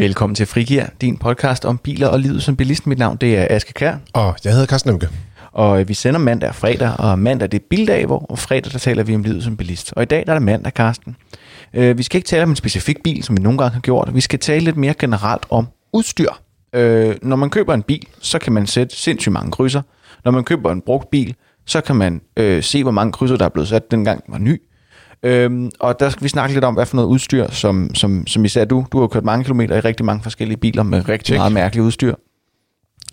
Velkommen 0.00 0.34
til 0.34 0.46
Frigir, 0.46 0.84
din 1.00 1.16
podcast 1.16 1.64
om 1.64 1.78
biler 1.78 2.06
og 2.06 2.20
livet 2.20 2.42
som 2.42 2.56
bilist. 2.56 2.86
Mit 2.86 2.98
navn 2.98 3.16
det 3.16 3.38
er 3.38 3.46
Aske 3.50 3.72
Kær, 3.72 3.96
Og 4.12 4.36
jeg 4.44 4.52
hedder 4.52 4.66
Carsten 4.66 4.90
Emke. 4.90 5.08
og 5.52 5.88
vi 5.88 5.94
sender 5.94 6.20
mandag 6.20 6.48
og 6.48 6.54
fredag, 6.54 6.92
og 6.98 7.18
mandag 7.18 7.52
det 7.52 7.60
er 7.60 7.64
bildag, 7.70 8.06
hvor 8.06 8.18
og 8.18 8.38
fredag 8.38 8.72
der 8.72 8.78
taler 8.78 9.02
vi 9.02 9.14
om 9.14 9.22
livet 9.22 9.44
som 9.44 9.56
bilist. 9.56 9.92
Og 9.96 10.02
i 10.02 10.06
dag 10.06 10.26
der 10.26 10.32
er 10.32 10.38
det 10.38 10.42
mandag, 10.42 10.72
Carsten. 10.72 11.16
Øh, 11.74 11.98
vi 11.98 12.02
skal 12.02 12.18
ikke 12.18 12.26
tale 12.26 12.42
om 12.42 12.50
en 12.50 12.56
specifik 12.56 13.02
bil, 13.02 13.22
som 13.22 13.36
vi 13.36 13.42
nogle 13.42 13.58
gange 13.58 13.72
har 13.72 13.80
gjort. 13.80 14.10
Vi 14.14 14.20
skal 14.20 14.38
tale 14.38 14.64
lidt 14.64 14.76
mere 14.76 14.94
generelt 14.98 15.46
om 15.50 15.68
udstyr. 15.92 16.30
Øh, 16.72 17.16
når 17.22 17.36
man 17.36 17.50
køber 17.50 17.74
en 17.74 17.82
bil, 17.82 18.06
så 18.20 18.38
kan 18.38 18.52
man 18.52 18.66
sætte 18.66 18.96
sindssygt 18.96 19.32
mange 19.32 19.50
krydser. 19.50 19.82
Når 20.24 20.32
man 20.32 20.44
køber 20.44 20.72
en 20.72 20.80
brugt 20.80 21.10
bil, 21.10 21.34
så 21.66 21.80
kan 21.80 21.96
man 21.96 22.20
øh, 22.36 22.62
se, 22.62 22.82
hvor 22.82 22.92
mange 22.92 23.12
krydser, 23.12 23.36
der 23.36 23.44
er 23.44 23.48
blevet 23.48 23.68
sat, 23.68 23.90
dengang 23.90 24.26
den 24.26 24.32
var 24.32 24.38
ny. 24.38 24.62
Øhm, 25.22 25.70
og 25.80 26.00
der 26.00 26.10
skal 26.10 26.24
vi 26.24 26.28
snakke 26.28 26.54
lidt 26.54 26.64
om, 26.64 26.74
hvad 26.74 26.86
for 26.86 26.96
noget 26.96 27.08
udstyr, 27.08 27.50
som, 27.50 27.94
som, 27.94 28.26
som 28.26 28.44
især 28.44 28.64
du, 28.64 28.86
du 28.92 29.00
har 29.00 29.06
kørt 29.06 29.24
mange 29.24 29.44
kilometer 29.44 29.76
i 29.76 29.80
rigtig 29.80 30.06
mange 30.06 30.22
forskellige 30.22 30.56
biler 30.56 30.82
med 30.82 31.08
rigtig 31.08 31.26
Check. 31.26 31.38
meget 31.38 31.52
mærkeligt 31.52 31.84
udstyr. 31.84 32.14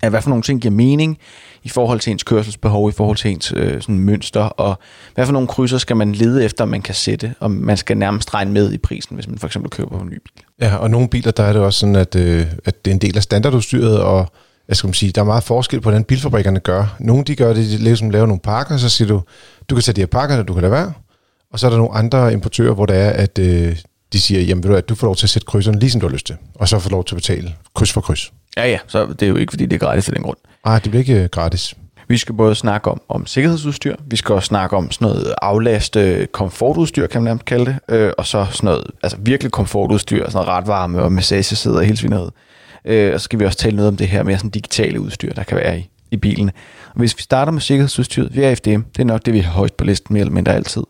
At 0.01 0.09
hvad 0.09 0.21
for 0.21 0.29
nogle 0.29 0.43
ting 0.43 0.61
giver 0.61 0.73
mening 0.73 1.17
i 1.63 1.69
forhold 1.69 1.99
til 1.99 2.11
ens 2.11 2.23
kørselsbehov, 2.23 2.89
i 2.89 2.91
forhold 2.91 3.17
til 3.17 3.31
ens 3.31 3.53
øh, 3.55 3.81
sådan 3.81 3.99
mønster, 3.99 4.41
og 4.41 4.79
hvad 5.15 5.25
for 5.25 5.33
nogle 5.33 5.47
krydser 5.47 5.77
skal 5.77 5.95
man 5.95 6.11
lede 6.11 6.45
efter, 6.45 6.65
man 6.65 6.81
kan 6.81 6.95
sætte, 6.95 7.35
og 7.39 7.51
man 7.51 7.77
skal 7.77 7.97
nærmest 7.97 8.33
regne 8.33 8.51
med 8.51 8.73
i 8.73 8.77
prisen, 8.77 9.15
hvis 9.15 9.27
man 9.27 9.37
for 9.37 9.47
eksempel 9.47 9.69
køber 9.69 10.01
en 10.01 10.07
ny 10.07 10.13
bil. 10.13 10.43
Ja, 10.61 10.75
og 10.75 10.91
nogle 10.91 11.07
biler, 11.07 11.31
der 11.31 11.43
er 11.43 11.53
det 11.53 11.61
også 11.61 11.79
sådan, 11.79 11.95
at, 11.95 12.15
øh, 12.15 12.45
at 12.65 12.85
det 12.85 12.91
er 12.91 12.95
en 12.95 13.01
del 13.01 13.17
af 13.17 13.23
standardudstyret, 13.23 13.99
og 13.99 14.31
jeg 14.67 14.77
skal 14.77 14.93
sige, 14.93 15.11
der 15.11 15.21
er 15.21 15.25
meget 15.25 15.43
forskel 15.43 15.81
på, 15.81 15.83
hvordan 15.89 16.03
bilfabrikkerne 16.03 16.59
gør. 16.59 16.95
Nogle 16.99 17.23
de 17.23 17.35
gør 17.35 17.53
det, 17.53 17.69
de 17.69 17.77
ligesom 17.77 18.09
laver 18.09 18.25
nogle 18.25 18.39
pakker, 18.39 18.77
så 18.77 18.89
siger 18.89 19.07
du, 19.07 19.21
du 19.69 19.75
kan 19.75 19.81
tage 19.81 19.95
de 19.95 20.01
her 20.01 20.05
pakker, 20.05 20.43
du 20.43 20.53
kan 20.53 20.61
lade 20.61 20.71
være. 20.71 20.93
Og 21.53 21.59
så 21.59 21.65
er 21.67 21.69
der 21.69 21.77
nogle 21.77 21.93
andre 21.93 22.33
importører, 22.33 22.73
hvor 22.73 22.85
det 22.85 22.95
er, 22.97 23.09
at 23.09 23.39
øh, 23.39 23.77
de 24.13 24.21
siger, 24.21 24.41
jamen 24.41 24.63
ved 24.63 24.71
du, 24.71 24.77
at 24.77 24.89
du 24.89 24.95
får 24.95 25.07
lov 25.07 25.15
til 25.15 25.25
at 25.25 25.29
sætte 25.29 25.45
krydserne 25.45 25.79
lige 25.79 25.91
som 25.91 26.01
du 26.01 26.07
har 26.07 26.13
lyst 26.13 26.25
til, 26.25 26.35
og 26.55 26.67
så 26.67 26.79
får 26.79 26.89
lov 26.89 27.05
til 27.05 27.15
at 27.15 27.17
betale 27.17 27.55
kryds 27.73 27.91
for 27.91 28.01
kryds. 28.01 28.33
Ja, 28.57 28.69
ja, 28.69 28.79
så 28.87 29.05
det 29.05 29.21
er 29.21 29.27
jo 29.27 29.35
ikke, 29.35 29.51
fordi 29.51 29.65
det 29.65 29.75
er 29.75 29.79
gratis 29.79 30.09
af 30.09 30.13
den 30.13 30.23
grund. 30.23 30.37
Nej, 30.65 30.79
det 30.79 30.91
bliver 30.91 30.99
ikke 30.99 31.23
øh, 31.23 31.29
gratis. 31.29 31.75
Vi 32.09 32.17
skal 32.17 32.35
både 32.35 32.55
snakke 32.55 32.91
om, 32.91 33.01
om 33.09 33.25
sikkerhedsudstyr, 33.25 33.95
vi 34.05 34.15
skal 34.15 34.35
også 34.35 34.47
snakke 34.47 34.75
om 34.75 34.91
sådan 34.91 35.07
noget 35.07 35.33
aflast 35.41 35.95
øh, 35.95 36.27
komfortudstyr, 36.27 37.07
kan 37.07 37.21
man 37.21 37.29
nærmest 37.29 37.45
kalde 37.45 37.65
det, 37.65 37.95
øh, 37.95 38.11
og 38.17 38.25
så 38.25 38.47
sådan 38.51 38.65
noget, 38.67 38.83
altså 39.03 39.17
virkelig 39.21 39.51
komfortudstyr, 39.51 40.25
sådan 40.25 40.31
noget 40.33 40.47
retvarme 40.47 41.01
og 41.01 41.11
massagesæder 41.11 41.77
og 41.77 41.83
hele 41.83 41.97
svineriet. 41.97 42.31
Øh, 42.85 43.13
og 43.13 43.19
så 43.19 43.23
skal 43.23 43.39
vi 43.39 43.45
også 43.45 43.57
tale 43.57 43.75
noget 43.75 43.87
om 43.87 43.97
det 43.97 44.07
her 44.07 44.23
med 44.23 44.37
sådan 44.37 44.49
digitale 44.49 44.99
udstyr, 45.01 45.33
der 45.33 45.43
kan 45.43 45.57
være 45.57 45.79
i, 45.79 45.89
i 46.11 46.17
bilen. 46.17 46.51
Og 46.89 46.99
hvis 46.99 47.17
vi 47.17 47.21
starter 47.21 47.51
med 47.51 47.61
sikkerhedsudstyret, 47.61 48.35
vi 48.35 48.43
er 48.43 48.55
FDM, 48.55 48.81
det 48.81 48.99
er 48.99 49.03
nok 49.03 49.25
det, 49.25 49.33
vi 49.33 49.39
har 49.39 49.51
højst 49.51 49.77
på 49.77 49.83
listen 49.83 50.13
mere 50.13 50.21
eller 50.21 50.33
mindre 50.33 50.55
altid. 50.55 50.83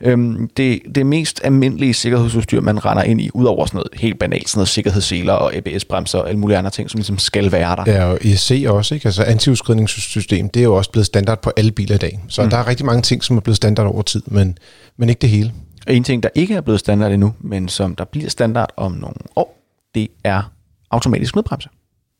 Øhm, 0.00 0.50
det, 0.56 0.82
det 0.94 1.06
mest 1.06 1.40
almindelige 1.44 1.94
sikkerhedsudstyr, 1.94 2.60
man 2.60 2.84
render 2.84 3.02
ind 3.02 3.20
i, 3.20 3.30
udover 3.34 3.66
sådan 3.66 3.78
noget 3.78 3.88
helt 3.94 4.18
banalt, 4.18 4.48
sådan 4.48 4.58
noget 4.58 4.68
sikkerhedsseler 4.68 5.32
og 5.32 5.54
ABS-bremser 5.54 6.18
og 6.18 6.28
alle 6.28 6.40
mulige 6.40 6.58
andre 6.58 6.70
ting, 6.70 6.90
som 6.90 6.98
ligesom 6.98 7.18
skal 7.18 7.52
være 7.52 7.76
der. 7.76 7.92
Ja, 7.92 8.04
og 8.04 8.18
ESC 8.20 8.64
også, 8.68 8.94
ikke? 8.94 9.06
Altså 9.06 9.22
antiudskridningssystem, 9.22 10.48
det 10.48 10.60
er 10.60 10.64
jo 10.64 10.74
også 10.74 10.90
blevet 10.90 11.06
standard 11.06 11.42
på 11.42 11.52
alle 11.56 11.72
biler 11.72 11.94
i 11.94 11.98
dag. 11.98 12.20
Så 12.28 12.42
mm. 12.42 12.50
der 12.50 12.56
er 12.56 12.66
rigtig 12.66 12.86
mange 12.86 13.02
ting, 13.02 13.24
som 13.24 13.36
er 13.36 13.40
blevet 13.40 13.56
standard 13.56 13.86
over 13.86 14.02
tid, 14.02 14.22
men, 14.26 14.58
men 14.96 15.08
ikke 15.08 15.20
det 15.20 15.30
hele. 15.30 15.52
Og 15.86 15.94
en 15.94 16.04
ting, 16.04 16.22
der 16.22 16.28
ikke 16.34 16.54
er 16.54 16.60
blevet 16.60 16.80
standard 16.80 17.12
endnu, 17.12 17.34
men 17.40 17.68
som 17.68 17.94
der 17.94 18.04
bliver 18.04 18.30
standard 18.30 18.72
om 18.76 18.92
nogle 18.92 19.16
år, 19.36 19.58
det 19.94 20.08
er 20.24 20.52
automatisk 20.90 21.36
nødbremse. 21.36 21.68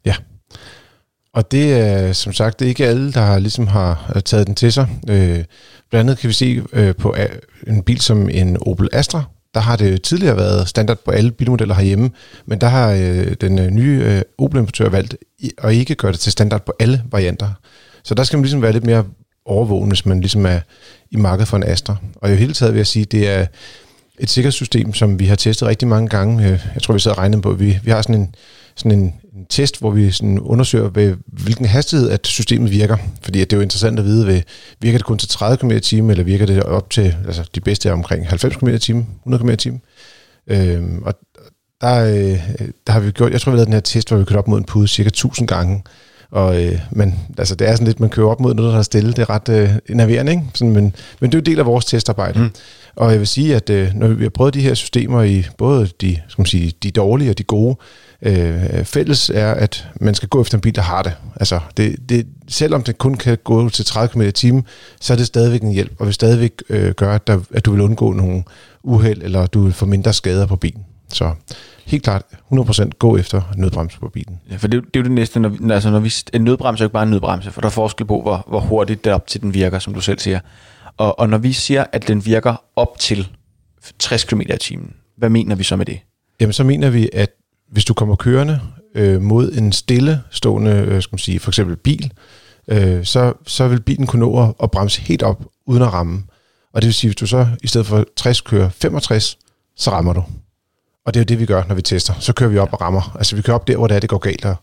Ja. 0.04 0.14
Og 1.36 1.52
det 1.52 1.72
er 1.72 2.12
som 2.12 2.32
sagt 2.32 2.58
det 2.58 2.64
er 2.64 2.68
ikke 2.68 2.86
alle, 2.86 3.12
der 3.12 3.38
ligesom 3.38 3.66
har 3.66 4.12
øh, 4.16 4.22
taget 4.22 4.46
den 4.46 4.54
til 4.54 4.72
sig. 4.72 4.88
Øh, 5.08 5.44
blandt 5.90 6.10
andet 6.10 6.18
kan 6.18 6.28
vi 6.28 6.34
se 6.34 6.62
øh, 6.72 6.94
på 6.94 7.14
øh, 7.18 7.28
en 7.66 7.82
bil 7.82 8.00
som 8.00 8.28
en 8.28 8.56
Opel 8.60 8.88
Astra. 8.92 9.22
Der 9.54 9.60
har 9.60 9.76
det 9.76 10.02
tidligere 10.02 10.36
været 10.36 10.68
standard 10.68 10.98
på 11.04 11.10
alle 11.10 11.30
bilmodeller 11.30 11.74
herhjemme, 11.74 12.10
men 12.46 12.60
der 12.60 12.66
har 12.66 12.92
øh, 12.92 13.34
den 13.40 13.58
øh, 13.58 13.70
nye 13.70 14.02
øh, 14.04 14.22
Opel-importør 14.38 14.88
valgt 14.88 15.16
at 15.58 15.72
ikke 15.72 15.94
gøre 15.94 16.12
det 16.12 16.20
til 16.20 16.32
standard 16.32 16.66
på 16.66 16.72
alle 16.78 17.02
varianter. 17.10 17.48
Så 18.04 18.14
der 18.14 18.24
skal 18.24 18.36
man 18.36 18.42
ligesom 18.42 18.62
være 18.62 18.72
lidt 18.72 18.86
mere 18.86 19.04
overvågen, 19.44 19.88
hvis 19.88 20.06
man 20.06 20.20
ligesom 20.20 20.46
er 20.46 20.60
i 21.10 21.16
markedet 21.16 21.48
for 21.48 21.56
en 21.56 21.64
Astra. 21.64 21.96
Og 22.16 22.32
i 22.32 22.36
hele 22.36 22.52
taget 22.52 22.74
vil 22.74 22.78
jeg 22.78 22.86
sige, 22.86 23.04
det 23.04 23.28
er 23.28 23.46
et 24.18 24.30
sikkerhedssystem, 24.30 24.94
som 24.94 25.18
vi 25.18 25.26
har 25.26 25.36
testet 25.36 25.68
rigtig 25.68 25.88
mange 25.88 26.08
gange. 26.08 26.44
Øh, 26.44 26.66
jeg 26.74 26.82
tror, 26.82 26.94
vi 26.94 27.00
sad 27.00 27.12
og 27.12 27.18
regnede 27.18 27.42
på, 27.42 27.52
vi, 27.52 27.78
vi 27.82 27.90
har 27.90 28.02
sådan 28.02 28.14
en, 28.14 28.34
sådan 28.76 28.98
en, 28.98 29.14
en 29.34 29.46
test, 29.48 29.80
hvor 29.80 29.90
vi 29.90 30.10
sådan 30.10 30.38
undersøger, 30.38 30.88
ved 30.88 31.16
hvilken 31.26 31.66
hastighed 31.66 32.10
at 32.10 32.26
systemet 32.26 32.70
virker. 32.70 32.96
Fordi 33.22 33.40
at 33.40 33.50
det 33.50 33.56
er 33.56 33.58
jo 33.58 33.62
interessant 33.62 33.98
at 33.98 34.04
vide, 34.04 34.26
ved, 34.26 34.42
virker 34.80 34.98
det 34.98 35.06
kun 35.06 35.18
til 35.18 35.28
30 35.28 35.56
km 35.56 35.70
i 35.70 35.80
timen, 35.80 36.10
eller 36.10 36.24
virker 36.24 36.46
det 36.46 36.62
op 36.62 36.90
til, 36.90 37.16
altså 37.26 37.50
de 37.54 37.60
bedste 37.60 37.88
er 37.88 37.92
omkring 37.92 38.28
90 38.28 38.56
km 38.56 38.68
i 38.68 38.78
timen, 38.78 39.08
100 39.22 39.42
km 39.42 39.50
i 39.50 39.56
timen. 39.56 39.80
Øhm, 40.46 41.02
og 41.02 41.14
der, 41.80 42.04
øh, 42.04 42.40
der 42.86 42.92
har 42.92 43.00
vi 43.00 43.10
gjort, 43.10 43.32
jeg 43.32 43.40
tror, 43.40 43.52
vi 43.52 43.56
lavet 43.56 43.66
den 43.66 43.72
her 43.72 43.80
test, 43.80 44.08
hvor 44.08 44.18
vi 44.18 44.24
kørte 44.24 44.38
op 44.38 44.48
mod 44.48 44.58
en 44.58 44.64
pude 44.64 44.88
cirka 44.88 45.08
1000 45.08 45.48
gange. 45.48 45.82
Og, 46.30 46.64
øh, 46.64 46.78
men 46.90 47.14
altså, 47.38 47.54
det 47.54 47.68
er 47.68 47.72
sådan 47.72 47.86
lidt, 47.86 48.00
man 48.00 48.10
kører 48.10 48.28
op 48.28 48.40
mod 48.40 48.54
noget, 48.54 48.72
der 48.72 48.78
er 48.78 48.82
stille. 48.82 49.12
Det 49.12 49.18
er 49.18 49.30
ret 49.30 49.48
øh, 49.48 49.96
nerverende, 49.96 50.32
ikke? 50.32 50.44
Sådan, 50.54 50.74
men, 50.74 50.94
men 51.20 51.30
det 51.30 51.34
er 51.34 51.38
jo 51.38 51.42
en 51.42 51.46
del 51.46 51.58
af 51.58 51.66
vores 51.66 51.84
testarbejde. 51.84 52.38
Mm. 52.38 52.50
Og 52.96 53.10
jeg 53.10 53.18
vil 53.18 53.26
sige, 53.26 53.56
at 53.56 53.70
øh, 53.70 53.94
når 53.94 54.08
vi 54.08 54.22
har 54.22 54.30
prøvet 54.30 54.54
de 54.54 54.60
her 54.60 54.74
systemer 54.74 55.22
i 55.22 55.44
både 55.58 55.88
de, 56.00 56.20
skal 56.28 56.42
man 56.42 56.46
sige, 56.46 56.72
de 56.82 56.90
dårlige 56.90 57.30
og 57.30 57.38
de 57.38 57.42
gode, 57.42 57.76
øh, 58.22 58.84
fælles 58.84 59.30
er, 59.34 59.54
at 59.54 59.88
man 60.00 60.14
skal 60.14 60.28
gå 60.28 60.40
efter 60.40 60.58
en 60.58 60.60
bil, 60.60 60.74
der 60.74 60.82
har 60.82 61.02
det. 61.02 61.12
Altså, 61.36 61.60
det, 61.76 61.96
det, 62.08 62.26
selvom 62.48 62.82
det 62.82 62.98
kun 62.98 63.14
kan 63.14 63.38
gå 63.44 63.68
til 63.68 63.84
30 63.84 64.08
km 64.12 64.20
i 64.20 64.32
timen, 64.32 64.64
så 65.00 65.12
er 65.12 65.16
det 65.16 65.26
stadigvæk 65.26 65.62
en 65.62 65.72
hjælp, 65.72 65.92
og 65.98 66.06
vil 66.06 66.14
stadigvæk 66.14 66.52
øh, 66.68 66.92
gøre, 66.92 67.14
at, 67.14 67.26
der, 67.26 67.40
at 67.54 67.64
du 67.64 67.72
vil 67.72 67.80
undgå 67.80 68.12
nogle 68.12 68.42
uheld, 68.82 69.22
eller 69.22 69.46
du 69.46 69.62
vil 69.62 69.72
få 69.72 69.86
mindre 69.86 70.12
skader 70.12 70.46
på 70.46 70.56
bilen. 70.56 70.84
Så 71.12 71.34
helt 71.86 72.02
klart 72.04 72.22
100% 72.52 72.88
gå 72.98 73.16
efter 73.16 73.42
nødbremse 73.56 73.98
på 74.00 74.08
bilen. 74.08 74.40
Ja, 74.50 74.56
for 74.56 74.68
det, 74.68 74.74
er 74.74 74.78
jo- 74.78 74.84
det 74.94 74.96
er 74.96 75.00
jo 75.00 75.04
det 75.04 75.12
næste, 75.12 75.40
når 75.40 75.48
vi, 75.48 75.70
altså 75.72 75.90
når 75.90 76.00
vi, 76.00 76.12
en 76.34 76.44
nødbremse 76.44 76.82
er 76.82 76.84
jo 76.84 76.86
ikke 76.88 76.92
bare 76.92 77.02
en 77.02 77.10
nødbremse, 77.10 77.50
for 77.50 77.60
der 77.60 77.68
er 77.68 77.70
forskel 77.72 78.06
på, 78.06 78.22
hvor, 78.22 78.44
hvor 78.48 78.60
hurtigt 78.60 79.04
det 79.04 79.10
er 79.10 79.14
op 79.14 79.26
til 79.26 79.40
den 79.42 79.54
virker, 79.54 79.78
som 79.78 79.94
du 79.94 80.00
selv 80.00 80.18
siger. 80.18 80.40
Og, 80.96 81.18
og 81.18 81.28
når 81.28 81.38
vi 81.38 81.52
siger, 81.52 81.84
at 81.92 82.08
den 82.08 82.26
virker 82.26 82.62
op 82.76 82.98
til 82.98 83.28
60 83.98 84.24
km 84.24 84.40
i 84.40 84.44
timen, 84.60 84.94
hvad 85.16 85.28
mener 85.28 85.54
vi 85.54 85.64
så 85.64 85.76
med 85.76 85.86
det? 85.86 85.98
Jamen, 86.40 86.52
så 86.52 86.64
mener 86.64 86.90
vi, 86.90 87.08
at 87.12 87.30
hvis 87.70 87.84
du 87.84 87.94
kommer 87.94 88.16
kørende 88.16 88.60
øh, 88.94 89.22
mod 89.22 89.52
en 89.52 89.72
stillestående, 89.72 90.70
øh, 90.70 91.02
skal 91.02 91.14
man 91.14 91.18
sige, 91.18 91.40
for 91.40 91.50
eksempel 91.50 91.76
bil, 91.76 92.12
øh, 92.68 93.04
så, 93.04 93.32
så 93.46 93.68
vil 93.68 93.80
bilen 93.80 94.06
kunne 94.06 94.20
nå 94.20 94.42
at, 94.42 94.54
at 94.62 94.70
bremse 94.70 95.00
helt 95.00 95.22
op 95.22 95.44
uden 95.66 95.82
at 95.82 95.92
ramme. 95.92 96.22
Og 96.72 96.82
det 96.82 96.86
vil 96.86 96.94
sige, 96.94 97.08
hvis 97.08 97.16
du 97.16 97.26
så 97.26 97.46
i 97.62 97.66
stedet 97.66 97.86
for 97.86 98.04
60 98.16 98.40
kører 98.40 98.68
65, 98.68 99.38
så 99.76 99.90
rammer 99.90 100.12
du. 100.12 100.24
Og 101.06 101.14
det 101.14 101.20
er 101.20 101.24
jo 101.24 101.24
det, 101.24 101.40
vi 101.40 101.46
gør, 101.46 101.62
når 101.68 101.74
vi 101.74 101.82
tester. 101.82 102.14
Så 102.20 102.32
kører 102.32 102.50
vi 102.50 102.58
op 102.58 102.72
og 102.72 102.80
rammer. 102.80 103.16
Altså 103.18 103.36
vi 103.36 103.42
kører 103.42 103.54
op 103.54 103.68
der, 103.68 103.76
hvor 103.76 103.86
det 103.86 103.94
er, 103.94 104.00
det 104.00 104.10
går 104.10 104.18
galt. 104.18 104.44
Og, 104.44 104.56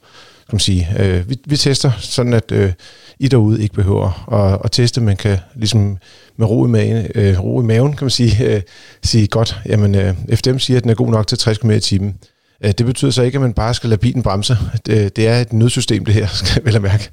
kan 0.50 0.56
man 0.56 0.60
sige, 0.60 0.88
øh, 1.00 1.30
vi, 1.30 1.38
vi 1.46 1.58
tester 1.58 1.92
sådan, 2.00 2.34
at 2.34 2.52
øh, 2.52 2.74
I 3.20 3.28
derude 3.28 3.62
ikke 3.62 3.76
behøver 3.76 4.34
at, 4.34 4.62
at 4.64 4.72
teste, 4.72 5.02
Man 5.02 5.18
kan 5.18 5.38
ligesom 5.56 5.98
med 6.38 6.48
ro 6.48 6.66
i 6.66 6.70
magen, 6.70 7.08
øh, 7.16 7.44
ro 7.44 7.62
i 7.62 7.64
maven 7.64 7.96
kan 7.96 8.06
man 8.06 8.12
sige, 8.12 8.56
øh, 8.56 8.62
sige 9.04 9.28
godt, 9.28 9.60
jamen 9.66 9.96
øh, 9.96 10.16
FDM 10.34 10.58
siger, 10.58 10.78
at 10.78 10.84
den 10.84 10.90
er 10.90 10.96
god 10.96 11.12
nok 11.12 11.28
til 11.28 11.38
60 11.38 11.58
km 11.58 11.72
i 11.72 11.80
timen. 11.80 12.18
Øh, 12.66 12.72
det 12.78 12.86
betyder 12.86 13.12
så 13.12 13.22
ikke, 13.22 13.36
at 13.36 13.42
man 13.42 13.54
bare 13.54 13.74
skal 13.74 13.90
lade 13.90 14.02
bilen 14.02 14.24
bremse. 14.24 14.58
Det, 14.86 15.16
det 15.16 15.28
er 15.28 15.42
et 15.42 15.54
nødsystem, 15.54 16.06
det 16.06 16.14
her, 16.14 16.28
skal 16.38 16.52
jeg 16.56 16.66
vel 16.66 16.76
at 16.76 16.82
mærke. 16.82 17.10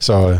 Så 0.00 0.30
øh, 0.30 0.38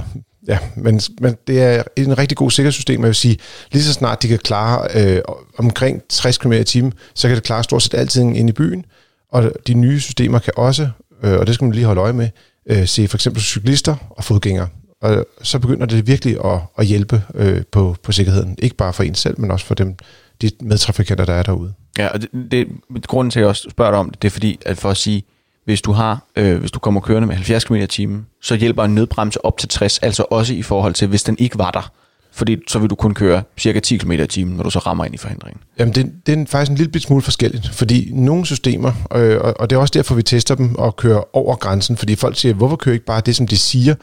ja, 0.48 0.58
men, 0.76 1.00
men 1.20 1.36
det 1.46 1.62
er 1.62 1.82
en 1.96 2.18
rigtig 2.18 2.36
god 2.36 2.50
sikkerhedssystem, 2.50 3.00
jeg 3.00 3.06
vil 3.06 3.14
sige, 3.14 3.36
lige 3.72 3.82
så 3.82 3.92
snart 3.92 4.22
de 4.22 4.28
kan 4.28 4.38
klare 4.38 4.88
øh, 4.94 5.22
omkring 5.58 6.02
60 6.08 6.38
km 6.38 6.52
i 6.52 6.64
timen, 6.64 6.92
så 7.14 7.28
kan 7.28 7.36
det 7.36 7.44
klare 7.44 7.64
stort 7.64 7.82
set 7.82 7.94
altid 7.94 8.22
ind 8.22 8.48
i 8.48 8.52
byen, 8.52 8.84
og 9.32 9.52
de 9.66 9.74
nye 9.74 10.00
systemer 10.00 10.38
kan 10.38 10.52
også, 10.56 10.88
øh, 11.22 11.38
og 11.38 11.46
det 11.46 11.54
skal 11.54 11.64
man 11.64 11.74
lige 11.74 11.86
holde 11.86 12.00
øje 12.00 12.12
med, 12.12 12.28
øh, 12.66 12.88
se 12.88 13.08
for 13.08 13.16
eksempel 13.16 13.42
cyklister 13.42 13.96
og 14.10 14.24
fodgængere. 14.24 14.68
Og 15.02 15.26
så 15.42 15.58
begynder 15.58 15.86
det 15.86 16.06
virkelig 16.06 16.44
at, 16.44 16.60
at 16.78 16.86
hjælpe 16.86 17.22
øh, 17.34 17.62
på, 17.72 17.96
på 18.02 18.12
sikkerheden. 18.12 18.56
Ikke 18.58 18.76
bare 18.76 18.92
for 18.92 19.02
en 19.02 19.14
selv, 19.14 19.40
men 19.40 19.50
også 19.50 19.66
for 19.66 19.74
dem, 19.74 19.96
de 20.42 20.50
medtrafikanter, 20.60 21.24
der 21.24 21.32
er 21.34 21.42
derude. 21.42 21.72
Ja, 21.98 22.08
og 22.08 22.22
det, 22.22 22.30
det, 22.50 22.68
grunden 23.06 23.30
til, 23.30 23.38
at 23.38 23.42
jeg 23.42 23.48
også 23.48 23.70
spørger 23.70 23.90
dig 23.90 24.00
om 24.00 24.10
det, 24.10 24.22
det 24.22 24.28
er 24.28 24.32
fordi, 24.32 24.58
at 24.66 24.78
for 24.78 24.90
at 24.90 24.96
sige, 24.96 25.24
hvis 25.64 25.82
du 25.82 25.92
har, 25.92 26.24
øh, 26.36 26.58
hvis 26.58 26.70
du 26.70 26.78
kommer 26.78 27.00
kørende 27.00 27.26
med 27.26 27.34
70 27.34 27.64
km 27.64 27.74
i 27.74 27.86
timen, 27.86 28.26
så 28.42 28.54
hjælper 28.54 28.84
en 28.84 28.94
nødbremse 28.94 29.44
op 29.44 29.58
til 29.58 29.68
60, 29.68 29.98
altså 29.98 30.24
også 30.30 30.54
i 30.54 30.62
forhold 30.62 30.94
til, 30.94 31.08
hvis 31.08 31.22
den 31.22 31.36
ikke 31.38 31.58
var 31.58 31.70
der. 31.70 31.92
Fordi 32.32 32.56
så 32.68 32.78
vil 32.78 32.90
du 32.90 32.94
kun 32.94 33.14
køre 33.14 33.42
cirka 33.58 33.80
10 33.80 33.96
km 33.96 34.12
i 34.12 34.26
timen, 34.26 34.56
når 34.56 34.62
du 34.62 34.70
så 34.70 34.78
rammer 34.78 35.04
ind 35.04 35.14
i 35.14 35.18
forhindringen. 35.18 35.60
Jamen, 35.78 35.94
det, 35.94 36.12
det 36.26 36.38
er 36.38 36.46
faktisk 36.46 36.70
en 36.70 36.76
lille 36.76 37.00
smule 37.00 37.22
forskelligt, 37.22 37.68
fordi 37.68 38.10
nogle 38.12 38.46
systemer, 38.46 38.92
øh, 39.14 39.40
og, 39.40 39.70
det 39.70 39.76
er 39.76 39.80
også 39.80 39.92
derfor, 39.94 40.14
vi 40.14 40.22
tester 40.22 40.54
dem 40.54 40.74
og 40.74 40.96
kører 40.96 41.36
over 41.36 41.56
grænsen, 41.56 41.96
fordi 41.96 42.14
folk 42.14 42.36
siger, 42.36 42.54
hvorfor 42.54 42.76
kører 42.76 42.92
ikke 42.92 43.06
bare 43.06 43.22
det, 43.26 43.36
som 43.36 43.46
de 43.46 43.56
siger, 43.58 43.94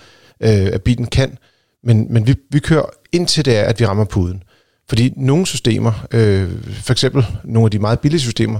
øh, 0.41 0.49
at 0.49 0.81
bilen 0.81 1.05
kan, 1.05 1.37
men, 1.83 2.13
men 2.13 2.27
vi, 2.27 2.35
vi 2.49 2.59
kører 2.59 2.85
indtil 3.11 3.45
det 3.45 3.57
er, 3.57 3.63
at 3.63 3.79
vi 3.79 3.85
rammer 3.85 4.05
puden. 4.05 4.43
Fordi 4.89 5.13
nogle 5.17 5.45
systemer, 5.45 6.07
øh, 6.11 6.49
for 6.73 6.91
eksempel 6.91 7.25
nogle 7.43 7.67
af 7.67 7.71
de 7.71 7.79
meget 7.79 7.99
billige 7.99 8.21
systemer, 8.21 8.59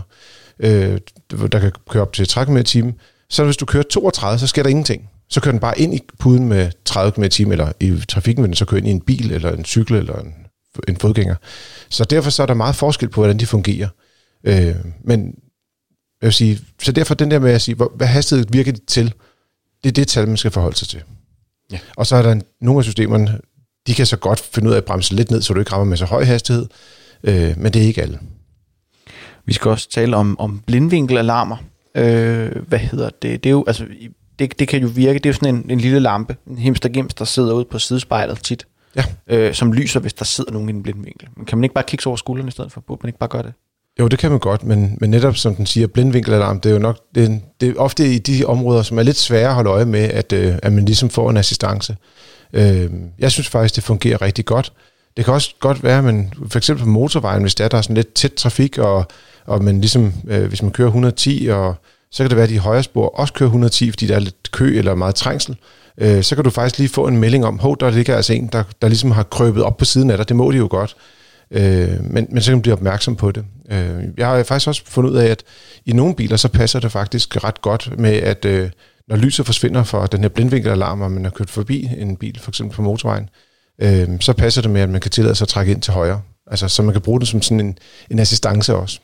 øh, 0.60 1.00
der 1.52 1.60
kan 1.60 1.72
køre 1.90 2.02
op 2.02 2.14
til 2.14 2.28
30 2.28 2.54
km 2.54 2.58
i 2.58 2.64
timen, 2.64 2.94
så 3.30 3.44
hvis 3.44 3.58
du 3.58 3.66
kører 3.66 3.84
32, 3.84 4.40
så 4.40 4.48
sker 4.48 4.64
der 4.64 4.70
ingenting. 4.70 5.10
Så 5.30 5.42
kører 5.42 5.52
den 5.52 5.60
bare 5.60 5.80
ind 5.80 5.96
i 5.96 6.00
puden 6.20 6.48
med 6.48 6.72
30 6.86 7.12
km 7.12 7.24
i 7.24 7.30
timen, 7.30 7.52
eller 7.52 7.72
i 7.80 8.02
trafikken 8.08 8.44
vil 8.44 8.48
den 8.50 8.56
så 8.56 8.66
køre 8.66 8.78
ind 8.78 8.88
i 8.88 8.92
en 8.92 9.02
bil, 9.02 9.32
eller 9.32 9.52
en 9.52 9.66
cykel, 9.66 9.96
eller 9.96 10.20
en, 10.20 10.34
en 10.88 10.98
fodgænger. 10.98 11.36
Så 11.90 12.04
derfor 12.04 12.30
så 12.30 12.42
er 12.42 12.48
der 12.48 12.54
meget 12.54 12.76
forskel 12.76 13.10
på, 13.10 13.22
hvordan 13.22 13.38
de 13.38 13.46
fungerer. 13.46 13.88
Øh, 14.44 14.76
men 15.04 15.36
Jeg 16.22 16.28
vil 16.28 16.34
sige, 16.34 16.60
så 16.82 16.92
derfor 16.92 17.16
den 17.16 17.32
der 17.32 17.40
med 17.40 17.52
at 17.52 17.62
sige, 17.62 17.76
hvor, 17.76 17.92
hvad 17.96 18.08
hastighed 18.08 18.46
virker 18.50 18.72
det 18.72 18.86
til, 18.88 19.14
det 19.84 19.90
er 19.90 19.94
det 19.94 20.08
tal, 20.08 20.28
man 20.28 20.38
skal 20.38 20.52
forholde 20.52 20.78
sig 20.78 20.88
til. 20.88 21.04
Ja. 21.72 21.80
Og 21.98 22.08
så 22.08 22.16
er 22.16 22.22
der 22.22 22.42
nogle 22.62 22.80
af 22.80 22.84
systemerne, 22.84 23.40
de 23.88 23.94
kan 23.94 24.06
så 24.06 24.18
godt 24.18 24.39
finde 24.39 24.69
ud 24.69 24.74
af 24.74 24.78
at 24.78 24.86
bremse 24.86 25.16
lidt 25.16 25.31
ned, 25.31 25.42
så 25.42 25.54
du 25.54 25.60
ikke 25.60 25.72
rammer 25.72 25.86
med 25.86 25.98
så 25.98 26.06
høj 26.06 26.24
hastighed, 26.24 26.66
øh, 27.24 27.54
men 27.57 27.74
det 27.74 27.81
er 27.81 27.86
ikke 27.88 28.01
alle. 28.01 28.19
Vi 29.45 29.54
skal 29.54 29.72
også 29.72 29.89
tale 29.89 30.16
om, 30.18 30.39
om 30.39 30.62
blindvinkelalarmer. 30.68 31.57
Øh, 31.95 32.51
hvad 32.68 32.80
hedder 32.80 33.10
det? 33.10 33.44
Det, 33.44 33.45
er 33.50 33.51
jo, 33.51 33.63
altså, 33.68 33.86
det, 34.39 34.60
det 34.60 34.68
kan 34.68 34.81
jo 34.81 34.88
virke, 34.95 35.19
det 35.19 35.25
er 35.25 35.30
jo 35.30 35.33
sådan 35.33 35.56
en, 35.56 35.66
en 35.69 35.80
lille 35.80 36.00
lampe, 36.00 36.36
en 36.50 36.57
himstergims, 36.57 37.13
der 37.13 37.25
sidder 37.25 37.54
ude 37.54 37.66
på 37.72 37.80
sidespejlet 37.80 38.39
tit, 38.44 38.66
Ja. 38.95 39.04
øh, 39.28 39.54
som 39.54 39.74
lyser, 39.74 40.00
hvis 40.00 40.13
der 40.13 40.25
sidder 40.25 40.51
nogen 40.51 40.69
i 40.69 40.72
en 40.72 40.84
blindvinkel. 40.84 41.27
Men 41.38 41.45
kan 41.45 41.57
man 41.57 41.63
ikke 41.63 41.74
bare 41.74 41.84
kigge 41.88 42.07
over 42.07 42.18
skulderen 42.18 42.48
i 42.48 42.51
stedet 42.51 42.72
for? 42.72 42.81
Burde 42.88 43.00
man 43.04 43.10
ikke 43.10 43.19
bare 43.19 43.30
gøre 43.30 43.44
det? 43.44 43.54
Jo, 44.00 44.07
det 44.07 44.19
kan 44.19 44.31
man 44.31 44.39
godt, 44.39 44.63
men, 44.63 44.98
men 45.01 45.10
netop 45.10 45.38
som 45.38 45.56
den 45.56 45.66
siger, 45.66 45.88
blindvinkelalarm, 45.88 46.60
det 46.60 46.69
er 46.69 46.74
jo 46.74 46.80
nok 46.80 46.98
det, 47.16 47.24
er- 47.31 47.39
det 47.62 47.69
er 47.69 47.74
ofte 47.77 48.13
i 48.13 48.18
de 48.18 48.45
områder, 48.45 48.81
som 48.84 48.98
er 49.00 49.04
lidt 49.04 49.18
svære 49.18 49.48
at 49.48 49.54
holde 49.56 49.69
øje 49.69 49.86
med, 49.86 50.00
at, 50.00 50.34
øh, 50.34 50.56
at 50.63 50.74
man 50.74 50.86
ligesom 50.86 51.10
får 51.10 51.30
en 51.30 51.38
assistance. 51.38 51.95
Øh, 52.53 52.89
jeg 53.19 53.31
synes 53.31 53.48
faktisk, 53.48 53.75
det 53.75 53.83
fungerer 53.83 54.21
rigtig 54.21 54.45
godt. 54.45 54.74
Det 55.18 55.25
kan 55.25 55.33
også 55.33 55.56
godt 55.59 55.83
være, 55.83 55.98
at 55.98 56.03
man 56.03 56.33
for 56.50 56.57
eksempel 56.57 56.83
på 56.83 56.89
motorvejen, 56.89 57.42
hvis 57.42 57.56
der 57.56 57.63
er, 57.63 57.69
der 57.69 57.77
er 57.77 57.81
sådan 57.81 57.95
lidt 57.95 58.13
tæt 58.13 58.33
trafik, 58.33 58.77
og, 58.77 59.06
og 59.45 59.63
man 59.63 59.81
ligesom, 59.81 60.13
øh, 60.27 60.48
hvis 60.48 60.62
man 60.62 60.71
kører 60.71 60.88
110, 60.88 61.48
og 61.51 61.75
så 62.12 62.24
kan 62.24 62.30
det 62.30 62.36
være, 62.36 62.44
at 62.44 62.50
de 62.50 62.59
højre 62.59 62.83
spor 62.83 63.07
også 63.07 63.33
kører 63.33 63.48
110, 63.48 63.92
fordi 63.92 64.07
der 64.07 64.15
er 64.15 64.19
lidt 64.19 64.51
kø 64.51 64.77
eller 64.77 64.95
meget 64.95 65.15
trængsel. 65.15 65.56
Øh, 65.98 66.24
så 66.24 66.36
kan 66.36 66.44
du 66.44 66.50
faktisk 66.50 66.77
lige 66.77 66.89
få 66.89 67.07
en 67.07 67.18
melding 67.18 67.45
om, 67.45 67.59
hov, 67.59 67.77
der 67.80 67.89
ligger 67.89 68.15
altså 68.15 68.33
en, 68.33 68.48
der, 68.48 68.63
der 68.81 68.88
ligesom 68.88 69.12
har 69.12 69.24
krøbet 69.24 69.63
op 69.63 69.77
på 69.77 69.86
siden 69.86 70.09
af 70.12 70.18
dig. 70.18 70.30
Det 70.30 70.36
må 70.36 70.51
de 70.51 70.57
jo 70.57 70.68
godt. 70.71 70.95
Øh, 71.51 72.03
men, 72.03 72.27
men 72.30 72.42
så 72.42 72.51
kan 72.51 72.57
man 72.57 72.62
blive 72.62 72.74
opmærksom 72.74 73.15
på 73.15 73.31
det. 73.31 73.45
Øh, 73.71 74.03
jeg 74.18 74.27
har 74.27 74.44
faktisk 74.44 74.68
også 74.68 74.81
fundet 74.86 75.12
ud 75.12 75.18
af, 75.18 75.27
at 75.27 75.44
i 75.86 75.92
nogle 75.92 76.15
biler, 76.15 76.38
så 76.38 76.48
passer 76.48 76.80
det 76.80 76.92
faktisk 76.92 77.44
ret 77.44 77.62
godt 77.62 78.00
med, 78.00 78.13
at 78.13 78.45
øh, 78.45 78.69
når 79.12 79.18
lyset 79.18 79.46
forsvinder 79.46 79.84
fra 79.84 80.08
den 80.08 80.22
her 80.22 80.30
blindvinkelalarm, 80.30 81.02
og 81.02 81.12
man 81.12 81.24
har 81.24 81.31
kørt 81.31 81.50
forbi 81.50 81.90
en 81.98 82.18
bil, 82.18 82.40
for 82.40 82.52
eksempel 82.52 82.75
på 82.75 82.81
motorvejen, 82.81 83.30
øh, 83.81 84.10
så 84.19 84.34
passer 84.34 84.62
det 84.62 84.72
med, 84.72 84.81
at 84.81 84.90
man 84.90 85.02
kan 85.02 85.12
tillade 85.12 85.36
sig 85.36 85.46
at 85.46 85.50
trække 85.50 85.72
ind 85.72 85.81
til 85.81 85.94
højre. 85.94 86.22
Altså, 86.48 86.68
så 86.68 86.84
man 86.84 86.94
kan 86.94 87.02
bruge 87.02 87.19
det 87.19 87.28
som 87.28 87.42
sådan 87.42 87.60
en, 87.60 87.78
en 88.12 88.19
assistance 88.19 88.75
også. 88.75 89.00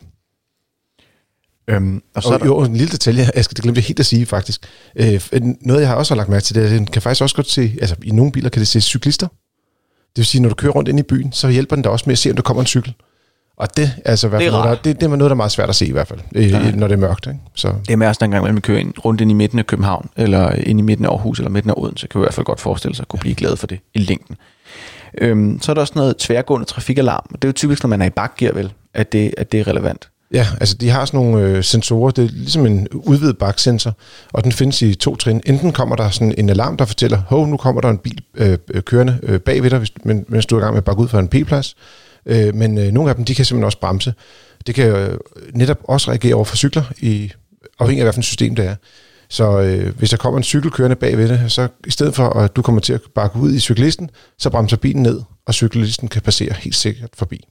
Øhm, 1.70 2.02
og 2.16 2.24
så 2.24 2.30
er 2.30 2.34
Og 2.34 2.40
der, 2.40 2.46
jo, 2.46 2.62
en 2.62 2.76
lille 2.76 2.92
detalje, 2.92 3.30
jeg 3.36 3.44
skal 3.44 3.56
det 3.56 3.64
glemte 3.64 3.80
jeg 3.80 3.86
helt 3.86 4.00
at 4.00 4.06
sige 4.06 4.26
faktisk. 4.26 4.62
Øh, 4.96 5.22
noget, 5.62 5.82
jeg 5.82 5.90
har 5.90 5.96
også 5.96 6.14
har 6.14 6.18
lagt 6.18 6.30
mærke 6.30 6.44
til, 6.44 6.56
det 6.56 6.64
er, 6.64 6.68
at 6.68 6.72
den 6.72 6.86
kan 6.86 7.02
faktisk 7.02 7.22
også 7.22 7.36
godt 7.36 7.50
se, 7.50 7.78
altså 7.82 7.96
i 8.04 8.12
nogle 8.12 8.32
biler 8.32 8.50
kan 8.50 8.60
det 8.60 8.68
se 8.68 8.82
cyklister. 8.82 9.28
Det 9.28 10.18
vil 10.18 10.26
sige, 10.26 10.42
når 10.42 10.50
du 10.50 10.56
kører 10.56 10.72
rundt 10.72 10.90
ind 10.90 11.00
i 11.00 11.04
byen, 11.04 11.32
så 11.32 11.50
hjælper 11.50 11.76
den 11.76 11.84
dig 11.84 11.92
også 11.92 12.04
med 12.08 12.14
at 12.14 12.20
se, 12.20 12.30
om 12.30 12.36
der 12.36 12.44
kommer 12.44 12.64
en 12.64 12.68
cykel. 12.68 12.94
Og 13.58 13.78
det 13.78 13.92
altså 14.06 14.28
i 14.28 14.30
hvert 14.30 14.40
Det 14.42 14.48
er 14.48 14.52
noget, 14.52 14.66
der, 14.66 14.76
det, 14.76 15.02
det 15.02 15.04
er 15.04 15.08
noget, 15.08 15.20
der 15.22 15.30
er 15.30 15.34
meget 15.36 15.52
svært 15.52 15.70
at 15.70 15.76
se 15.76 15.86
i 15.86 15.92
hvert 15.92 16.08
fald, 16.08 16.20
Ja. 16.36 16.72
når 16.72 16.88
det 16.88 16.94
er 16.96 17.00
mørkt. 17.00 17.28
Ikke? 17.28 17.40
Så 17.56 17.74
det 17.88 17.94
er 17.94 17.98
med 17.98 18.08
os, 18.08 18.18
dengang 18.18 18.44
man 18.44 18.62
kører 18.62 18.80
ind, 18.80 18.94
rundt 19.06 19.22
ind 19.22 19.32
i 19.32 19.34
midten 19.34 19.60
af 19.60 19.68
København, 19.68 20.10
eller 20.18 20.52
ind 20.52 20.80
i 20.80 20.82
midten 20.82 21.06
af 21.06 21.10
Aarhus, 21.10 21.40
eller 21.40 21.50
midten 21.50 21.70
af 21.72 21.74
Odense, 21.78 22.08
kan 22.08 22.20
vi 22.20 22.24
i 22.24 22.26
hvert 22.26 22.34
fald 22.34 22.46
godt 22.46 22.60
forestille 22.60 22.96
sig 22.96 23.04
at 23.04 23.08
kunne 23.08 23.20
blive 23.20 23.36
glad 23.36 23.56
for 23.58 23.68
det 23.68 23.80
i 23.94 24.00
længden. 24.00 24.36
Øhm, 25.18 25.60
så 25.62 25.72
er 25.72 25.74
der 25.74 25.82
også 25.82 25.94
noget 25.96 26.18
tværgående 26.18 26.66
trafikalarm. 26.66 27.26
Det 27.32 27.44
er 27.44 27.48
jo 27.48 27.54
typisk, 27.54 27.84
når 27.84 27.88
man 27.88 28.02
er 28.02 28.06
i 28.06 28.10
bakgear, 28.10 28.52
vel, 28.54 28.74
at 28.94 29.12
det, 29.12 29.34
at 29.38 29.52
det 29.52 29.60
er 29.60 29.68
relevant. 29.68 30.10
ja, 30.34 30.48
altså 30.60 30.76
de 30.76 30.90
har 30.90 31.06
sådan 31.06 31.20
nogle 31.20 31.46
øh, 31.46 31.64
sensorer, 31.64 32.12
det 32.12 32.24
er 32.26 32.30
ligesom 32.30 32.66
en 32.66 32.88
udvidet 32.94 33.38
baksensor, 33.38 33.94
og 34.34 34.44
den 34.44 34.52
findes 34.52 34.82
i 34.82 34.96
to 34.96 35.16
trin. 35.16 35.42
Enten 35.46 35.72
kommer 35.72 35.96
der 35.96 36.10
sådan 36.10 36.34
en 36.38 36.50
alarm, 36.50 36.78
der 36.78 36.86
fortæller, 36.86 37.18
hov, 37.28 37.48
nu 37.48 37.58
kommer 37.58 37.82
der 37.82 37.90
en 37.90 37.98
bil 37.98 38.22
øh, 38.36 38.58
øh, 38.74 38.82
kørende 38.82 39.20
øh, 39.24 39.40
bagved 39.40 39.70
dig, 39.70 39.80
hvis, 39.80 39.92
men, 40.04 40.26
mens 40.28 40.46
du 40.46 40.56
er 40.56 40.60
i 40.60 40.62
gang 40.62 40.74
med 40.74 40.78
at 40.78 40.84
bakke 40.86 41.02
ud 41.02 41.08
fra 41.08 41.20
en 41.20 41.28
P-plads. 41.28 41.76
Øh, 42.28 42.56
men 42.56 42.78
øh, 42.78 42.92
nogle 42.92 43.10
af 43.10 43.16
dem, 43.16 43.26
de 43.26 43.36
kan 43.36 43.46
simpelthen 43.46 43.66
også 43.66 43.80
bremse. 43.80 44.14
Det 44.68 44.76
kan 44.76 44.90
øh, 44.90 45.18
netop 45.54 45.78
også 45.84 46.12
reagere 46.12 46.34
over 46.36 46.46
for 46.46 46.56
cykler, 46.56 46.84
i, 47.00 47.32
afhængig 47.80 48.02
af, 48.02 48.06
hvilken 48.06 48.24
system 48.24 48.56
det 48.56 48.66
er. 48.66 48.76
Så 49.30 49.60
øh, 49.60 49.98
hvis 49.98 50.10
der 50.10 50.18
kommer 50.18 50.38
en 50.38 50.44
cykel 50.44 50.72
kørende 50.72 50.96
bagved 50.96 51.30
det, 51.30 51.52
så 51.52 51.68
i 51.88 51.92
stedet 51.92 52.16
for, 52.16 52.30
at 52.30 52.56
du 52.56 52.62
kommer 52.62 52.82
til 52.82 52.94
at 52.94 53.02
bakke 53.16 53.40
ud 53.40 53.54
i 53.54 53.60
cyklisten, 53.60 54.10
så 54.38 54.50
bremser 54.50 54.78
bilen 54.78 55.04
ned, 55.04 55.22
og 55.46 55.54
cyklisten 55.54 56.08
kan 56.08 56.22
passere 56.22 56.54
helt 56.54 56.76
sikkert 56.76 57.10
forbi. 57.14 57.48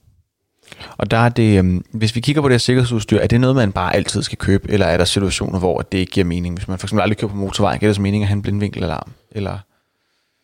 Og 0.97 1.11
der 1.11 1.17
er 1.17 1.29
det, 1.29 1.63
øh, 1.63 1.81
hvis 1.91 2.15
vi 2.15 2.21
kigger 2.21 2.41
på 2.41 2.47
det 2.47 2.53
her 2.53 2.59
sikkerhedsudstyr, 2.59 3.19
er 3.19 3.27
det 3.27 3.41
noget, 3.41 3.55
man 3.55 3.71
bare 3.71 3.95
altid 3.95 4.23
skal 4.23 4.37
købe, 4.37 4.71
eller 4.71 4.85
er 4.85 4.97
der 4.97 5.05
situationer, 5.05 5.59
hvor 5.59 5.81
det 5.81 5.97
ikke 5.97 6.11
giver 6.11 6.25
mening? 6.25 6.55
Hvis 6.55 6.67
man 6.67 6.79
for 6.79 6.87
eksempel 6.87 7.01
aldrig 7.01 7.17
kører 7.17 7.31
på 7.31 7.37
motorvejen, 7.37 7.79
giver 7.79 7.89
det 7.89 7.95
så 7.95 8.01
mening 8.01 8.23
at 8.23 8.27
have 8.27 8.35
en 8.35 8.41
blindvinkelalarm? 8.41 9.11
Eller? 9.31 9.57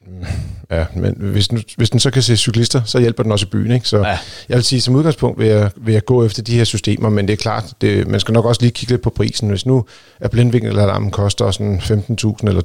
Ja, 0.72 0.86
men 0.96 1.16
hvis 1.18 1.48
den, 1.48 1.64
hvis 1.78 1.90
den 1.90 2.00
så 2.00 2.12
kan 2.12 2.22
se 2.22 2.38
cyklister, 2.38 2.82
så 2.86 3.00
hjælper 3.00 3.24
den 3.24 3.32
også 3.32 3.46
i 3.46 3.50
byen. 3.50 3.72
Ikke? 3.72 3.88
Så 3.88 3.98
Ja. 3.98 4.18
jeg 4.50 4.56
vil 4.56 4.64
sige, 4.64 4.82
som 4.82 4.96
udgangspunkt 4.96 5.40
vil 5.40 5.48
jeg, 5.48 5.72
vil 5.78 5.94
jeg 5.94 6.06
gå 6.06 6.26
efter 6.26 6.42
de 6.44 6.56
her 6.56 6.64
systemer, 6.64 7.10
men 7.10 7.28
det 7.28 7.34
er 7.34 7.38
klart, 7.38 7.74
det, 7.82 8.08
man 8.08 8.20
skal 8.20 8.34
nok 8.34 8.46
også 8.46 8.62
lige 8.62 8.72
kigge 8.72 8.94
lidt 8.94 9.02
på 9.02 9.10
prisen. 9.10 9.50
Hvis 9.50 9.66
nu 9.66 9.86
er 10.20 10.28
blindvinkelalarmen 10.28 11.12
koster 11.12 11.52
sådan 11.52 11.80
15.000 11.80 12.48
eller 12.48 12.62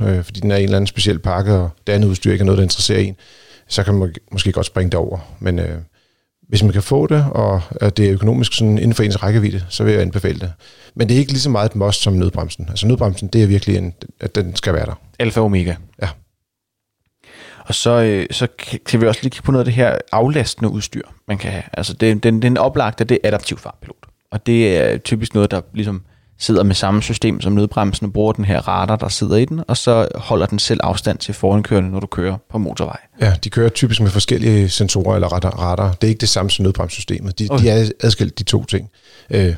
20.000, 0.00 0.04
øh, 0.04 0.24
fordi 0.24 0.40
den 0.40 0.50
er 0.50 0.56
en 0.56 0.62
eller 0.64 0.76
anden 0.76 0.86
speciel 0.86 1.18
pakke, 1.18 1.52
og 1.54 1.70
det 1.86 1.92
andet 1.92 2.08
udstyr 2.08 2.32
ikke 2.32 2.42
er 2.42 2.46
noget, 2.46 2.56
der 2.58 2.62
interesserer 2.64 2.98
en, 2.98 3.16
så 3.68 3.82
kan 3.82 3.94
man 3.94 4.14
måske 4.32 4.52
godt 4.52 4.66
springe 4.66 4.90
det 4.90 4.98
over. 4.98 5.18
Men 5.40 5.58
øh, 5.58 5.78
hvis 6.48 6.62
man 6.62 6.72
kan 6.72 6.82
få 6.82 7.06
det, 7.06 7.24
og 7.30 7.60
at 7.80 7.96
det 7.96 8.06
er 8.06 8.12
økonomisk 8.12 8.52
sådan 8.52 8.78
inden 8.78 8.94
for 8.94 9.02
ens 9.02 9.22
rækkevidde, 9.22 9.64
så 9.68 9.84
vil 9.84 9.92
jeg 9.92 10.02
anbefale 10.02 10.38
det. 10.40 10.52
Men 10.96 11.08
det 11.08 11.14
er 11.14 11.18
ikke 11.18 11.32
lige 11.32 11.40
så 11.40 11.50
meget 11.50 11.70
et 11.70 11.76
must 11.76 12.02
som 12.02 12.12
nødbremsen. 12.12 12.66
Altså 12.68 12.86
nødbremsen, 12.86 13.28
det 13.28 13.42
er 13.42 13.46
virkelig, 13.46 13.76
en, 13.76 13.92
at 14.20 14.34
den 14.34 14.56
skal 14.56 14.74
være 14.74 14.86
der. 14.86 15.00
Alfa 15.18 15.40
og 15.40 15.46
Omega. 15.46 15.74
Ja. 16.02 16.08
Og 17.66 17.74
så, 17.74 17.90
øh, 17.90 18.26
så 18.30 18.46
kan- 18.86 19.00
vi 19.00 19.06
også 19.06 19.20
lige 19.22 19.30
kigge 19.30 19.44
på 19.46 19.52
noget 19.52 19.60
af 19.60 19.64
det 19.64 19.74
her 19.74 19.98
aflastende 20.12 20.70
udstyr, 20.70 21.02
man 21.28 21.38
kan 21.38 21.50
have. 21.50 21.62
Altså 21.72 21.92
det, 21.94 22.22
den, 22.22 22.42
den 22.42 22.56
oplagte, 22.58 23.04
det 23.04 23.18
er 23.24 23.28
adaptiv 23.28 23.58
fartpilot. 23.58 23.96
Og 24.32 24.46
det 24.46 24.76
er 24.78 24.98
typisk 24.98 25.34
noget, 25.34 25.50
der 25.50 25.60
ligesom 25.74 26.02
sidder 26.38 26.62
med 26.62 26.74
samme 26.74 27.02
system 27.02 27.40
som 27.40 27.52
nødbremsen 27.52 28.06
og 28.06 28.12
bruger 28.12 28.32
den 28.32 28.44
her 28.44 28.68
radar, 28.68 28.96
der 28.96 29.08
sidder 29.08 29.36
i 29.36 29.44
den, 29.44 29.60
og 29.68 29.76
så 29.76 30.08
holder 30.14 30.46
den 30.46 30.58
selv 30.58 30.80
afstand 30.82 31.18
til 31.18 31.34
forankørende, 31.34 31.90
når 31.90 32.00
du 32.00 32.06
kører 32.06 32.36
på 32.50 32.58
motorvej. 32.58 32.96
Ja, 33.20 33.34
de 33.44 33.50
kører 33.50 33.68
typisk 33.68 34.00
med 34.00 34.10
forskellige 34.10 34.68
sensorer 34.68 35.14
eller 35.14 35.28
radar. 35.28 35.50
radar. 35.50 35.92
Det 35.92 36.04
er 36.04 36.08
ikke 36.08 36.20
det 36.20 36.28
samme 36.28 36.50
som 36.50 36.62
nødbremssystemet. 36.62 37.38
De, 37.38 37.44
Okay. 37.50 37.54
okay. 37.54 37.64
de 37.64 37.70
er 37.84 37.90
adskilt, 38.02 38.38
de 38.38 38.44
to 38.44 38.64
ting. 38.64 38.90
Øh, 39.30 39.54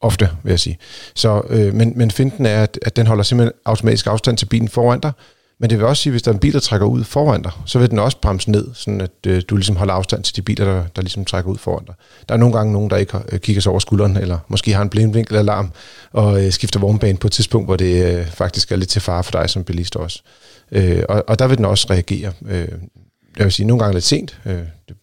ofte, 0.00 0.28
vil 0.42 0.50
jeg 0.50 0.60
sige. 0.60 0.78
Så, 1.14 1.42
øh, 1.48 1.74
men, 1.74 1.92
men 1.96 2.10
finten 2.10 2.46
er, 2.46 2.62
at, 2.62 2.78
at 2.82 2.96
den 2.96 3.06
holder 3.06 3.22
simpelthen 3.22 3.52
automatisk 3.64 4.06
afstand 4.06 4.36
til 4.36 4.46
bilen 4.46 4.68
foran 4.68 5.00
dig. 5.00 5.12
Men 5.60 5.70
det 5.70 5.78
vil 5.78 5.86
også 5.86 6.02
sige, 6.02 6.10
at 6.10 6.12
hvis 6.12 6.22
der 6.22 6.30
er 6.30 6.34
en 6.34 6.38
bil, 6.40 6.52
der 6.52 6.60
trækker 6.60 6.86
ud 6.86 7.04
foran 7.04 7.42
dig, 7.42 7.52
så 7.66 7.78
vil 7.78 7.90
den 7.90 7.98
også 7.98 8.16
bremse 8.22 8.50
ned, 8.50 8.68
sådan 8.74 9.00
at 9.00 9.10
øh, 9.26 9.42
du 9.48 9.56
ligesom 9.56 9.76
holder 9.76 9.94
afstand 9.94 10.22
til 10.24 10.36
de 10.36 10.42
biler, 10.42 10.64
der, 10.64 10.84
der 10.96 11.02
ligesom 11.02 11.24
trækker 11.24 11.50
ud 11.50 11.58
foran 11.58 11.84
dig. 11.84 11.94
Der 12.28 12.34
er 12.34 12.38
nogle 12.38 12.56
gange 12.56 12.72
nogen, 12.72 12.90
der 12.90 12.96
ikke 12.96 13.12
har- 13.12 13.24
øh, 13.32 13.38
kigger 13.40 13.62
sig 13.62 13.70
over 13.70 13.78
skulderen, 13.80 14.16
eller 14.16 14.38
måske 14.48 14.72
har 14.74 14.82
en 14.82 14.88
blindvinkelalarm, 14.90 15.72
og 16.12 16.44
øh, 16.44 16.52
skifter 16.52 16.80
vognbane 16.80 17.18
på 17.18 17.26
et 17.26 17.32
tidspunkt, 17.32 17.66
hvor 17.66 17.76
det 17.76 18.18
øh, 18.18 18.26
faktisk 18.26 18.72
er 18.72 18.76
lidt 18.76 18.90
til 18.90 19.00
fare 19.00 19.24
for 19.24 19.30
dig 19.32 19.50
som 19.50 19.64
bilist 19.64 19.96
også. 19.96 20.22
Øh, 20.72 21.02
og, 21.08 21.24
og 21.28 21.38
der 21.38 21.46
vil 21.46 21.56
den 21.56 21.64
også 21.64 21.86
reagere. 21.90 22.32
Øh, 22.48 22.68
jeg 23.38 23.44
vil 23.44 23.52
sige, 23.52 23.66
nogle 23.66 23.82
gange 23.82 23.94
lidt 23.94 24.04
sent, 24.04 24.40
øh, 24.46 24.52
det, 24.88 24.96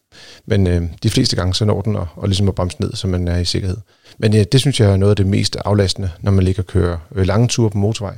men 0.47 0.67
øh, 0.67 0.81
de 1.03 1.09
fleste 1.09 1.35
gange 1.35 1.53
så 1.53 1.65
når 1.65 1.81
den 1.81 1.95
og, 1.95 2.07
og 2.15 2.27
ligesom 2.27 2.47
at 2.47 2.55
bremse 2.55 2.81
ned, 2.81 2.93
så 2.93 3.07
man 3.07 3.27
er 3.27 3.38
i 3.38 3.45
sikkerhed. 3.45 3.77
Men 4.17 4.35
øh, 4.35 4.45
det 4.51 4.59
synes 4.59 4.79
jeg 4.79 4.91
er 4.91 4.97
noget 4.97 5.09
af 5.12 5.15
det 5.15 5.27
mest 5.27 5.55
aflastende, 5.65 6.09
når 6.21 6.31
man 6.31 6.43
ligger 6.43 6.62
og 6.63 6.67
kører 6.67 6.97
øh, 7.15 7.25
lange 7.27 7.47
ture 7.47 7.69
på 7.69 7.77
motorvej, 7.77 8.17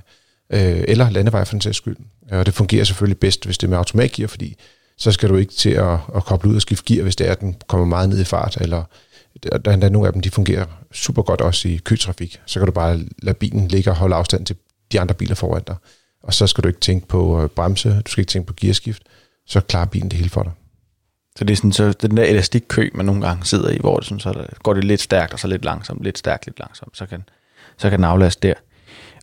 øh, 0.50 0.84
eller 0.88 1.10
landevej 1.10 1.46
for 1.46 1.54
den 1.54 1.62
sags 1.62 1.77
skyld. 1.77 1.98
Og 2.32 2.46
det 2.46 2.54
fungerer 2.54 2.84
selvfølgelig 2.84 3.20
bedst, 3.20 3.46
hvis 3.46 3.58
det 3.58 3.68
er 3.68 3.70
med 3.70 3.77
automatgear, 3.77 4.27
fordi 4.27 4.56
så 4.98 5.12
skal 5.12 5.30
du 5.30 5.36
ikke 5.36 5.54
til 5.54 5.70
at, 5.70 5.98
at 6.16 6.24
koble 6.25 6.50
ud 6.50 6.56
og 6.56 6.62
skifte 6.62 6.94
gear, 6.94 7.04
hvis 7.04 7.16
det 7.16 7.27
er, 7.27 7.32
at 7.32 7.39
den 7.39 7.56
kommer 7.68 7.86
meget 7.86 8.10
ned 8.10 8.20
i 8.22 8.24
fart, 8.24 8.58
eller 8.62 8.84
der, 9.44 9.58
der 9.58 9.72
er 9.88 9.89
nogle 9.89 10.08
af 10.08 10.13
dem, 10.13 10.22
de 10.22 10.30
fungerer 10.32 10.66
super 10.92 11.22
godt 11.22 11.42
også 11.42 11.68
i 11.68 11.77
køtrafik. 11.84 12.39
Så 12.46 12.60
kan 12.60 12.66
du 12.66 12.72
bare 12.72 13.00
lade 13.24 13.36
bilen 13.38 13.68
ligge 13.68 13.89
og 13.89 13.96
holde 13.96 14.16
afstand 14.16 14.46
til 14.46 14.56
de 14.92 15.00
andre 15.00 15.16
biler 15.16 15.36
foran 15.36 15.63
dig. 15.68 15.75
Og 16.24 16.34
så 16.34 16.48
skal 16.48 16.63
du 16.63 16.68
ikke 16.68 16.80
tænke 16.80 17.08
på 17.08 17.44
øh, 17.44 17.50
bremse, 17.50 17.89
du 17.89 18.12
skal 18.12 18.22
ikke 18.22 18.30
tænke 18.30 18.48
på 18.48 18.54
gearskift, 18.62 19.04
så 19.48 19.60
klarer 19.62 19.86
bilen 19.86 20.10
det 20.10 20.18
hele 20.18 20.30
for 20.30 20.44
dig. 20.44 20.51
Så 21.38 21.44
det 21.44 21.51
er 21.54 21.56
sådan, 21.58 21.72
så 21.72 21.92
den 21.92 22.18
der 22.18 22.24
elastikkø, 22.24 22.89
man 22.94 23.06
nogle 23.06 23.27
gange 23.27 23.46
sidder 23.46 23.70
i, 23.70 23.77
hvor 23.80 23.98
det 23.98 24.06
sådan, 24.06 24.20
så 24.20 24.34
der- 24.34 24.46
går 24.63 24.74
det 24.74 24.84
lidt 24.84 25.01
stærkt, 25.01 25.34
og 25.34 25.39
så 25.39 25.48
lidt 25.48 25.66
langsomt, 25.66 26.04
lidt 26.04 26.18
stærkt, 26.18 26.46
lidt 26.46 26.60
langsomt, 26.60 26.98
så 26.98 27.06
kan, 27.06 27.24
så 27.77 27.89
kan 27.89 28.00
den 28.00 28.04
aflaste 28.06 28.48
der. 28.48 28.54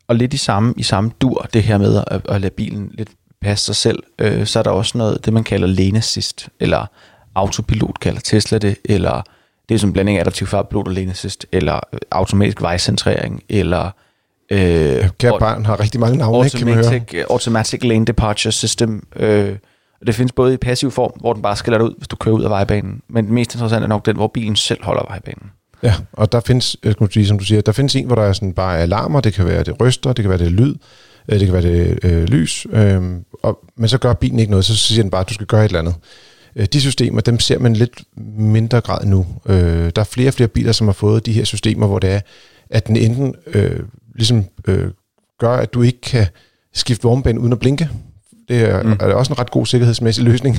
Og 0.08 0.16
lidt 0.16 0.34
i 0.34 0.36
samme, 0.36 0.74
i 0.76 0.82
samme 0.82 1.10
dur, 1.20 1.46
det 1.52 1.62
her 1.62 1.78
med 1.78 2.02
at, 2.06 2.20
at 2.28 2.40
lade 2.40 2.54
bilen 2.54 2.90
lidt 2.94 3.08
passe 3.42 3.64
sig 3.64 3.76
selv, 3.76 4.02
øh, 4.18 4.46
så 4.46 4.58
er 4.58 4.62
der 4.62 4.70
også 4.70 4.98
noget, 4.98 5.24
det 5.24 5.32
man 5.32 5.44
kalder 5.44 5.66
lane 5.66 5.98
assist, 5.98 6.48
eller 6.60 6.86
autopilot 7.34 8.00
kalder 8.00 8.20
Tesla 8.20 8.58
det, 8.58 8.76
eller 8.84 9.22
det 9.68 9.74
er 9.74 9.78
som 9.78 9.88
en 9.88 9.92
blanding 9.92 10.18
af 10.18 10.20
adaptiv 10.20 10.46
fartpilot 10.46 10.88
og 10.88 10.94
lane 10.94 11.10
assist, 11.10 11.46
eller 11.52 11.80
øh, 11.92 11.98
automatisk 12.10 12.62
vejcentrering, 12.62 13.42
eller 13.48 13.90
øh, 14.50 15.08
Kære 15.18 15.38
barn 15.38 15.66
har 15.66 15.80
rigtig 15.80 16.00
mange 16.00 16.18
navne, 16.18 16.44
ikke, 16.44 16.56
kan 16.56 16.66
man 16.66 16.74
høre. 16.74 16.84
automatic, 16.84 17.14
øh, 17.14 17.24
automatic 17.30 17.84
Lane 17.84 18.04
Departure 18.04 18.52
System. 18.52 19.06
Øh, 19.16 19.56
og 20.00 20.06
det 20.06 20.14
findes 20.14 20.32
både 20.32 20.54
i 20.54 20.56
passiv 20.56 20.90
form, 20.90 21.12
hvor 21.20 21.32
den 21.32 21.42
bare 21.42 21.56
skiller 21.56 21.78
dig 21.78 21.86
ud, 21.86 21.94
hvis 21.98 22.08
du 22.08 22.16
kører 22.16 22.34
ud 22.34 22.42
af 22.42 22.50
vejbanen. 22.50 23.02
Men 23.08 23.24
det 23.24 23.32
mest 23.32 23.54
interessante 23.54 23.84
er 23.84 23.88
nok 23.88 24.06
den, 24.06 24.16
hvor 24.16 24.28
bilen 24.28 24.56
selv 24.56 24.84
holder 24.84 25.02
vejbanen. 25.08 25.50
Ja, 25.82 25.94
og 26.12 26.32
der 26.32 26.40
findes, 26.40 26.76
øh, 26.82 26.86
jeg 26.86 26.92
skulle 26.92 27.12
sige, 27.12 27.26
som 27.26 27.38
du 27.38 27.44
siger, 27.44 27.60
der 27.60 27.72
findes 27.72 27.96
en, 27.96 28.06
hvor 28.06 28.14
der 28.14 28.22
er 28.22 28.32
sådan 28.32 28.52
bare 28.52 28.78
alarmer, 28.78 29.20
det 29.20 29.34
kan 29.34 29.46
være 29.46 29.64
det 29.64 29.80
ryster, 29.80 30.12
det 30.12 30.22
kan 30.22 30.30
være 30.30 30.38
det 30.38 30.52
lyd, 30.52 30.74
øh, 31.28 31.40
det 31.40 31.46
kan 31.46 31.52
være 31.52 31.62
det 31.62 31.98
øh, 32.02 32.24
lys, 32.24 32.66
øh, 32.72 33.02
og, 33.42 33.58
men 33.76 33.88
så 33.88 33.98
gør 33.98 34.12
bilen 34.12 34.38
ikke 34.38 34.50
noget, 34.50 34.64
så 34.64 34.76
siger 34.76 35.02
den 35.02 35.10
bare, 35.10 35.20
at 35.20 35.28
du 35.28 35.34
skal 35.34 35.46
gøre 35.46 35.64
et 35.64 35.68
eller 35.68 35.78
andet. 35.78 35.94
Øh, 36.56 36.66
de 36.72 36.80
systemer, 36.80 37.20
dem 37.20 37.40
ser 37.40 37.58
man 37.58 37.76
lidt 37.76 38.02
mindre 38.38 38.80
grad 38.80 39.06
nu. 39.06 39.26
Øh, 39.46 39.90
der 39.96 40.00
er 40.00 40.04
flere 40.04 40.28
og 40.28 40.34
flere 40.34 40.48
biler, 40.48 40.72
som 40.72 40.86
har 40.86 40.92
fået 40.92 41.26
de 41.26 41.32
her 41.32 41.44
systemer, 41.44 41.86
hvor 41.86 41.98
det 41.98 42.10
er, 42.10 42.20
at 42.70 42.86
den 42.86 42.96
enten 42.96 43.34
øh, 43.46 43.80
ligesom 44.14 44.44
øh, 44.68 44.90
gør, 45.38 45.56
at 45.56 45.74
du 45.74 45.82
ikke 45.82 46.00
kan 46.00 46.26
skifte 46.74 47.02
vognbane 47.02 47.40
uden 47.40 47.52
at 47.52 47.58
blinke. 47.58 47.88
Det 48.48 48.60
er, 48.60 48.82
mm. 48.82 48.92
er 49.00 49.14
også 49.14 49.32
en 49.32 49.38
ret 49.38 49.50
god 49.50 49.66
sikkerhedsmæssig 49.66 50.24
løsning. 50.24 50.56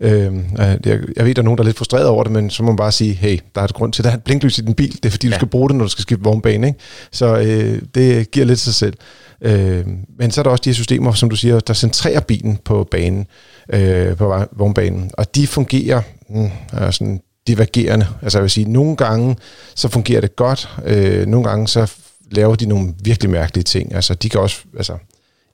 Øh, 0.00 0.34
jeg, 0.60 0.98
jeg 1.16 1.24
ved, 1.24 1.34
der 1.34 1.42
er 1.42 1.44
nogen, 1.44 1.58
der 1.58 1.64
er 1.64 1.66
lidt 1.66 1.76
frustreret 1.76 2.06
over 2.06 2.22
det, 2.22 2.32
men 2.32 2.50
så 2.50 2.62
må 2.62 2.70
man 2.70 2.76
bare 2.76 2.92
sige, 2.92 3.14
hey, 3.14 3.38
der 3.54 3.60
er 3.60 3.64
et 3.64 3.74
grund 3.74 3.92
til, 3.92 4.02
at 4.02 4.04
der 4.04 4.10
er 4.10 4.14
et 4.14 4.24
blinklys 4.24 4.58
i 4.58 4.60
din 4.60 4.74
bil. 4.74 4.92
Det 4.92 5.04
er 5.04 5.10
fordi, 5.10 5.26
ja. 5.26 5.32
du 5.32 5.38
skal 5.38 5.48
bruge 5.48 5.68
det, 5.68 5.76
når 5.76 5.84
du 5.84 5.88
skal 5.88 6.02
skifte 6.02 6.24
vognbane. 6.24 6.66
Ikke? 6.66 6.78
Så 7.12 7.36
øh, 7.36 7.82
det 7.94 8.30
giver 8.30 8.46
lidt 8.46 8.58
sig 8.58 8.74
selv. 8.74 8.94
Øh, 9.40 9.86
men 10.18 10.30
så 10.30 10.40
er 10.40 10.42
der 10.42 10.50
også 10.50 10.62
de 10.62 10.70
her 10.70 10.74
systemer, 10.74 11.12
som 11.12 11.30
du 11.30 11.36
siger, 11.36 11.60
der 11.60 11.74
centrerer 11.74 12.20
bilen 12.20 12.58
på 12.64 12.88
banen, 12.90 13.26
øh, 13.72 14.16
på 14.16 14.44
vognbanen. 14.52 15.10
Og 15.12 15.34
de 15.34 15.46
fungerer 15.46 16.02
mm, 16.28 16.50
sådan 16.90 17.20
divergerende. 17.46 18.06
Altså 18.22 18.38
jeg 18.38 18.42
vil 18.42 18.50
sige, 18.50 18.72
nogle 18.72 18.96
gange 18.96 19.36
så 19.74 19.88
fungerer 19.88 20.20
det 20.20 20.36
godt, 20.36 20.68
øh, 20.84 21.26
nogle 21.26 21.48
gange 21.48 21.68
så 21.68 21.92
laver 22.30 22.54
de 22.54 22.66
nogle 22.66 22.94
virkelig 23.04 23.30
mærkelige 23.30 23.64
ting. 23.64 23.94
Altså 23.94 24.14
de 24.14 24.28
kan 24.28 24.40
også, 24.40 24.62
altså 24.78 24.92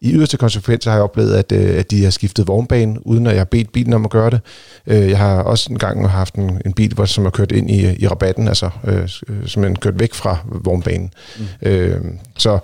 i 0.02 0.12
yderste 0.12 0.36
konsekvens 0.36 0.84
har 0.84 0.92
jeg 0.92 1.02
oplevet, 1.02 1.34
at, 1.34 1.52
øh, 1.52 1.78
at 1.78 1.90
de 1.90 2.04
har 2.04 2.10
skiftet 2.10 2.48
vognbane, 2.48 3.06
uden 3.06 3.26
at 3.26 3.32
jeg 3.32 3.40
har 3.40 3.44
bedt 3.44 3.72
bilen 3.72 3.92
om 3.92 4.04
at 4.04 4.10
gøre 4.10 4.30
det. 4.30 4.40
Øh, 4.86 5.08
jeg 5.08 5.18
har 5.18 5.42
også 5.42 5.72
en 5.72 5.78
gang 5.78 6.10
haft 6.10 6.34
en, 6.34 6.62
en 6.64 6.72
bil, 6.72 6.94
hvor, 6.94 7.04
som 7.04 7.24
har 7.24 7.30
kørt 7.30 7.52
ind 7.52 7.70
i, 7.70 8.02
i 8.02 8.06
rabatten, 8.06 8.48
altså 8.48 8.70
øh, 8.84 9.08
som 9.46 9.64
er 9.64 9.74
kørt 9.74 10.00
væk 10.00 10.14
fra 10.14 10.36
vognbanen. 10.64 11.12
Mm. 11.38 11.68
Øh, 11.68 12.00
så 12.38 12.58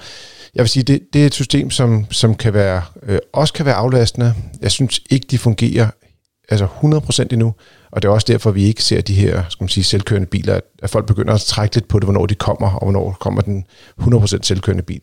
jeg 0.55 0.63
vil 0.63 0.69
sige, 0.69 0.83
det, 0.83 1.01
det 1.13 1.23
er 1.23 1.27
et 1.27 1.35
system, 1.35 1.71
som, 1.71 2.07
som 2.11 2.35
kan 2.35 2.55
være, 2.55 2.83
øh, 3.03 3.19
også 3.33 3.55
kan 3.55 3.67
være 3.67 3.75
aflastende. 3.75 4.35
Jeg 4.61 4.71
synes 4.71 5.01
ikke, 5.11 5.27
de 5.31 5.39
fungerer 5.39 5.89
altså 6.49 6.67
100% 6.67 7.27
endnu, 7.33 7.55
og 7.91 8.03
det 8.03 8.09
er 8.09 8.13
også 8.13 8.27
derfor, 8.29 8.51
vi 8.51 8.65
ikke 8.65 8.83
ser 8.83 9.01
de 9.01 9.15
her 9.15 9.43
skal 9.49 9.65
man 9.65 9.69
sige, 9.69 9.85
selvkørende 9.85 10.27
biler, 10.27 10.61
at 10.83 10.91
folk 10.91 11.07
begynder 11.07 11.35
at 11.35 11.41
trække 11.41 11.77
lidt 11.77 11.89
på 11.89 11.99
det, 11.99 12.07
hvornår 12.07 12.27
de 12.27 12.35
kommer, 12.35 12.71
og 12.71 12.83
hvornår 12.83 13.17
kommer 13.21 13.41
den 13.41 13.65
100% 14.01 14.39
selvkørende 14.43 14.83
bil. 14.83 15.03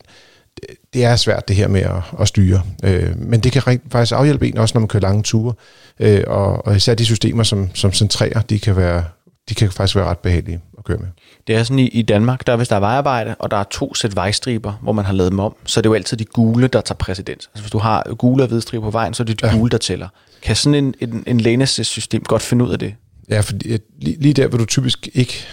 Det, 0.94 1.04
er 1.04 1.16
svært 1.16 1.48
det 1.48 1.56
her 1.56 1.68
med 1.68 1.80
at, 1.80 2.02
at 2.20 2.28
styre, 2.28 2.62
øh, 2.84 3.18
men 3.18 3.40
det 3.40 3.52
kan 3.52 3.62
faktisk 3.62 4.12
afhjælpe 4.12 4.48
en 4.48 4.58
også, 4.58 4.74
når 4.74 4.80
man 4.80 4.88
kører 4.88 5.00
lange 5.00 5.22
ture, 5.22 5.54
øh, 6.00 6.24
og, 6.26 6.66
og 6.66 6.76
især 6.76 6.94
de 6.94 7.04
systemer, 7.04 7.42
som, 7.42 7.70
som 7.74 7.92
centrerer, 7.92 8.42
de 8.42 8.58
kan, 8.58 8.76
være, 8.76 9.04
de 9.48 9.54
kan 9.54 9.70
faktisk 9.70 9.96
være 9.96 10.04
ret 10.04 10.18
behagelige 10.18 10.60
at 10.78 10.84
køre 10.84 10.98
med. 10.98 11.06
Det 11.46 11.54
er 11.54 11.62
sådan 11.62 11.78
i, 11.78 11.88
i 11.88 12.02
Danmark, 12.02 12.46
der 12.46 12.56
hvis 12.56 12.68
der 12.68 12.76
er 12.76 12.80
vejarbejde, 12.80 13.34
og 13.38 13.50
der 13.50 13.56
er 13.56 13.64
to 13.70 13.94
sæt 13.94 14.16
vejstriber, 14.16 14.72
hvor 14.82 14.92
man 14.92 15.04
har 15.04 15.12
lavet 15.12 15.32
dem 15.32 15.40
om, 15.40 15.56
så 15.64 15.80
er 15.80 15.82
det 15.82 15.88
jo 15.88 15.94
altid 15.94 16.16
de 16.16 16.24
gule, 16.24 16.68
der 16.68 16.80
tager 16.80 16.96
præsident. 16.96 17.48
Altså 17.54 17.62
hvis 17.62 17.70
du 17.70 17.78
har 17.78 18.14
gule 18.18 18.42
og 18.42 18.48
hvide 18.48 18.62
striber 18.62 18.84
på 18.84 18.90
vejen, 18.90 19.14
så 19.14 19.22
er 19.22 19.24
det 19.24 19.42
de 19.42 19.46
ja. 19.46 19.56
gule, 19.56 19.70
der 19.70 19.78
tæller. 19.78 20.08
Kan 20.42 20.56
sådan 20.56 20.84
en, 20.84 20.94
en, 21.00 21.24
en 21.26 21.40
lane-assist-system 21.40 22.22
godt 22.22 22.42
finde 22.42 22.64
ud 22.64 22.70
af 22.70 22.78
det? 22.78 22.94
Ja, 23.30 23.40
for 23.40 23.52
lige, 24.00 24.16
lige 24.20 24.34
der 24.34 24.48
vil 24.48 24.58
du 24.58 24.64
typisk 24.64 25.08
ikke 25.14 25.46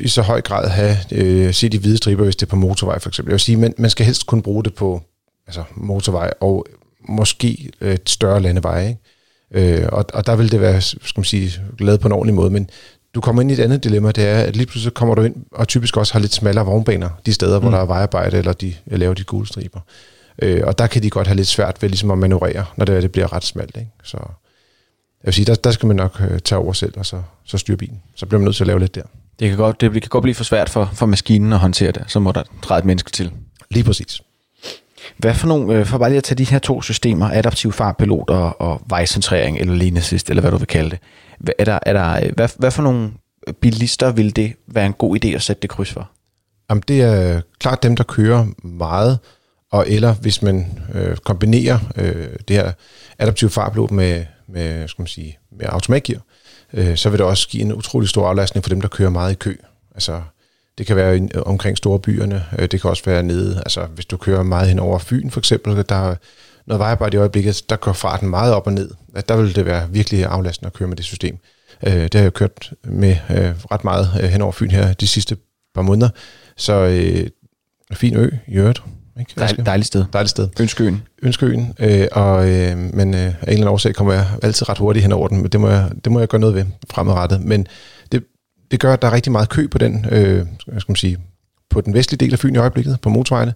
i 0.00 0.08
så 0.08 0.22
høj 0.22 0.40
grad 0.40 0.68
have 0.68 0.96
øh, 1.12 1.54
se 1.54 1.68
de 1.68 1.78
hvide 1.78 1.96
striber, 1.96 2.24
hvis 2.24 2.36
det 2.36 2.46
er 2.46 2.50
på 2.50 2.56
motorvej 2.56 2.98
for 2.98 3.08
eksempel. 3.08 3.30
Jeg 3.30 3.34
vil 3.34 3.40
sige, 3.40 3.56
man, 3.56 3.74
man 3.78 3.90
skal 3.90 4.06
helst 4.06 4.26
kun 4.26 4.42
bruge 4.42 4.64
det 4.64 4.74
på 4.74 5.02
altså 5.46 5.64
motorvej 5.74 6.32
og 6.40 6.66
måske 7.08 7.70
et 7.80 8.10
større 8.10 8.40
landevej. 8.40 8.88
Ikke? 8.88 9.00
Øh, 9.82 9.88
og, 9.92 10.04
og 10.14 10.26
der 10.26 10.36
vil 10.36 10.52
det 10.52 10.60
være 10.60 10.80
skal 10.80 11.02
man 11.16 11.24
sige, 11.24 11.52
lavet 11.78 12.00
på 12.00 12.08
en 12.08 12.12
ordentlig 12.12 12.34
måde, 12.34 12.50
men 12.50 12.70
du 13.14 13.20
kommer 13.20 13.42
ind 13.42 13.50
i 13.50 13.54
et 13.54 13.60
andet 13.60 13.84
dilemma, 13.84 14.10
det 14.10 14.24
er, 14.24 14.38
at 14.38 14.56
lige 14.56 14.66
pludselig 14.66 14.94
kommer 14.94 15.14
du 15.14 15.22
ind, 15.22 15.34
og 15.52 15.68
typisk 15.68 15.96
også 15.96 16.12
har 16.12 16.20
lidt 16.20 16.32
smallere 16.34 16.64
vognbaner, 16.64 17.08
de 17.26 17.32
steder, 17.32 17.58
mm. 17.58 17.62
hvor 17.62 17.70
der 17.70 17.78
er 17.78 17.86
vejarbejde, 17.86 18.38
eller 18.38 18.52
de 18.52 18.74
laver 18.86 19.14
de 19.14 19.24
gule 19.24 19.46
striber. 19.46 19.80
Øh, 20.42 20.60
og 20.64 20.78
der 20.78 20.86
kan 20.86 21.02
de 21.02 21.10
godt 21.10 21.26
have 21.26 21.36
lidt 21.36 21.48
svært 21.48 21.82
ved 21.82 21.88
ligesom 21.88 22.10
at 22.10 22.18
manøvrere, 22.18 22.64
når 22.76 22.84
det, 22.84 23.02
det 23.02 23.12
bliver 23.12 23.32
ret 23.32 23.44
smalt. 23.44 23.76
Ikke? 23.76 23.90
Så 24.04 24.16
jeg 24.16 25.26
vil 25.26 25.34
sige, 25.34 25.44
der, 25.44 25.54
der 25.54 25.70
skal 25.70 25.86
man 25.86 25.96
nok 25.96 26.20
øh, 26.30 26.40
tage 26.40 26.58
over 26.58 26.72
selv, 26.72 26.92
og 26.96 27.06
så, 27.06 27.22
så 27.44 27.58
styre 27.58 27.76
bilen. 27.76 28.02
Så 28.14 28.26
bliver 28.26 28.38
man 28.38 28.44
nødt 28.44 28.56
til 28.56 28.62
at 28.62 28.66
lave 28.66 28.80
lidt 28.80 28.94
der. 28.94 29.02
Det 29.38 29.48
kan 29.48 29.56
godt, 29.56 29.80
det 29.80 29.92
kan 29.92 30.08
godt 30.08 30.22
blive 30.22 30.34
for 30.34 30.44
svært 30.44 30.70
for, 30.70 30.90
for 30.92 31.06
maskinen 31.06 31.52
at 31.52 31.58
håndtere 31.58 31.92
det. 31.92 32.04
Så 32.06 32.20
må 32.20 32.32
der 32.32 32.42
træde 32.62 32.78
et 32.78 32.84
menneske 32.84 33.10
til. 33.10 33.32
Lige 33.70 33.84
præcis. 33.84 34.22
Hvad 35.16 35.34
for 35.34 35.46
nogle, 35.46 35.74
øh, 35.74 35.86
for 35.86 35.98
bare 35.98 36.08
lige 36.10 36.18
at 36.18 36.24
tage 36.24 36.38
de 36.38 36.44
her 36.44 36.58
to 36.58 36.82
systemer, 36.82 37.30
adaptiv 37.30 37.72
fartpilot 37.72 38.30
og, 38.30 38.60
og 38.60 38.82
vejcentrering, 38.86 39.58
eller 39.58 39.74
lane 39.74 39.98
assist, 39.98 40.30
eller 40.30 40.40
hvad 40.40 40.50
du 40.50 40.56
vil 40.56 40.66
kalde 40.66 40.90
det. 40.90 40.98
Er 41.58 41.64
der, 41.64 41.78
er 41.82 41.92
der, 41.92 42.26
øh, 42.26 42.32
hvad, 42.34 42.48
hvad 42.58 42.70
for 42.70 42.82
nogle 42.82 43.10
bilister 43.60 44.12
vil 44.12 44.36
det 44.36 44.52
være 44.68 44.86
en 44.86 44.92
god 44.92 45.24
idé 45.24 45.28
at 45.28 45.42
sætte 45.42 45.62
det 45.62 45.70
kryds 45.70 45.92
for? 45.92 46.10
Jamen, 46.70 46.82
det 46.88 47.02
er 47.02 47.40
klart 47.60 47.82
dem, 47.82 47.96
der 47.96 48.04
kører 48.04 48.46
meget, 48.62 49.18
og 49.72 49.84
eller 49.88 50.14
hvis 50.14 50.42
man 50.42 50.78
øh, 50.94 51.16
kombinerer 51.16 51.78
øh, 51.96 52.28
det 52.48 52.56
her 52.56 52.72
adaptiv 53.18 53.50
fartpilot 53.50 53.90
med, 53.90 54.24
med, 54.48 54.88
skal 54.88 55.02
man 55.02 55.06
sige, 55.06 55.38
med 55.58 55.66
automatgear, 55.68 56.16
øh, 56.18 56.35
øh, 56.76 56.96
så 56.96 57.10
vil 57.10 57.18
det 57.18 57.26
også 57.26 57.48
give 57.48 57.62
en 57.62 57.74
utrolig 57.74 58.08
stor 58.08 58.28
aflastning 58.28 58.64
for 58.64 58.68
dem, 58.68 58.80
der 58.80 58.88
kører 58.88 59.10
meget 59.10 59.32
i 59.32 59.34
kø. 59.34 59.56
Altså, 59.94 60.22
det 60.78 60.86
kan 60.86 60.96
være 60.96 61.28
omkring 61.46 61.76
store 61.76 61.98
byerne, 61.98 62.44
øh, 62.58 62.68
det 62.68 62.80
kan 62.80 62.90
også 62.90 63.04
være 63.06 63.22
nede, 63.22 63.56
altså 63.56 63.86
hvis 63.86 64.06
du 64.06 64.16
kører 64.16 64.42
meget 64.42 64.68
hen 64.68 64.78
over 64.78 64.98
Fyn 64.98 65.30
for 65.30 65.40
eksempel, 65.40 65.84
der 65.88 66.10
er 66.10 66.14
noget 66.66 66.78
vejarbejde 66.78 67.14
i 67.16 67.18
øjeblikket, 67.18 67.62
der 67.68 67.76
går 67.76 67.92
farten 67.92 68.28
meget 68.28 68.54
op 68.54 68.66
og 68.66 68.72
ned. 68.72 68.90
Der 69.28 69.36
vil 69.36 69.56
det 69.56 69.66
være 69.66 69.90
virkelig 69.90 70.24
aflastende 70.24 70.66
at 70.66 70.72
køre 70.72 70.88
med 70.88 70.96
det 70.96 71.04
system. 71.04 71.38
Øh, 71.86 71.92
det 71.92 72.14
har 72.14 72.22
jeg 72.22 72.34
kørt 72.34 72.72
med 72.84 73.16
øh, 73.30 73.54
ret 73.70 73.84
meget 73.84 74.10
øh, 74.22 74.28
hen 74.28 74.42
over 74.42 74.52
Fyn 74.52 74.70
her 74.70 74.92
de 74.92 75.06
sidste 75.06 75.36
par 75.74 75.82
måneder. 75.82 76.08
Så 76.56 76.72
øh, 76.72 77.26
fin 77.92 78.16
ø 78.16 78.30
i 78.46 78.54
øvrigt. 78.54 78.82
Ikke? 79.20 79.32
Dejl, 79.38 79.66
dejligt 79.66 79.86
sted. 79.86 80.04
Dejligt 80.12 80.30
sted. 80.30 80.48
Ønskeøen. 80.60 81.02
Ønskeøen. 81.22 81.74
Øh, 81.78 82.06
og, 82.12 82.50
øh, 82.50 82.76
men 82.76 83.14
øh, 83.14 83.20
af 83.20 83.26
en 83.26 83.32
eller 83.32 83.52
anden 83.52 83.68
årsag 83.68 83.94
kommer 83.94 84.12
jeg 84.12 84.26
altid 84.42 84.68
ret 84.68 84.78
hurtigt 84.78 85.02
hen 85.02 85.12
over 85.12 85.28
den, 85.28 85.42
men 85.42 85.48
det 85.50 85.60
må 85.60 85.68
jeg, 85.68 85.90
det 86.04 86.12
må 86.12 86.18
jeg 86.18 86.28
gøre 86.28 86.40
noget 86.40 86.54
ved 86.54 86.64
fremadrettet. 86.90 87.40
Men 87.40 87.66
det, 88.12 88.24
det 88.70 88.80
gør, 88.80 88.92
at 88.92 89.02
der 89.02 89.08
er 89.08 89.12
rigtig 89.12 89.32
meget 89.32 89.48
kø 89.48 89.66
på 89.68 89.78
den, 89.78 90.06
øh, 90.10 90.46
skal 90.60 90.84
man 90.88 90.96
sige, 90.96 91.18
på 91.70 91.80
den 91.80 91.94
vestlige 91.94 92.18
del 92.18 92.32
af 92.32 92.38
Fyn 92.38 92.54
i 92.54 92.58
øjeblikket, 92.58 93.00
på 93.00 93.08
motorvejene. 93.08 93.54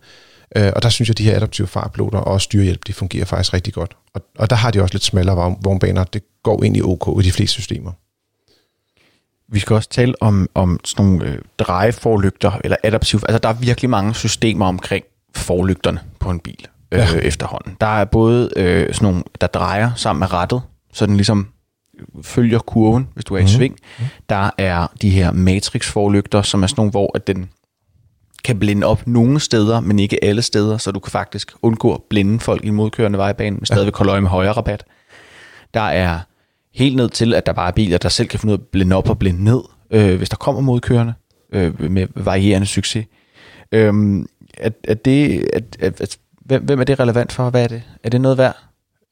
Øh, 0.56 0.72
og 0.76 0.82
der 0.82 0.88
synes 0.88 1.08
jeg, 1.08 1.12
at 1.12 1.18
de 1.18 1.24
her 1.24 1.36
adaptive 1.36 1.66
fartpiloter 1.66 2.18
og 2.18 2.40
styrhjælp, 2.40 2.86
de 2.86 2.92
fungerer 2.92 3.24
faktisk 3.24 3.54
rigtig 3.54 3.74
godt. 3.74 3.96
Og, 4.14 4.22
og 4.38 4.50
der 4.50 4.56
har 4.56 4.70
de 4.70 4.82
også 4.82 4.94
lidt 4.94 5.04
smallere 5.04 5.56
vognbaner. 5.62 6.04
Det 6.04 6.22
går 6.42 6.64
ind 6.64 6.76
i 6.76 6.82
OK 6.82 7.22
i 7.24 7.26
de 7.26 7.32
fleste 7.32 7.52
systemer. 7.52 7.92
Vi 9.52 9.58
skal 9.58 9.76
også 9.76 9.88
tale 9.88 10.14
om, 10.20 10.48
om 10.54 10.80
sådan 10.84 11.06
nogle 11.06 11.24
øh, 11.24 11.38
drejeforlygter, 11.58 12.60
eller 12.64 12.76
adaptive. 12.84 13.20
Altså, 13.28 13.38
der 13.38 13.48
er 13.48 13.52
virkelig 13.52 13.90
mange 13.90 14.14
systemer 14.14 14.66
omkring 14.66 15.04
forlygterne 15.34 16.00
på 16.18 16.30
en 16.30 16.40
bil 16.40 16.66
øh, 16.92 16.98
ja. 16.98 17.18
efterhånden. 17.18 17.76
Der 17.80 17.86
er 17.86 18.04
både 18.04 18.50
øh, 18.56 18.94
sådan 18.94 19.06
nogle, 19.08 19.22
der 19.40 19.46
drejer 19.46 19.90
sammen 19.96 20.20
med 20.20 20.32
rattet, 20.32 20.62
så 20.92 21.06
den 21.06 21.16
ligesom 21.16 21.48
følger 22.22 22.58
kurven, 22.58 23.08
hvis 23.14 23.24
du 23.24 23.34
er 23.34 23.38
i 23.38 23.42
mm. 23.42 23.48
sving. 23.48 23.76
Mm. 23.98 24.04
Der 24.28 24.50
er 24.58 24.86
de 25.02 25.10
her 25.10 25.32
matrix-forlygter, 25.32 26.42
som 26.42 26.62
er 26.62 26.66
sådan 26.66 26.80
nogle, 26.80 26.90
hvor 26.90 27.10
at 27.14 27.26
den 27.26 27.50
kan 28.44 28.58
blinde 28.58 28.86
op 28.86 29.06
nogle 29.06 29.40
steder, 29.40 29.80
men 29.80 29.98
ikke 29.98 30.24
alle 30.24 30.42
steder, 30.42 30.76
så 30.78 30.92
du 30.92 31.00
kan 31.00 31.10
faktisk 31.10 31.52
undgå 31.62 31.94
at 31.94 32.00
blinde 32.10 32.40
folk 32.40 32.64
i 32.64 32.70
modkørende 32.70 33.18
vejbane, 33.18 33.56
men 33.56 33.66
stadigvæk 33.66 33.96
holde 33.96 34.12
øje 34.12 34.20
med 34.20 34.30
højere 34.30 34.52
rabat. 34.52 34.84
Der 35.74 35.80
er 35.80 36.18
helt 36.74 36.96
ned 36.96 37.08
til, 37.08 37.34
at 37.34 37.46
der 37.46 37.52
bare 37.52 37.68
er 37.68 37.72
biler, 37.72 37.98
der 37.98 38.08
selv 38.08 38.28
kan 38.28 38.40
finde 38.40 38.52
ud 38.52 38.58
af 38.58 38.62
at 38.62 38.66
blinde 38.66 38.96
op 38.96 39.08
og 39.08 39.18
blinde 39.18 39.44
ned, 39.44 39.60
øh, 39.90 40.16
hvis 40.16 40.28
der 40.28 40.36
kommer 40.36 40.60
modkørende, 40.60 41.14
øh, 41.52 41.90
med 41.90 42.06
varierende 42.14 42.66
succes. 42.66 43.06
Øhm, 43.72 44.26
er, 44.60 44.70
er 44.84 44.94
det, 44.94 45.48
er, 45.52 45.60
er, 45.80 45.90
er, 46.00 46.16
hvem, 46.44 46.64
hvem 46.64 46.80
er 46.80 46.84
det 46.84 47.00
relevant 47.00 47.32
for? 47.32 47.50
Hvad 47.50 47.64
er 47.64 47.68
det? 47.68 47.82
Er 48.04 48.10
det 48.10 48.20
noget 48.20 48.38
værd? 48.38 48.56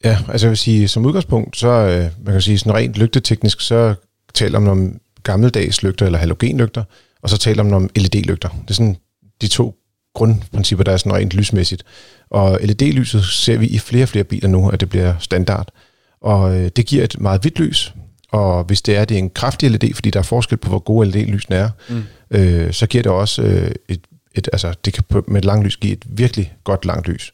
Ja, 0.05 0.19
altså 0.29 0.47
jeg 0.47 0.51
vil 0.51 0.59
sige, 0.59 0.89
som 0.89 1.07
udgangspunkt, 1.07 1.57
så 1.57 1.69
øh, 1.69 2.25
man 2.25 2.35
kan 2.35 2.41
sige 2.43 2.59
sådan 2.59 2.75
rent 2.75 2.95
lygteteknisk, 2.95 3.61
så 3.61 3.95
taler 4.35 4.59
man 4.59 4.71
om 4.71 5.01
gammeldags 5.23 5.83
lygter 5.83 6.07
eller 6.07 6.19
halogenlygter, 6.19 6.85
og 7.23 7.31
så 7.31 7.39
taler 7.39 7.63
man 7.63 7.75
om 7.75 7.91
LED-lygter. 7.97 8.49
Det 8.49 8.71
er 8.71 8.75
sådan 8.75 8.97
de 9.41 9.49
to 9.49 9.75
grundprincipper, 10.15 10.85
der 10.85 10.93
er 10.93 10.97
sådan 10.97 11.15
rent 11.15 11.35
lysmæssigt. 11.35 11.85
Og 12.31 12.59
LED-lyset 12.63 13.25
ser 13.25 13.57
vi 13.59 13.67
i 13.67 13.79
flere 13.79 14.03
og 14.03 14.09
flere 14.09 14.25
biler 14.25 14.49
nu, 14.49 14.69
at 14.69 14.81
det 14.81 14.89
bliver 14.89 15.15
standard. 15.19 15.69
Og 16.21 16.57
øh, 16.57 16.71
det 16.77 16.87
giver 16.87 17.05
et 17.05 17.21
meget 17.21 17.41
hvidt 17.41 17.59
lys, 17.59 17.95
og 18.33 18.65
hvis 18.65 18.83
det 18.83 18.97
er, 18.97 19.05
det 19.05 19.15
er 19.15 19.19
en 19.19 19.31
kraftig 19.31 19.71
LED, 19.71 19.95
fordi 19.95 20.11
der 20.11 20.19
er 20.19 20.23
forskel 20.23 20.59
på, 20.59 20.69
hvor 20.69 20.79
gode 20.79 21.11
LED-lysene 21.11 21.57
er, 21.57 21.71
mm. 21.89 22.03
øh, 22.31 22.73
så 22.73 22.87
giver 22.87 23.03
det 23.03 23.13
også 23.13 23.43
øh, 23.43 23.71
et, 23.89 24.01
et, 24.39 24.49
altså 24.53 24.75
det 24.85 24.93
kan 24.93 25.05
med 25.29 25.41
et 25.41 25.45
langt 25.45 25.65
lys 25.65 25.77
give 25.77 25.93
et 25.93 26.05
virkelig 26.07 26.53
godt 26.65 26.85
langt 26.85 27.09
lys. 27.09 27.33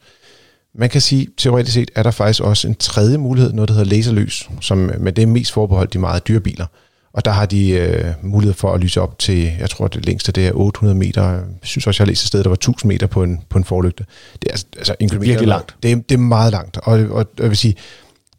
Man 0.75 0.91
kan 0.91 1.01
sige, 1.01 1.29
teoretisk 1.37 1.75
set 1.75 1.91
er 1.95 2.03
der 2.03 2.11
faktisk 2.11 2.41
også 2.43 2.69
en 2.69 2.75
tredje 2.75 3.19
mulighed, 3.19 3.53
noget 3.53 3.69
der 3.69 3.75
hedder 3.75 3.91
laserlys, 3.91 4.49
som 4.61 4.91
med 4.99 5.13
det 5.13 5.23
er 5.23 5.27
mest 5.27 5.53
forbeholdt 5.53 5.93
de 5.93 5.99
meget 5.99 6.29
dyre 6.29 6.41
biler. 6.41 6.67
Og 7.13 7.25
der 7.25 7.31
har 7.31 7.47
de 7.47 7.71
øh, 7.71 8.05
mulighed 8.23 8.55
for 8.55 8.73
at 8.73 8.81
lyse 8.81 9.01
op 9.01 9.19
til, 9.19 9.53
jeg 9.59 9.71
tror 9.71 9.89
det 9.89 10.07
længste 10.07 10.33
det 10.33 10.47
er 10.47 10.53
800 10.55 10.99
meter. 10.99 11.31
Jeg 11.31 11.43
synes 11.63 11.87
også, 11.87 12.03
jeg 12.03 12.07
har 12.07 12.11
læst 12.11 12.23
et 12.23 12.29
sted, 12.29 12.43
der 12.43 12.49
var 12.49 12.55
1000 12.55 12.89
meter 12.89 13.07
på 13.07 13.23
en, 13.23 13.41
på 13.49 13.59
en 13.59 13.65
forlygte. 13.65 14.05
Det 14.43 14.49
er 14.49 14.53
altså, 14.53 14.67
altså 14.77 14.95
en 15.01 15.09
kilometer. 15.09 15.33
Virkelig 15.33 15.49
langt. 15.49 15.77
Det 15.83 15.93
er, 15.93 15.97
det 15.97 16.15
er 16.15 16.19
meget 16.19 16.53
langt. 16.53 16.77
Og, 16.77 16.99
og 17.11 17.27
jeg 17.39 17.49
vil 17.49 17.57
sige, 17.57 17.75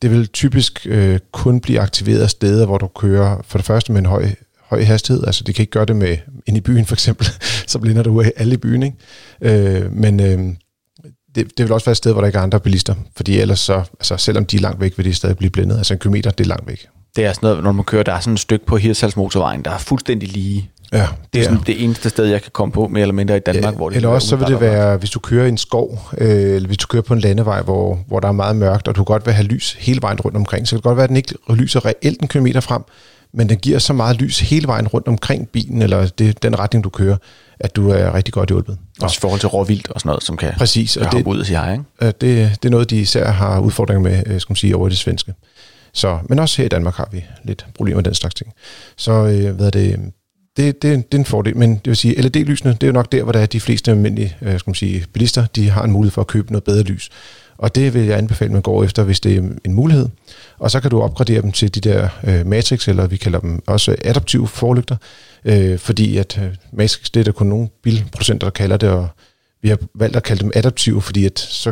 det 0.02 0.12
vil 0.12 0.28
typisk 0.28 0.88
øh, 0.90 1.20
kun 1.32 1.60
blive 1.60 1.80
aktiveret 1.80 2.22
af 2.22 2.30
steder, 2.30 2.66
hvor 2.66 2.78
du 2.78 2.88
kører 2.88 3.42
for 3.48 3.58
det 3.58 3.66
første 3.66 3.92
med 3.92 4.00
en 4.00 4.06
høj, 4.06 4.30
høj 4.70 4.84
hastighed. 4.84 5.24
Altså 5.26 5.44
det 5.44 5.56
kan 5.56 5.64
ikke 5.64 5.72
gøre 5.72 5.86
det 5.86 5.96
med 5.96 6.18
ind 6.46 6.58
i 6.58 6.62
byen 6.62 6.86
for 6.86 6.96
eksempel, 6.96 7.28
så 7.68 7.80
blinder 7.80 8.04
du 8.04 8.22
af 8.22 8.32
alle 8.36 8.54
i 8.54 8.58
byen. 8.58 8.84
Ikke? 8.84 8.98
Øh, 9.42 9.94
men 9.94 10.20
øh, 10.20 10.56
det, 11.36 11.58
det 11.58 11.66
vil 11.66 11.72
også 11.72 11.86
være 11.86 11.92
et 11.92 11.98
sted, 11.98 12.12
hvor 12.12 12.22
der 12.22 12.28
ikke 12.28 12.40
er 12.40 12.44
andre 12.44 12.60
bilister, 12.60 12.96
fordi 13.16 13.40
ellers 13.40 13.60
så, 13.60 13.84
altså 13.94 14.18
selvom 14.18 14.46
de 14.46 14.58
er 14.58 14.62
langt 14.62 14.82
væk, 14.82 14.98
vil 14.98 15.06
de 15.06 15.14
stadig 15.14 15.38
blive 15.38 15.50
blindet. 15.50 15.78
Altså 15.78 15.94
en 15.94 16.00
kilometer, 16.00 16.32
det 16.32 16.44
er 16.44 16.48
langt 16.48 16.68
væk. 16.68 16.88
Det 17.16 17.26
er 17.26 17.34
sådan 17.34 17.48
noget, 17.48 17.64
når 17.64 17.72
man 17.72 17.86
kører, 17.86 18.04
der 18.04 18.14
er 18.14 18.20
sådan 18.20 18.34
et 18.34 18.40
stykke 18.40 18.66
på 18.66 18.78
Hirtshals 18.78 19.16
motorvejen, 19.16 19.62
der 19.62 19.72
er 19.72 19.78
fuldstændig 19.78 20.30
lige. 20.30 20.70
Ja, 20.94 21.08
det 21.34 21.40
er 21.40 21.44
sådan 21.44 21.60
det 21.68 21.84
eneste 21.84 22.10
sted, 22.10 22.26
jeg 22.26 22.42
kan 22.42 22.52
komme 22.52 22.72
på, 22.72 22.88
mere 22.88 23.02
eller 23.02 23.14
mindre 23.14 23.38
i 23.38 23.40
Danmark. 23.40 23.74
Ja, 23.74 23.78
hvor 23.78 23.90
det 23.90 23.96
eller 23.96 24.10
også 24.10 24.28
så 24.28 24.36
vil 24.36 24.48
det 24.48 24.62
være, 24.62 24.98
hvis 24.98 25.10
du 25.10 25.20
kører 25.20 25.46
i 25.46 25.50
en 25.50 25.58
skov, 25.58 26.00
øh, 26.18 26.56
eller 26.56 26.68
hvis 26.68 26.78
du 26.78 26.88
kører 26.88 27.02
på 27.02 27.14
en 27.14 27.20
landevej, 27.20 27.62
hvor, 27.62 28.00
hvor 28.08 28.20
der 28.20 28.28
er 28.28 28.32
meget 28.32 28.56
mørkt, 28.56 28.88
og 28.88 28.96
du 28.96 29.04
godt 29.04 29.26
vil 29.26 29.34
have 29.34 29.48
lys 29.48 29.74
hele 29.80 30.02
vejen 30.02 30.20
rundt 30.20 30.38
omkring, 30.38 30.68
så 30.68 30.72
kan 30.72 30.78
det 30.78 30.84
godt 30.84 30.98
være, 30.98 31.04
at 31.04 31.10
den 31.10 31.18
ikke 31.18 31.36
lyser 31.50 31.86
reelt 31.86 32.22
en 32.22 32.28
kilometer 32.28 32.60
frem, 32.60 32.82
men 33.36 33.50
den 33.50 33.58
giver 33.58 33.80
så 33.80 33.94
meget 33.94 34.22
lys 34.22 34.40
hele 34.40 34.68
vejen 34.68 34.88
rundt 34.88 35.08
omkring 35.08 35.50
bilen, 35.50 35.82
eller 35.82 36.08
det, 36.08 36.44
den 36.44 36.60
retning, 36.60 36.84
du 36.84 36.90
kører, 36.90 37.18
at 37.60 37.76
du 37.76 37.90
er 37.90 38.14
rigtig 38.14 38.34
godt 38.34 38.50
hjulpet. 38.50 38.78
Også 39.02 39.18
i 39.20 39.22
forhold 39.22 39.40
til 39.40 39.50
råvildt 39.50 39.92
og 39.92 40.02
sådan 40.02 40.10
noget, 40.10 40.24
som 40.24 40.38
kan 40.38 40.54
Præcis, 40.58 40.98
og 40.98 41.12
det, 41.12 41.26
ud 41.26 41.44
sige 41.44 41.58
hej, 41.58 41.72
ikke? 41.72 41.84
Det, 42.02 42.22
det 42.22 42.66
er 42.66 42.70
noget, 42.70 42.90
de 42.90 43.02
især 43.02 43.32
har 43.32 43.60
udfordringer 43.60 44.02
med, 44.10 44.24
øh, 44.26 44.42
skal 44.42 44.52
man 44.52 44.56
sige, 44.56 44.76
over 44.76 44.90
det 44.90 44.98
svenske. 44.98 45.34
Så, 45.94 46.20
men 46.30 46.40
også 46.40 46.58
her 46.58 46.66
i 46.66 46.70
Danmark 46.70 46.96
har 46.96 47.10
vi 47.12 47.24
lidt 47.44 47.66
problemer 47.76 47.98
med 47.98 48.04
den 48.04 48.14
slags 48.14 48.36
ting. 48.36 48.54
Så 48.98 49.12
øh, 49.12 49.56
hvad 49.56 49.66
er 49.66 49.72
det, 49.72 50.00
det, 50.58 50.82
det, 50.82 51.12
det 51.12 51.18
er 51.18 51.20
en 51.20 51.26
fordel, 51.26 51.58
men 51.58 51.76
det 51.76 51.88
vil 51.88 51.96
sige, 51.96 52.22
LED-lysene, 52.22 52.72
det 52.72 52.84
er 52.84 52.88
jo 52.88 52.94
nok 52.94 53.12
der, 53.12 53.24
hvor 53.24 53.32
der 53.32 53.40
er 53.40 53.46
de 53.46 53.60
fleste 53.60 53.92
almindelige 53.92 54.38
øh, 54.42 54.60
skal 54.60 54.70
man 54.70 54.76
sige, 54.76 55.06
bilister, 55.14 55.46
de 55.46 55.70
har 55.70 55.84
en 55.84 55.92
mulighed 55.92 56.12
for 56.12 56.22
at 56.22 56.28
købe 56.28 56.52
noget 56.52 56.64
bedre 56.64 56.84
lys. 56.84 57.10
Og 57.58 57.76
det 57.76 57.94
vil 57.94 58.06
jeg 58.06 58.18
anbefale, 58.18 58.50
at 58.50 58.54
man 58.54 58.62
går 58.62 58.84
efter, 58.84 59.04
hvis 59.04 59.20
det 59.20 59.36
er 59.36 59.42
en 59.66 59.74
mulighed. 59.74 60.10
Og 60.60 60.72
så 60.72 60.80
kan 60.80 60.92
du 60.92 61.02
opgradere 61.02 61.42
dem 61.42 61.52
til 61.52 61.76
de 61.76 61.82
der 61.82 62.10
øh, 62.24 62.46
Matrix, 62.46 62.88
eller 62.88 63.08
vi 63.08 63.18
kalder 63.18 63.40
dem 63.40 63.64
også 63.68 63.96
adaptive 64.02 64.48
forlygter, 64.48 64.96
øh, 65.46 65.80
fordi 65.80 66.18
at 66.18 66.40
øh, 66.44 66.56
Matrix, 66.74 67.10
det 67.10 67.20
er 67.20 67.24
der 67.24 67.32
kun 67.32 67.48
nogle 67.48 67.70
bilproducenter, 67.84 68.48
der 68.48 68.52
kalder 68.52 68.78
det, 68.78 68.90
og 68.90 69.08
vi 69.62 69.70
har 69.70 69.78
valgt 69.96 70.16
at 70.16 70.24
kalde 70.24 70.44
dem 70.44 70.52
adaptive, 70.56 71.02
fordi 71.02 71.26
at 71.26 71.40
så 71.40 71.72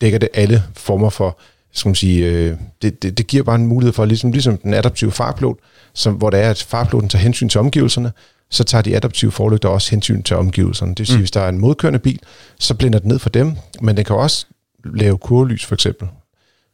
dækker 0.00 0.18
det 0.18 0.28
alle 0.34 0.62
former 0.76 1.10
for, 1.10 1.38
skal 1.72 1.88
man 1.88 1.94
sige, 1.94 2.26
øh, 2.26 2.56
det, 2.82 3.02
det, 3.02 3.18
det 3.18 3.26
giver 3.26 3.42
bare 3.42 3.56
en 3.56 3.66
mulighed 3.66 3.92
for, 3.92 4.04
ligesom, 4.04 4.32
ligesom 4.32 4.56
den 4.56 4.74
adaptive 4.74 5.12
farpilot, 5.12 5.56
som, 5.94 6.14
hvor 6.14 6.30
det 6.30 6.40
er, 6.40 6.50
at 6.50 6.62
farpiloten 6.62 7.08
tager 7.08 7.22
hensyn 7.22 7.48
til 7.48 7.60
omgivelserne, 7.60 8.12
så 8.50 8.64
tager 8.64 8.82
de 8.82 8.96
adaptive 8.96 9.32
forlygter 9.32 9.68
også 9.68 9.90
hensyn 9.90 10.22
til 10.22 10.36
omgivelserne. 10.36 10.90
Det 10.90 10.98
vil 10.98 11.06
sige, 11.06 11.16
mm. 11.16 11.20
hvis 11.20 11.30
der 11.30 11.40
er 11.40 11.48
en 11.48 11.58
modkørende 11.58 11.98
bil, 11.98 12.20
så 12.58 12.74
blænder 12.74 12.98
den 12.98 13.08
ned 13.08 13.18
for 13.18 13.28
dem, 13.28 13.56
men 13.80 13.96
den 13.96 14.04
kan 14.04 14.16
også 14.16 14.46
lave 14.84 15.18
kurvelys 15.18 15.64
for 15.64 15.74
eksempel. 15.74 16.08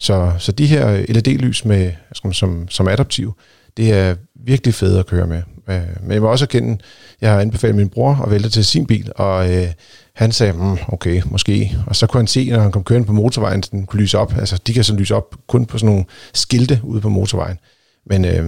Så, 0.00 0.32
så 0.38 0.52
de 0.52 0.66
her 0.66 1.04
LED-lys 1.08 1.64
med, 1.64 1.92
som, 2.32 2.68
som 2.68 2.88
adaptiv, 2.88 3.34
det 3.76 3.92
er 3.92 4.14
virkelig 4.44 4.74
fedt 4.74 4.98
at 4.98 5.06
køre 5.06 5.26
med. 5.26 5.42
Øh, 5.68 6.02
men 6.02 6.12
jeg 6.12 6.22
må 6.22 6.28
også 6.28 6.44
erkende, 6.44 6.78
jeg 7.20 7.32
har 7.32 7.40
anbefalet 7.40 7.76
min 7.76 7.88
bror 7.88 8.22
at 8.24 8.30
vælge 8.30 8.48
til 8.48 8.64
sin 8.64 8.86
bil, 8.86 9.12
og 9.16 9.54
øh, 9.54 9.68
han 10.14 10.32
sagde, 10.32 10.52
mm, 10.52 10.78
okay, 10.88 11.22
måske. 11.24 11.76
Og 11.86 11.96
så 11.96 12.06
kunne 12.06 12.18
han 12.18 12.26
se, 12.26 12.50
når 12.50 12.60
han 12.60 12.72
kom 12.72 12.84
kørende 12.84 13.06
på 13.06 13.12
motorvejen, 13.12 13.58
at 13.58 13.70
den 13.70 13.86
kunne 13.86 14.00
lyse 14.00 14.18
op. 14.18 14.34
Altså, 14.36 14.60
de 14.66 14.74
kan 14.74 14.84
så 14.84 14.94
lyse 14.94 15.14
op 15.14 15.36
kun 15.46 15.66
på 15.66 15.78
sådan 15.78 15.86
nogle 15.86 16.04
skilte 16.34 16.80
ude 16.82 17.00
på 17.00 17.08
motorvejen. 17.08 17.58
Men 18.06 18.24
øh, 18.24 18.46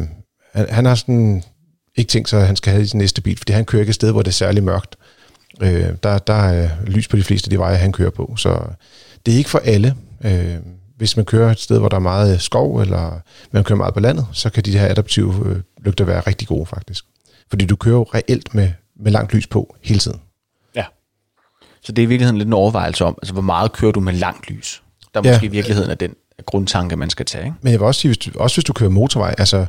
han, 0.52 0.66
han 0.70 0.84
har 0.84 0.94
sådan 0.94 1.42
ikke 1.96 2.08
tænkt 2.08 2.28
sig, 2.28 2.40
at 2.40 2.46
han 2.46 2.56
skal 2.56 2.72
have 2.72 2.82
i 2.82 2.86
sin 2.86 2.98
næste 2.98 3.22
bil, 3.22 3.38
fordi 3.38 3.52
han 3.52 3.64
kører 3.64 3.80
ikke 3.80 3.90
et 3.90 3.94
sted, 3.94 4.12
hvor 4.12 4.22
det 4.22 4.28
er 4.28 4.32
særlig 4.32 4.62
mørkt. 4.62 4.96
Øh, 5.62 5.88
der, 6.02 6.18
der 6.18 6.32
er 6.32 6.68
lys 6.86 7.08
på 7.08 7.16
de 7.16 7.22
fleste 7.22 7.46
af 7.46 7.50
de 7.50 7.58
veje, 7.58 7.76
han 7.76 7.92
kører 7.92 8.10
på. 8.10 8.34
Så 8.36 8.60
det 9.26 9.34
er 9.34 9.38
ikke 9.38 9.50
for 9.50 9.58
alle. 9.58 9.94
Øh, 10.24 10.56
hvis 10.96 11.16
man 11.16 11.24
kører 11.24 11.50
et 11.50 11.60
sted, 11.60 11.78
hvor 11.78 11.88
der 11.88 11.96
er 11.96 12.00
meget 12.00 12.40
skov, 12.40 12.80
eller 12.80 13.20
man 13.50 13.64
kører 13.64 13.76
meget 13.76 13.94
på 13.94 14.00
landet, 14.00 14.26
så 14.32 14.50
kan 14.50 14.62
de 14.62 14.78
her 14.78 14.90
adaptive 14.90 15.34
øh, 15.46 15.56
lygter 15.84 16.04
være 16.04 16.20
rigtig 16.20 16.48
gode 16.48 16.66
faktisk. 16.66 17.04
Fordi 17.50 17.64
du 17.64 17.76
kører 17.76 17.96
jo 17.96 18.02
reelt 18.02 18.54
med, 18.54 18.70
med 18.96 19.12
langt 19.12 19.34
lys 19.34 19.46
på 19.46 19.76
hele 19.82 20.00
tiden. 20.00 20.20
Ja. 20.74 20.84
Så 21.82 21.92
det 21.92 22.02
er 22.02 22.06
i 22.06 22.08
virkeligheden 22.08 22.38
lidt 22.38 22.46
en 22.46 22.52
overvejelse 22.52 23.04
om, 23.04 23.18
altså 23.22 23.32
hvor 23.32 23.42
meget 23.42 23.72
kører 23.72 23.92
du 23.92 24.00
med 24.00 24.12
langt 24.12 24.50
lys? 24.50 24.82
Der 25.14 25.20
er 25.20 25.28
ja. 25.28 25.32
måske 25.32 25.46
i 25.46 25.48
virkeligheden 25.48 25.90
er 25.90 25.94
den 25.94 26.14
grundtanke, 26.46 26.96
man 26.96 27.10
skal 27.10 27.26
tage. 27.26 27.44
Ikke? 27.44 27.56
Men 27.62 27.72
jeg 27.72 27.80
vil 27.80 27.86
også 27.86 28.00
sige, 28.00 28.08
hvis 28.08 28.18
du, 28.18 28.30
også 28.38 28.56
hvis 28.56 28.64
du 28.64 28.72
kører 28.72 28.90
motorvej, 28.90 29.34
altså 29.38 29.66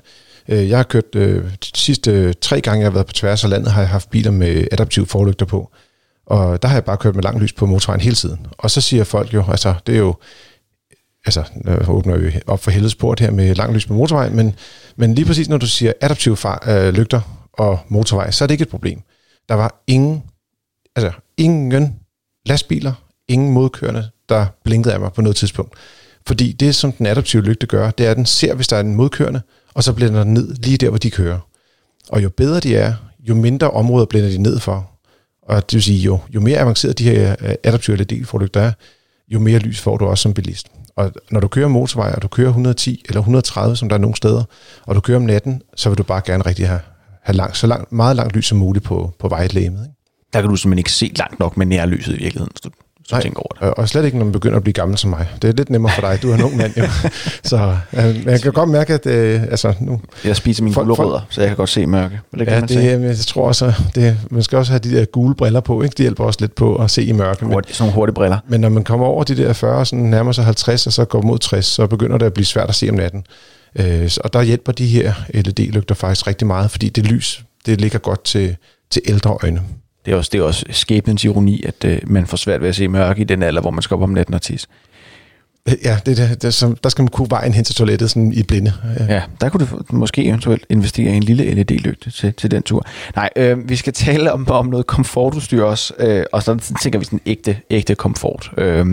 øh, 0.47 0.69
jeg 0.69 0.77
har 0.77 0.83
kørt 0.83 1.15
øh, 1.15 1.43
de 1.43 1.79
sidste 1.79 2.11
øh, 2.11 2.33
tre 2.41 2.61
gange, 2.61 2.79
jeg 2.79 2.85
har 2.85 2.93
været 2.93 3.07
på 3.07 3.13
tværs 3.13 3.43
af 3.43 3.49
landet, 3.49 3.71
har 3.71 3.81
jeg 3.81 3.89
haft 3.89 4.09
biler 4.09 4.31
med 4.31 4.67
adaptive 4.71 5.05
forlygter 5.05 5.45
på. 5.45 5.71
Og 6.25 6.61
der 6.61 6.67
har 6.67 6.75
jeg 6.75 6.83
bare 6.83 6.97
kørt 6.97 7.15
med 7.15 7.23
langt 7.23 7.41
lys 7.41 7.53
på 7.53 7.65
motorvejen 7.65 8.01
hele 8.01 8.15
tiden. 8.15 8.47
Og 8.57 8.71
så 8.71 8.81
siger 8.81 9.03
folk 9.03 9.33
jo, 9.33 9.43
altså 9.47 9.73
det 9.87 9.95
er 9.95 9.99
jo, 9.99 10.15
altså 11.25 11.43
øh, 11.67 11.87
nu 11.87 11.93
åbner 11.93 12.17
vi 12.17 12.39
op 12.47 12.59
for 12.59 12.71
helvedes 12.71 12.95
port 12.95 13.19
her 13.19 13.31
med 13.31 13.55
langt 13.55 13.73
lys 13.73 13.85
på 13.85 13.93
motorvejen, 13.93 14.35
men, 14.35 14.55
men 14.95 15.15
lige 15.15 15.25
præcis 15.25 15.49
når 15.49 15.57
du 15.57 15.67
siger 15.67 15.93
adaptive 16.01 16.37
far, 16.37 16.63
øh, 16.67 16.93
lygter 16.93 17.49
og 17.53 17.79
motorvej, 17.87 18.31
så 18.31 18.43
er 18.43 18.47
det 18.47 18.53
ikke 18.53 18.63
et 18.63 18.69
problem. 18.69 19.01
Der 19.49 19.55
var 19.55 19.83
ingen, 19.87 20.23
altså 20.95 21.11
ingen 21.37 21.95
lastbiler, 22.45 22.93
ingen 23.27 23.51
modkørende, 23.51 24.09
der 24.29 24.45
blinkede 24.63 24.93
af 24.93 24.99
mig 24.99 25.13
på 25.13 25.21
noget 25.21 25.35
tidspunkt. 25.35 25.73
Fordi 26.27 26.51
det, 26.51 26.75
som 26.75 26.91
den 26.91 27.05
adaptive 27.05 27.41
lygte 27.41 27.67
gør, 27.67 27.91
det 27.91 28.05
er, 28.05 28.11
at 28.11 28.17
den 28.17 28.25
ser, 28.25 28.53
hvis 28.53 28.67
der 28.67 28.75
er 28.75 28.81
en 28.81 28.95
modkørende, 28.95 29.41
og 29.73 29.83
så 29.83 29.93
blænder 29.93 30.23
den 30.23 30.33
ned 30.33 30.55
lige 30.55 30.77
der, 30.77 30.89
hvor 30.89 30.97
de 30.97 31.11
kører. 31.11 31.39
Og 32.09 32.23
jo 32.23 32.29
bedre 32.29 32.59
de 32.59 32.75
er, 32.75 32.93
jo 33.19 33.35
mindre 33.35 33.71
områder 33.71 34.05
blænder 34.05 34.29
de 34.29 34.37
ned 34.37 34.59
for. 34.59 34.92
Og 35.45 35.55
det 35.55 35.73
vil 35.73 35.83
sige, 35.83 35.99
jo, 35.99 36.19
jo 36.35 36.41
mere 36.41 36.57
avanceret 36.57 36.99
de 36.99 37.03
her 37.03 37.35
øh, 37.41 37.55
adaptive 37.63 37.97
LED-forlygter 37.97 38.61
er, 38.61 38.71
jo 39.27 39.39
mere 39.39 39.59
lys 39.59 39.81
får 39.81 39.97
du 39.97 40.05
også 40.05 40.21
som 40.21 40.33
bilist. 40.33 40.67
Og 40.95 41.11
når 41.31 41.39
du 41.39 41.47
kører 41.47 41.67
motorvej, 41.67 42.11
og 42.15 42.21
du 42.21 42.27
kører 42.27 42.47
110 42.47 43.03
eller 43.07 43.19
130, 43.19 43.75
som 43.75 43.89
der 43.89 43.95
er 43.95 43.99
nogle 43.99 44.15
steder, 44.15 44.43
og 44.85 44.95
du 44.95 44.99
kører 44.99 45.17
om 45.17 45.23
natten, 45.23 45.61
så 45.75 45.89
vil 45.89 45.97
du 45.97 46.03
bare 46.03 46.21
gerne 46.25 46.45
rigtig 46.45 46.67
have, 46.67 46.79
have 47.23 47.35
langt, 47.35 47.57
så 47.57 47.67
langt, 47.67 47.91
meget 47.91 48.15
langt 48.15 48.35
lys 48.35 48.45
som 48.45 48.57
muligt 48.57 48.85
på, 48.85 49.13
på 49.19 49.27
vejlæmet. 49.27 49.79
Ikke? 49.85 49.95
Der 50.33 50.41
kan 50.41 50.49
du 50.49 50.55
simpelthen 50.55 50.77
ikke 50.77 50.91
se 50.91 51.11
langt 51.15 51.39
nok 51.39 51.57
med 51.57 51.65
nærlyset 51.65 52.13
i 52.13 52.17
virkeligheden, 52.17 52.51
Så 52.55 52.69
du, 52.69 52.75
du 53.09 53.15
Nej, 53.15 53.21
tænker 53.21 53.39
over 53.39 53.67
det. 53.67 53.73
og 53.73 53.89
slet 53.89 54.05
ikke, 54.05 54.17
når 54.17 54.25
man 54.25 54.31
begynder 54.31 54.57
at 54.57 54.63
blive 54.63 54.73
gammel 54.73 54.97
som 54.97 55.09
mig. 55.09 55.27
Det 55.41 55.49
er 55.49 55.53
lidt 55.53 55.69
nemmere 55.69 55.91
for 55.93 56.01
dig. 56.01 56.19
Du 56.21 56.31
er 56.31 56.35
en 56.35 56.41
ung 56.41 56.57
mand, 56.57 56.77
jo. 56.77 56.83
Så 57.43 57.77
øh, 57.93 58.25
jeg 58.25 58.41
kan 58.41 58.51
godt 58.51 58.69
mærke, 58.69 58.93
at 58.93 59.05
øh, 59.05 59.43
altså, 59.43 59.73
nu... 59.79 60.01
Jeg 60.25 60.35
spiser 60.35 60.63
mine 60.63 60.75
gulerødder, 60.75 61.21
så 61.29 61.41
jeg 61.41 61.47
kan 61.47 61.57
godt 61.57 61.69
se 61.69 61.85
mørke. 61.85 62.19
Men 62.31 62.39
det 62.39 62.47
kan 62.47 62.55
ja, 62.55 62.59
man 62.59 63.01
det, 63.01 63.07
jeg 63.07 63.17
tror 63.17 63.47
også, 63.47 63.73
det, 63.95 64.17
man 64.29 64.43
skal 64.43 64.57
også 64.57 64.71
have 64.71 64.79
de 64.79 64.97
der 64.97 65.05
gule 65.05 65.35
briller 65.35 65.59
på. 65.59 65.81
Ikke? 65.81 65.93
Det 65.93 65.99
hjælper 65.99 66.23
også 66.23 66.37
lidt 66.41 66.55
på 66.55 66.75
at 66.75 66.91
se 66.91 67.03
i 67.03 67.11
mørke. 67.11 67.45
Hurtigt, 67.45 67.75
sådan 67.75 67.87
nogle 67.87 67.95
hurtige 67.95 68.13
briller. 68.13 68.37
Men 68.47 68.61
når 68.61 68.69
man 68.69 68.83
kommer 68.83 69.05
over 69.05 69.23
de 69.23 69.37
der 69.37 69.53
40, 69.53 69.85
sådan 69.85 70.05
nærmer 70.05 70.31
sig 70.31 70.45
50, 70.45 70.87
og 70.87 70.93
så 70.93 71.05
går 71.05 71.21
mod 71.21 71.39
60, 71.39 71.65
så 71.65 71.87
begynder 71.87 72.17
det 72.17 72.25
at 72.25 72.33
blive 72.33 72.45
svært 72.45 72.69
at 72.69 72.75
se 72.75 72.89
om 72.89 72.95
natten. 72.95 73.25
Øh, 73.75 74.11
og 74.23 74.33
der 74.33 74.41
hjælper 74.41 74.71
de 74.71 74.87
her 74.87 75.13
LED-lygter 75.33 75.95
faktisk 75.95 76.27
rigtig 76.27 76.47
meget, 76.47 76.71
fordi 76.71 76.89
det 76.89 77.07
lys, 77.07 77.43
det 77.65 77.81
ligger 77.81 77.99
godt 77.99 78.23
til, 78.23 78.55
til 78.91 79.01
ældre 79.05 79.37
øjne. 79.43 79.61
Det 80.05 80.13
er 80.13 80.15
også, 80.15 80.29
det 80.33 80.39
er 80.39 80.43
også 80.43 80.65
skæbnens 80.69 81.23
ironi, 81.23 81.63
at 81.63 81.85
øh, 81.85 81.99
man 82.07 82.25
får 82.25 82.37
svært 82.37 82.61
ved 82.61 82.69
at 82.69 82.75
se 82.75 82.87
mørke 82.87 83.21
i 83.21 83.23
den 83.23 83.43
alder, 83.43 83.61
hvor 83.61 83.71
man 83.71 83.81
skal 83.81 83.95
op 83.95 84.01
om 84.01 84.09
natten 84.09 84.33
og 84.33 84.41
tisse. 84.41 84.67
Ja, 85.83 85.97
det, 86.05 86.17
det, 86.17 86.41
det, 86.41 86.53
som, 86.53 86.75
der 86.75 86.89
skal 86.89 87.03
man 87.03 87.07
kunne 87.07 87.29
vejen 87.29 87.53
hen 87.53 87.63
til 87.63 87.75
toilettet 87.75 88.09
sådan 88.09 88.33
i 88.33 88.43
blinde. 88.43 88.73
Ja. 88.99 89.13
ja, 89.13 89.21
der 89.41 89.49
kunne 89.49 89.67
du 89.67 89.83
måske 89.89 90.25
eventuelt 90.25 90.65
investere 90.69 91.13
i 91.13 91.15
en 91.15 91.23
lille 91.23 91.53
LED-lygte 91.53 92.11
til, 92.11 92.33
til 92.33 92.51
den 92.51 92.63
tur. 92.63 92.85
Nej, 93.15 93.29
øh, 93.35 93.69
vi 93.69 93.75
skal 93.75 93.93
tale 93.93 94.33
om, 94.33 94.49
om 94.49 94.65
noget 94.65 94.87
komfortudstyr 94.87 95.63
også, 95.63 95.93
øh, 95.99 96.25
og 96.31 96.43
så 96.43 96.73
tænker 96.81 96.99
vi 96.99 97.05
sådan 97.05 97.21
ægte, 97.25 97.57
ægte 97.69 97.95
komfort. 97.95 98.51
Øh, 98.57 98.85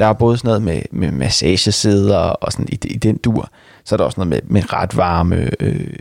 der 0.00 0.06
er 0.06 0.12
både 0.12 0.38
sådan 0.38 0.48
noget 0.48 0.62
med, 0.62 0.82
med 0.90 1.10
massagesæder 1.10 2.16
og 2.16 2.52
sådan 2.52 2.68
i, 2.68 2.78
i 2.84 2.96
den 2.96 3.16
dur, 3.16 3.50
så 3.84 3.94
er 3.94 3.96
der 3.96 4.04
også 4.04 4.20
noget 4.20 4.28
med, 4.28 4.40
med 4.44 4.72
ret 4.72 4.96
varme, 4.96 5.50
øh, 5.60 5.94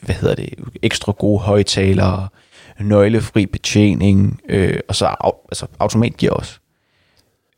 hvad 0.00 0.14
hedder 0.14 0.34
det, 0.34 0.54
ekstra 0.82 1.12
gode 1.12 1.38
højtalere, 1.38 2.28
nøglefri 2.80 3.46
betjening, 3.46 4.40
øh, 4.48 4.80
og 4.88 4.96
så 4.96 5.06
au, 5.06 5.32
altså 5.48 5.66
automatgear 5.78 6.30
også. 6.30 6.58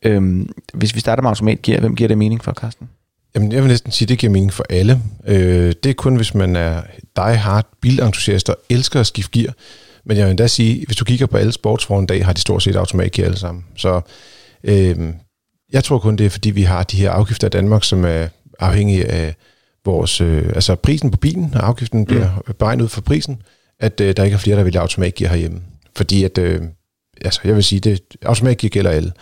Øhm, 0.05 0.53
hvis 0.75 0.95
vi 0.95 1.01
starter 1.01 1.23
med 1.23 1.31
automatgear, 1.31 1.81
hvem 1.81 1.97
giver 1.97 2.09
det 2.09 2.19
mening 2.19 2.45
for, 2.45 2.53
Carsten? 2.53 2.89
Jamen, 3.35 3.53
jeg 3.53 3.63
vil 3.63 3.69
næsten 3.69 3.93
sige, 3.93 4.07
at 4.07 4.09
det 4.09 4.19
giver 4.19 4.33
mening 4.33 4.53
for 4.53 4.65
alle. 4.71 5.03
Øh, 5.27 5.73
det 5.83 5.87
er 5.87 5.95
kun, 5.95 6.17
hvis 6.17 6.35
man 6.35 6.57
er 6.57 6.83
die 7.17 7.37
hard 7.37 7.67
bilentusiast 7.81 8.51
og 8.51 8.57
elsker 8.71 9.01
at 9.01 9.07
skifte 9.07 9.39
gear. 9.39 9.55
Men 10.05 10.17
jeg 10.17 10.27
vil 10.27 10.31
endda 10.31 10.47
sige, 10.47 10.87
hvis 10.87 10.97
du 10.97 11.05
kigger 11.05 11.27
på 11.27 11.37
alle 11.37 11.53
sportsvogne 11.53 12.05
i 12.05 12.07
dag, 12.07 12.25
har 12.25 12.33
de 12.33 12.41
stort 12.41 12.63
set 12.63 12.77
automatgear 12.77 13.25
alle 13.25 13.39
sammen. 13.39 13.65
Så 13.77 14.01
øh, 14.65 14.97
jeg 15.73 15.85
tror 15.85 15.99
kun, 15.99 16.17
det 16.17 16.27
er, 16.27 16.31
fordi 16.31 16.51
vi 16.51 16.63
har 16.63 16.83
de 16.83 16.97
her 16.97 17.11
afgifter 17.11 17.47
i 17.47 17.51
Danmark, 17.51 17.85
som 17.85 18.05
er 18.05 18.29
afhængige 18.61 19.05
af 19.07 19.35
vores, 19.85 20.21
øh, 20.21 20.53
altså 20.55 20.75
prisen 20.75 21.11
på 21.11 21.17
bilen, 21.17 21.55
og 21.55 21.67
afgiften 21.69 22.07
bliver 22.07 22.43
mm. 22.47 22.55
beregnet 22.55 22.85
ud 22.85 22.89
for 22.89 23.01
prisen 23.01 23.43
at 23.83 24.01
øh, 24.01 24.17
der 24.17 24.25
ikke 24.25 24.35
er 24.35 24.39
flere, 24.39 24.57
der 24.57 24.63
vil 24.63 24.77
automatgear 24.77 25.29
herhjemme. 25.29 25.61
Fordi 25.97 26.25
at, 26.25 26.39
øh, 26.39 26.63
altså 27.25 27.41
jeg 27.45 27.55
vil 27.55 27.65
sige, 27.65 27.81
det 27.81 28.01
automatgear 28.25 28.69
gælder 28.69 28.91
alle. 28.91 29.13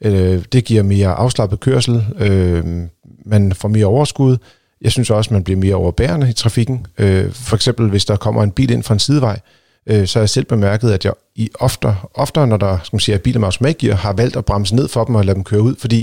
Øh, 0.00 0.44
det 0.52 0.64
giver 0.64 0.82
mere 0.82 1.08
afslappet 1.08 1.60
kørsel, 1.60 2.04
øh, 2.18 2.64
man 3.26 3.52
får 3.52 3.68
mere 3.68 3.86
overskud. 3.86 4.36
Jeg 4.80 4.92
synes 4.92 5.10
også, 5.10 5.34
man 5.34 5.44
bliver 5.44 5.60
mere 5.60 5.74
overbærende 5.74 6.30
i 6.30 6.32
trafikken. 6.32 6.86
Øh, 6.98 7.32
for 7.32 7.56
eksempel, 7.56 7.88
hvis 7.88 8.04
der 8.04 8.16
kommer 8.16 8.42
en 8.42 8.50
bil 8.50 8.70
ind 8.70 8.82
fra 8.82 8.94
en 8.94 9.00
sidevej, 9.00 9.40
øh, 9.86 10.06
så 10.06 10.18
har 10.18 10.22
jeg 10.22 10.28
selv 10.28 10.44
bemærket, 10.44 10.90
at 10.90 11.04
jeg 11.04 11.12
i 11.34 11.50
oftere, 11.60 11.96
oftere 12.14 12.46
når 12.46 12.56
der 12.56 12.78
skal 12.84 12.96
man 12.96 13.00
sige, 13.00 13.14
er 13.14 13.18
biler 13.18 13.40
med 13.40 13.48
automatgear, 13.48 13.94
har 13.94 14.12
valgt 14.12 14.36
at 14.36 14.44
bremse 14.44 14.74
ned 14.74 14.88
for 14.88 15.04
dem 15.04 15.14
og 15.14 15.24
lade 15.24 15.34
dem 15.34 15.44
køre 15.44 15.62
ud, 15.62 15.76
fordi 15.78 15.98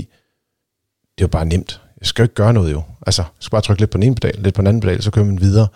det 1.18 1.18
er 1.18 1.24
jo 1.24 1.28
bare 1.28 1.46
nemt. 1.46 1.80
Jeg 2.00 2.06
skal 2.06 2.22
jo 2.22 2.24
ikke 2.24 2.34
gøre 2.34 2.52
noget 2.52 2.72
jo. 2.72 2.82
Altså, 3.06 3.22
jeg 3.22 3.30
skal 3.40 3.50
bare 3.50 3.62
trykke 3.62 3.82
lidt 3.82 3.90
på 3.90 3.98
den 3.98 4.02
ene 4.02 4.14
pedal, 4.14 4.34
lidt 4.38 4.54
på 4.54 4.62
den 4.62 4.66
anden 4.66 4.80
pedal, 4.80 5.02
så 5.02 5.10
kører 5.10 5.26
man 5.26 5.40
videre. 5.40 5.68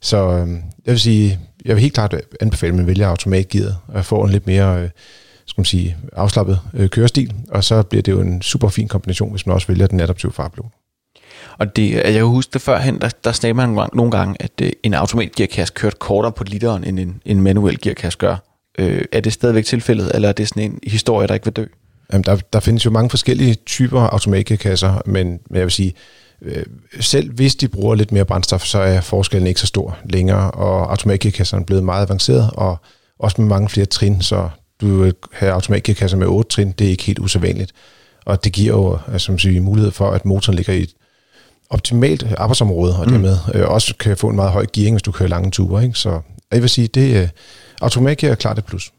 Så 0.00 0.16
øh, 0.16 0.48
jeg 0.86 0.92
vil 0.92 1.00
sige, 1.00 1.38
jeg 1.64 1.76
vil 1.76 1.82
helt 1.82 1.94
klart 1.94 2.14
anbefale, 2.40 2.70
at 2.70 2.76
man 2.76 2.86
vælger 2.86 3.08
automatgearet 3.08 3.76
og 3.88 4.04
får 4.04 4.24
en 4.24 4.30
lidt 4.30 4.46
mere 4.46 4.82
øh, 4.82 4.88
skal 5.50 5.60
man 5.60 5.64
sige, 5.64 5.96
afslappet 6.12 6.60
øh, 6.74 6.88
kørestil, 6.88 7.34
og 7.50 7.64
så 7.64 7.82
bliver 7.82 8.02
det 8.02 8.12
jo 8.12 8.20
en 8.20 8.42
super 8.42 8.68
fin 8.68 8.88
kombination, 8.88 9.30
hvis 9.30 9.46
man 9.46 9.54
også 9.54 9.66
vælger 9.66 9.86
den 9.86 10.00
adaptive 10.00 10.32
farblå. 10.32 10.70
Og 11.58 11.76
det, 11.76 11.94
jeg 11.94 12.12
kan 12.12 12.24
huske 12.24 12.50
det 12.52 12.62
førhen, 12.62 13.00
der, 13.00 13.08
der 13.24 13.32
sagde 13.32 13.54
man 13.54 13.88
nogle 13.92 14.10
gange, 14.10 14.36
at 14.40 14.50
øh, 14.62 14.72
en 14.82 14.94
automatgearkasse 14.94 15.74
kørte 15.74 15.96
kortere 16.00 16.32
på 16.32 16.44
literen, 16.44 16.84
end 16.84 17.00
en, 17.00 17.22
en 17.24 17.42
manuel 17.42 17.80
gearkasse 17.80 18.18
gør. 18.18 18.36
Øh, 18.78 19.04
er 19.12 19.20
det 19.20 19.32
stadigvæk 19.32 19.64
tilfældet, 19.64 20.10
eller 20.14 20.28
er 20.28 20.32
det 20.32 20.48
sådan 20.48 20.62
en 20.62 20.78
historie, 20.86 21.28
der 21.28 21.34
ikke 21.34 21.46
vil 21.46 21.52
dø? 21.52 21.64
Jamen, 22.12 22.24
der, 22.24 22.36
der 22.52 22.60
findes 22.60 22.84
jo 22.84 22.90
mange 22.90 23.10
forskellige 23.10 23.54
typer 23.54 24.00
automatgearkasser, 24.00 25.02
men, 25.06 25.26
men 25.26 25.56
jeg 25.56 25.62
vil 25.62 25.72
sige, 25.72 25.94
øh, 26.42 26.64
selv 27.00 27.32
hvis 27.32 27.54
de 27.54 27.68
bruger 27.68 27.94
lidt 27.94 28.12
mere 28.12 28.24
brændstof, 28.24 28.64
så 28.64 28.78
er 28.78 29.00
forskellen 29.00 29.46
ikke 29.46 29.60
så 29.60 29.66
stor 29.66 29.98
længere, 30.04 30.50
og 30.50 30.90
automatgearkasserne 30.90 31.62
er 31.62 31.66
blevet 31.66 31.84
meget 31.84 32.06
avanceret, 32.06 32.50
og 32.52 32.76
også 33.18 33.40
med 33.40 33.48
mange 33.48 33.68
flere 33.68 33.86
trin, 33.86 34.22
så 34.22 34.48
du 34.80 35.12
have 35.32 35.52
automatgearkasser 35.52 36.16
med 36.16 36.26
8 36.26 36.50
trin, 36.50 36.72
det 36.72 36.86
er 36.86 36.90
ikke 36.90 37.04
helt 37.04 37.18
usædvanligt. 37.18 37.72
Og 38.24 38.44
det 38.44 38.52
giver 38.52 38.76
jo 38.76 38.98
altså, 39.12 39.26
som 39.26 39.38
siger, 39.38 39.60
mulighed 39.60 39.90
for, 39.90 40.10
at 40.10 40.24
motoren 40.24 40.56
ligger 40.56 40.72
i 40.72 40.82
et 40.82 40.94
optimalt 41.70 42.26
arbejdsområde, 42.38 42.96
og 42.96 43.06
mm. 43.06 43.12
dermed 43.12 43.36
øh, 43.54 43.68
også 43.68 43.94
kan 43.96 44.16
få 44.16 44.28
en 44.28 44.36
meget 44.36 44.50
høj 44.50 44.66
gearing, 44.72 44.94
hvis 44.94 45.02
du 45.02 45.12
kører 45.12 45.28
lange 45.28 45.50
ture. 45.50 45.84
Ikke? 45.84 45.98
Så 45.98 46.20
jeg 46.52 46.62
vil 46.62 46.68
sige, 46.68 46.88
det 46.88 47.22
øh, 47.22 47.28
automatgear 47.80 48.30
er 48.30 48.34
klart 48.34 48.58
et 48.58 48.64
plus. 48.64 48.92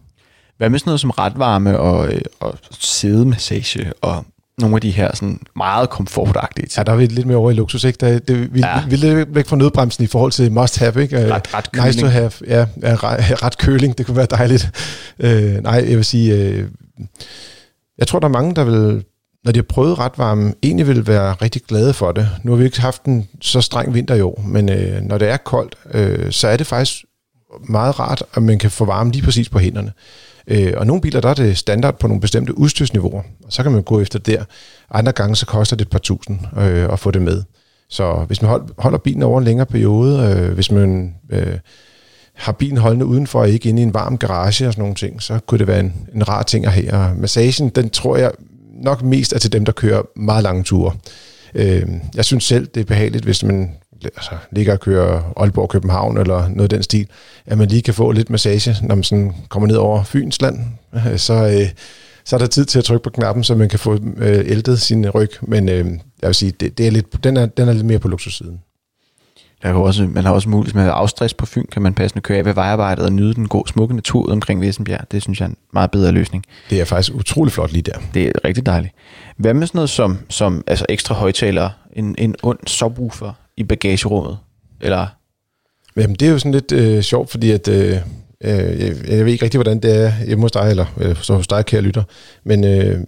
Hvad 0.57 0.69
med 0.69 0.79
sådan 0.79 0.89
noget 0.89 0.99
som 0.99 1.09
retvarme 1.09 1.79
og, 1.79 2.13
øh, 2.13 2.21
og 2.39 2.57
sædemassage 2.79 3.93
og 4.01 4.25
nogle 4.61 4.75
af 4.75 4.81
de 4.81 4.91
her 4.91 5.15
sådan 5.15 5.39
meget 5.55 5.89
komfortagtige 5.89 6.67
ting. 6.67 6.77
Ja, 6.77 6.83
der 6.83 6.91
er 6.91 6.95
vi 6.95 7.05
lidt 7.05 7.27
mere 7.27 7.37
over 7.37 7.51
i 7.51 7.53
luksus, 7.53 7.83
ikke? 7.83 7.97
Der, 7.97 8.19
det, 8.19 8.53
vi, 8.53 8.59
ja. 8.59 8.85
vi 8.87 8.93
er 8.93 8.97
lidt 8.97 9.35
væk 9.35 9.47
fra 9.47 9.55
nødbremsen 9.55 10.03
i 10.03 10.07
forhold 10.07 10.31
til 10.31 10.51
must 10.51 10.77
have, 10.77 11.01
ikke? 11.01 11.33
Ret, 11.33 11.53
ret 11.53 11.71
køling. 11.71 11.87
Nice 11.87 11.99
to 11.99 12.07
have, 12.07 12.31
ja, 12.47 12.65
ja 12.81 12.95
ret, 12.95 13.41
ret 13.43 13.57
køling, 13.57 13.97
det 13.97 14.05
kunne 14.05 14.17
være 14.17 14.27
dejligt. 14.31 14.69
Uh, 15.23 15.29
nej, 15.63 15.85
jeg 15.89 15.97
vil 15.97 16.05
sige, 16.05 16.61
uh, 16.61 16.65
jeg 17.97 18.07
tror, 18.07 18.19
der 18.19 18.27
er 18.27 18.31
mange, 18.31 18.55
der 18.55 18.63
vil, 18.63 19.03
når 19.43 19.51
de 19.51 19.59
har 19.59 19.65
prøvet 19.69 19.99
retvarme, 19.99 20.53
egentlig 20.63 20.87
vil 20.87 21.07
være 21.07 21.33
rigtig 21.33 21.61
glade 21.67 21.93
for 21.93 22.11
det. 22.11 22.29
Nu 22.43 22.51
har 22.51 22.57
vi 22.57 22.65
ikke 22.65 22.81
haft 22.81 23.03
en 23.03 23.27
så 23.41 23.61
streng 23.61 23.93
vinter 23.93 24.15
i 24.15 24.21
år, 24.21 24.43
men 24.47 24.69
uh, 24.69 25.01
når 25.01 25.17
det 25.17 25.29
er 25.29 25.37
koldt, 25.37 25.75
uh, 25.93 26.29
så 26.29 26.47
er 26.47 26.57
det 26.57 26.67
faktisk 26.67 27.03
meget 27.69 27.99
rart, 27.99 28.23
at 28.33 28.43
man 28.43 28.59
kan 28.59 28.71
få 28.71 28.85
varme 28.85 29.11
lige 29.11 29.23
præcis 29.23 29.49
på 29.49 29.59
hænderne. 29.59 29.91
Øh, 30.47 30.73
og 30.77 30.87
nogle 30.87 31.01
biler, 31.01 31.21
der 31.21 31.29
er 31.29 31.33
det 31.33 31.57
standard 31.57 31.99
på 31.99 32.07
nogle 32.07 32.21
bestemte 32.21 32.57
udstyrsniveauer, 32.57 33.21
og 33.45 33.53
så 33.53 33.63
kan 33.63 33.71
man 33.71 33.83
gå 33.83 34.01
efter 34.01 34.19
der. 34.19 34.43
Andre 34.91 35.11
gange, 35.11 35.35
så 35.35 35.45
koster 35.45 35.75
det 35.75 35.85
et 35.85 35.91
par 35.91 35.99
tusind 35.99 36.39
øh, 36.57 36.93
at 36.93 36.99
få 36.99 37.11
det 37.11 37.21
med. 37.21 37.43
Så 37.89 38.23
hvis 38.27 38.41
man 38.41 38.61
holder 38.77 38.97
bilen 38.97 39.23
over 39.23 39.37
en 39.37 39.43
længere 39.43 39.65
periode, 39.65 40.35
øh, 40.35 40.53
hvis 40.53 40.71
man 40.71 41.15
øh, 41.29 41.57
har 42.33 42.51
bilen 42.51 42.77
holdende 42.77 43.05
udenfor 43.05 43.39
og 43.39 43.49
ikke 43.49 43.69
inde 43.69 43.81
i 43.81 43.83
en 43.83 43.93
varm 43.93 44.17
garage 44.17 44.67
og 44.67 44.73
sådan 44.73 44.81
nogle 44.81 44.95
ting, 44.95 45.21
så 45.21 45.39
kunne 45.47 45.59
det 45.59 45.67
være 45.67 45.79
en, 45.79 45.93
en 46.15 46.27
rar 46.27 46.43
ting 46.43 46.65
at 46.65 46.71
have. 46.71 46.93
Og 46.93 47.15
massagen, 47.17 47.69
den 47.69 47.89
tror 47.89 48.17
jeg 48.17 48.31
nok 48.83 49.01
mest 49.03 49.33
er 49.33 49.39
til 49.39 49.53
dem, 49.53 49.65
der 49.65 49.71
kører 49.71 50.01
meget 50.15 50.43
lange 50.43 50.63
ture. 50.63 50.93
Øh, 51.55 51.87
jeg 52.15 52.25
synes 52.25 52.43
selv, 52.43 52.67
det 52.67 52.81
er 52.81 52.85
behageligt, 52.85 53.23
hvis 53.23 53.43
man 53.43 53.71
altså, 54.03 54.31
ligger 54.51 54.73
og 54.73 54.79
kører 54.79 55.33
Aalborg 55.37 55.69
København 55.69 56.17
eller 56.17 56.47
noget 56.47 56.61
af 56.61 56.69
den 56.69 56.83
stil, 56.83 57.07
at 57.45 57.57
man 57.57 57.67
lige 57.67 57.81
kan 57.81 57.93
få 57.93 58.11
lidt 58.11 58.29
massage, 58.29 58.75
når 58.87 58.95
man 58.95 59.03
sådan 59.03 59.33
kommer 59.49 59.67
ned 59.67 59.75
over 59.75 60.03
Fyns 60.03 60.41
land. 60.41 60.59
Så, 61.17 61.33
øh, 61.33 61.69
så 62.25 62.35
er 62.35 62.37
der 62.37 62.47
tid 62.47 62.65
til 62.65 62.79
at 62.79 62.85
trykke 62.85 63.03
på 63.03 63.09
knappen, 63.09 63.43
så 63.43 63.55
man 63.55 63.69
kan 63.69 63.79
få 63.79 63.99
øh, 64.17 64.39
ældet 64.45 64.81
sin 64.81 65.09
ryg. 65.09 65.31
Men 65.41 65.69
øh, 65.69 65.85
jeg 66.21 66.27
vil 66.27 66.35
sige, 66.35 66.51
det, 66.51 66.77
det 66.77 66.87
er 66.87 66.91
lidt, 66.91 67.23
den, 67.23 67.37
er, 67.37 67.45
den 67.45 67.69
er 67.69 67.73
lidt 67.73 67.85
mere 67.85 67.99
på 67.99 68.07
luksussiden. 68.07 68.59
Der 69.63 69.69
er 69.69 69.73
også, 69.73 70.07
man 70.07 70.25
har 70.25 70.31
også 70.31 70.49
mulighed 70.49 70.81
med 70.81 70.91
afstress 70.93 71.33
på 71.33 71.45
Fyn, 71.45 71.65
kan 71.71 71.81
man 71.81 71.93
passende 71.93 72.21
køre 72.21 72.37
af 72.37 72.45
ved 72.45 72.53
vejarbejdet 72.53 73.05
og 73.05 73.13
nyde 73.13 73.33
den 73.33 73.47
gode, 73.47 73.69
smukke 73.69 73.95
natur 73.95 74.31
omkring 74.31 74.61
Vissenbjerg. 74.61 75.11
Det 75.11 75.21
synes 75.21 75.39
jeg 75.39 75.45
er 75.45 75.49
en 75.49 75.57
meget 75.73 75.91
bedre 75.91 76.11
løsning. 76.11 76.43
Det 76.69 76.81
er 76.81 76.85
faktisk 76.85 77.15
utrolig 77.15 77.53
flot 77.53 77.71
lige 77.71 77.81
der. 77.81 77.97
Det 78.13 78.27
er 78.27 78.31
rigtig 78.45 78.65
dejligt. 78.65 78.93
Hvad 79.37 79.53
med 79.53 79.67
sådan 79.67 79.77
noget 79.77 79.89
som, 79.89 80.17
som 80.29 80.63
altså 80.67 80.85
ekstra 80.89 81.15
højtalere, 81.15 81.71
en, 81.93 82.15
en 82.17 82.35
ond 82.43 82.59
subwoofer 82.67 83.33
i 83.57 83.63
bagagerummet? 83.63 84.37
Eller? 84.81 85.07
Jamen, 85.97 86.15
det 86.15 86.27
er 86.27 86.31
jo 86.31 86.39
sådan 86.39 86.51
lidt 86.51 86.71
øh, 86.71 87.01
sjovt, 87.01 87.29
fordi 87.31 87.51
at, 87.51 87.67
øh, 87.67 87.97
øh 88.41 88.81
jeg, 88.81 89.09
jeg 89.09 89.25
ved 89.25 89.31
ikke 89.31 89.45
rigtig, 89.45 89.57
hvordan 89.57 89.79
det 89.79 90.05
er 90.05 90.11
hjemme 90.25 90.41
hos 90.41 90.51
dig, 90.51 90.69
eller 90.69 90.85
øh, 90.97 91.15
så 91.15 91.33
hos 91.33 91.47
dig, 91.47 91.65
kære 91.65 91.81
lytter, 91.81 92.03
men 92.43 92.63
øh, 92.63 92.99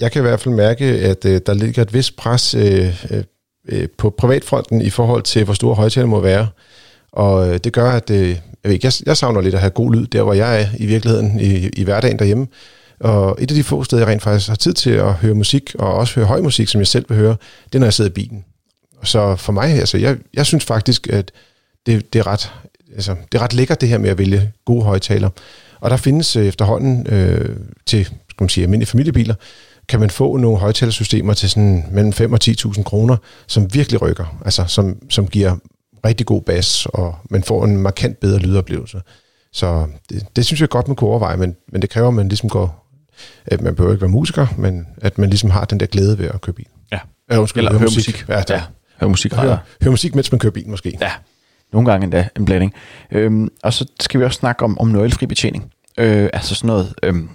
jeg 0.00 0.12
kan 0.12 0.20
i 0.20 0.26
hvert 0.26 0.40
fald 0.40 0.54
mærke, 0.54 0.84
at 0.84 1.24
øh, 1.24 1.40
der 1.46 1.54
ligger 1.54 1.82
et 1.82 1.94
vist 1.94 2.16
pres 2.16 2.54
øh, 2.54 3.04
øh, 3.10 3.24
øh, 3.68 3.88
på 3.98 4.10
privatfronten 4.10 4.82
i 4.82 4.90
forhold 4.90 5.22
til, 5.22 5.44
hvor 5.44 5.54
store 5.54 5.74
højtaler 5.74 6.06
må 6.06 6.20
være. 6.20 6.48
Og 7.12 7.48
øh, 7.48 7.58
det 7.64 7.72
gør, 7.72 7.90
at 7.90 8.10
øh, 8.10 8.28
jeg, 8.28 8.38
ved 8.64 8.72
ikke, 8.72 8.86
jeg, 8.86 8.92
jeg 9.06 9.16
savner 9.16 9.40
lidt 9.40 9.54
at 9.54 9.60
have 9.60 9.70
god 9.70 9.94
lyd 9.94 10.06
der, 10.06 10.22
hvor 10.22 10.32
jeg 10.32 10.62
er 10.62 10.66
i 10.78 10.86
virkeligheden, 10.86 11.40
i, 11.40 11.68
i 11.76 11.84
hverdagen 11.84 12.18
derhjemme. 12.18 12.46
Og 13.00 13.36
et 13.40 13.50
af 13.50 13.54
de 13.54 13.62
få 13.62 13.84
steder, 13.84 14.02
jeg 14.02 14.08
rent 14.08 14.22
faktisk 14.22 14.48
har 14.48 14.56
tid 14.56 14.72
til 14.72 14.90
at 14.90 15.12
høre 15.14 15.34
musik, 15.34 15.74
og 15.78 15.94
også 15.94 16.14
høre 16.14 16.26
høj 16.26 16.40
musik, 16.40 16.68
som 16.68 16.78
jeg 16.78 16.86
selv 16.86 17.04
vil 17.08 17.18
høre, 17.18 17.36
det 17.66 17.74
er, 17.74 17.78
når 17.78 17.86
jeg 17.86 17.92
sidder 17.92 18.10
i 18.10 18.14
bilen. 18.14 18.44
Så 19.02 19.36
for 19.36 19.52
mig, 19.52 19.70
altså, 19.70 19.98
jeg, 19.98 20.16
jeg 20.34 20.46
synes 20.46 20.64
faktisk, 20.64 21.06
at 21.06 21.32
det, 21.86 22.12
det, 22.12 22.18
er 22.18 22.26
ret, 22.26 22.52
altså, 22.94 23.16
det 23.32 23.38
er 23.38 23.42
ret 23.42 23.54
lækkert 23.54 23.80
det 23.80 23.88
her 23.88 23.98
med 23.98 24.10
at 24.10 24.18
vælge 24.18 24.52
gode 24.64 24.82
højtaler. 24.82 25.30
Og 25.80 25.90
der 25.90 25.96
findes 25.96 26.36
øh, 26.36 26.46
efterhånden 26.46 27.06
øh, 27.06 27.56
til 27.86 28.04
skal 28.04 28.44
man 28.44 28.48
sige, 28.48 28.64
almindelige 28.64 28.90
familiebiler, 28.90 29.34
kan 29.88 30.00
man 30.00 30.10
få 30.10 30.36
nogle 30.36 30.58
højtalersystemer 30.58 31.34
til 31.34 31.50
sådan 31.50 31.84
mellem 31.90 32.12
5 32.12 32.32
og 32.32 32.38
10.000 32.44 32.82
kroner, 32.82 33.16
som 33.46 33.74
virkelig 33.74 34.02
rykker, 34.02 34.40
altså 34.44 34.64
som, 34.66 34.96
som 35.10 35.28
giver 35.28 35.56
rigtig 36.04 36.26
god 36.26 36.42
bas, 36.42 36.86
og 36.86 37.14
man 37.30 37.42
får 37.42 37.64
en 37.64 37.76
markant 37.76 38.20
bedre 38.20 38.38
lydoplevelse. 38.38 39.00
Så 39.52 39.86
det, 40.08 40.26
det 40.36 40.46
synes 40.46 40.60
jeg 40.60 40.68
godt, 40.68 40.88
man 40.88 40.96
kunne 40.96 41.10
overveje, 41.10 41.36
men, 41.36 41.56
men 41.72 41.82
det 41.82 41.90
kræver, 41.90 42.08
at 42.08 42.14
man 42.14 42.28
ligesom 42.28 42.48
går, 42.48 42.88
at 43.46 43.60
man 43.60 43.74
behøver 43.74 43.92
ikke 43.92 44.02
være 44.02 44.10
musiker, 44.10 44.46
men 44.58 44.86
at 44.96 45.18
man 45.18 45.28
ligesom 45.28 45.50
har 45.50 45.64
den 45.64 45.80
der 45.80 45.86
glæde 45.86 46.18
ved 46.18 46.26
at 46.26 46.40
køre 46.40 46.54
bil. 46.54 46.66
Ja, 46.92 46.98
ja 47.30 47.38
undskyld, 47.38 47.60
eller 47.60 47.72
høre 47.72 47.82
musik. 47.82 48.14
musik. 48.14 48.28
Ja, 48.28 48.42
ja, 48.48 48.62
høre 49.02 49.10
musik. 49.10 49.34
Høre, 49.34 49.58
høre 49.82 49.90
musik, 49.90 50.14
mens 50.14 50.32
man 50.32 50.38
kører 50.38 50.52
bil 50.52 50.68
måske. 50.68 50.98
Ja, 51.00 51.10
nogle 51.72 51.90
gange 51.90 52.04
endda 52.04 52.28
en 52.36 52.44
blanding. 52.44 52.74
Øhm, 53.10 53.48
og 53.62 53.72
så 53.72 53.86
skal 54.00 54.20
vi 54.20 54.24
også 54.24 54.38
snakke 54.38 54.64
om, 54.64 54.78
om 54.78 54.88
nøglefri 54.88 55.26
betjening. 55.26 55.72
Øh, 55.98 56.30
altså 56.32 56.54
sådan 56.54 56.68
noget... 56.68 56.94
Øhm, 57.02 57.28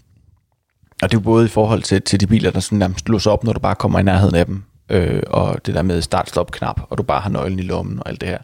og 1.01 1.11
det 1.11 1.17
er 1.17 1.19
jo 1.19 1.23
både 1.23 1.45
i 1.45 1.49
forhold 1.49 1.81
til, 1.81 2.01
til 2.01 2.19
de 2.19 2.27
biler, 2.27 2.51
der 2.51 2.59
sådan 2.59 2.77
nærmest 2.77 3.09
låser 3.09 3.31
op, 3.31 3.43
når 3.43 3.53
du 3.53 3.59
bare 3.59 3.75
kommer 3.75 3.99
i 3.99 4.03
nærheden 4.03 4.35
af 4.35 4.45
dem, 4.45 4.63
øh, 4.89 5.23
og 5.27 5.65
det 5.65 5.75
der 5.75 5.81
med 5.81 6.01
start-stop-knap, 6.01 6.81
og 6.89 6.97
du 6.97 7.03
bare 7.03 7.21
har 7.21 7.29
nøglen 7.29 7.59
i 7.59 7.61
lommen 7.61 7.99
og 7.99 8.09
alt 8.09 8.21
det 8.21 8.29
her. 8.29 8.37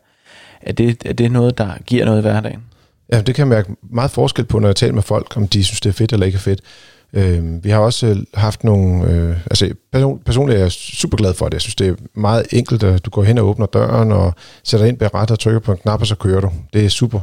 Er 0.62 0.74
det, 0.74 1.04
er 1.06 1.14
det 1.14 1.32
noget, 1.32 1.58
der 1.58 1.72
giver 1.86 2.06
noget 2.06 2.18
i 2.18 2.22
hverdagen? 2.22 2.64
Ja, 3.12 3.22
det 3.22 3.36
kan 3.36 3.42
jeg 3.42 3.48
mærke 3.48 3.76
meget 3.82 4.12
forskel 4.12 4.46
på, 4.46 4.60
når 4.60 4.68
jeg 4.68 4.76
taler 4.76 4.94
med 4.94 5.02
folk, 5.02 5.38
om 5.38 5.48
de 5.48 5.64
synes, 5.64 5.82
det 5.82 5.90
er 5.90 5.94
fedt 5.94 6.14
eller 6.14 6.26
ikke 6.26 6.36
er 6.36 6.40
fedt. 6.40 6.62
Øh, 7.14 7.64
vi 7.64 7.70
har 7.70 7.80
også 7.80 8.08
øh, 8.08 8.18
haft 8.34 8.64
nogle... 8.64 9.12
Øh, 9.12 9.38
altså 9.46 9.74
person, 9.92 10.20
personligt 10.26 10.58
er 10.58 10.62
jeg 10.62 10.72
super 10.72 11.18
glad 11.18 11.34
for 11.34 11.46
det. 11.46 11.54
Jeg 11.54 11.62
synes, 11.62 11.76
det 11.76 11.88
er 11.88 11.96
meget 12.16 12.46
enkelt, 12.52 12.84
at 12.84 13.06
du 13.06 13.10
går 13.10 13.24
hen 13.24 13.38
og 13.38 13.48
åbner 13.48 13.66
døren 13.66 14.12
og 14.12 14.34
sætter 14.64 14.86
ind 14.86 14.98
bag 14.98 15.10
og 15.14 15.40
trykker 15.40 15.60
på 15.60 15.72
en 15.72 15.78
knap, 15.78 16.02
og 16.02 16.08
så 16.08 16.16
kører 16.16 16.42
du. 16.42 16.52
Det 16.74 16.86
er 16.86 16.90
super 16.90 17.20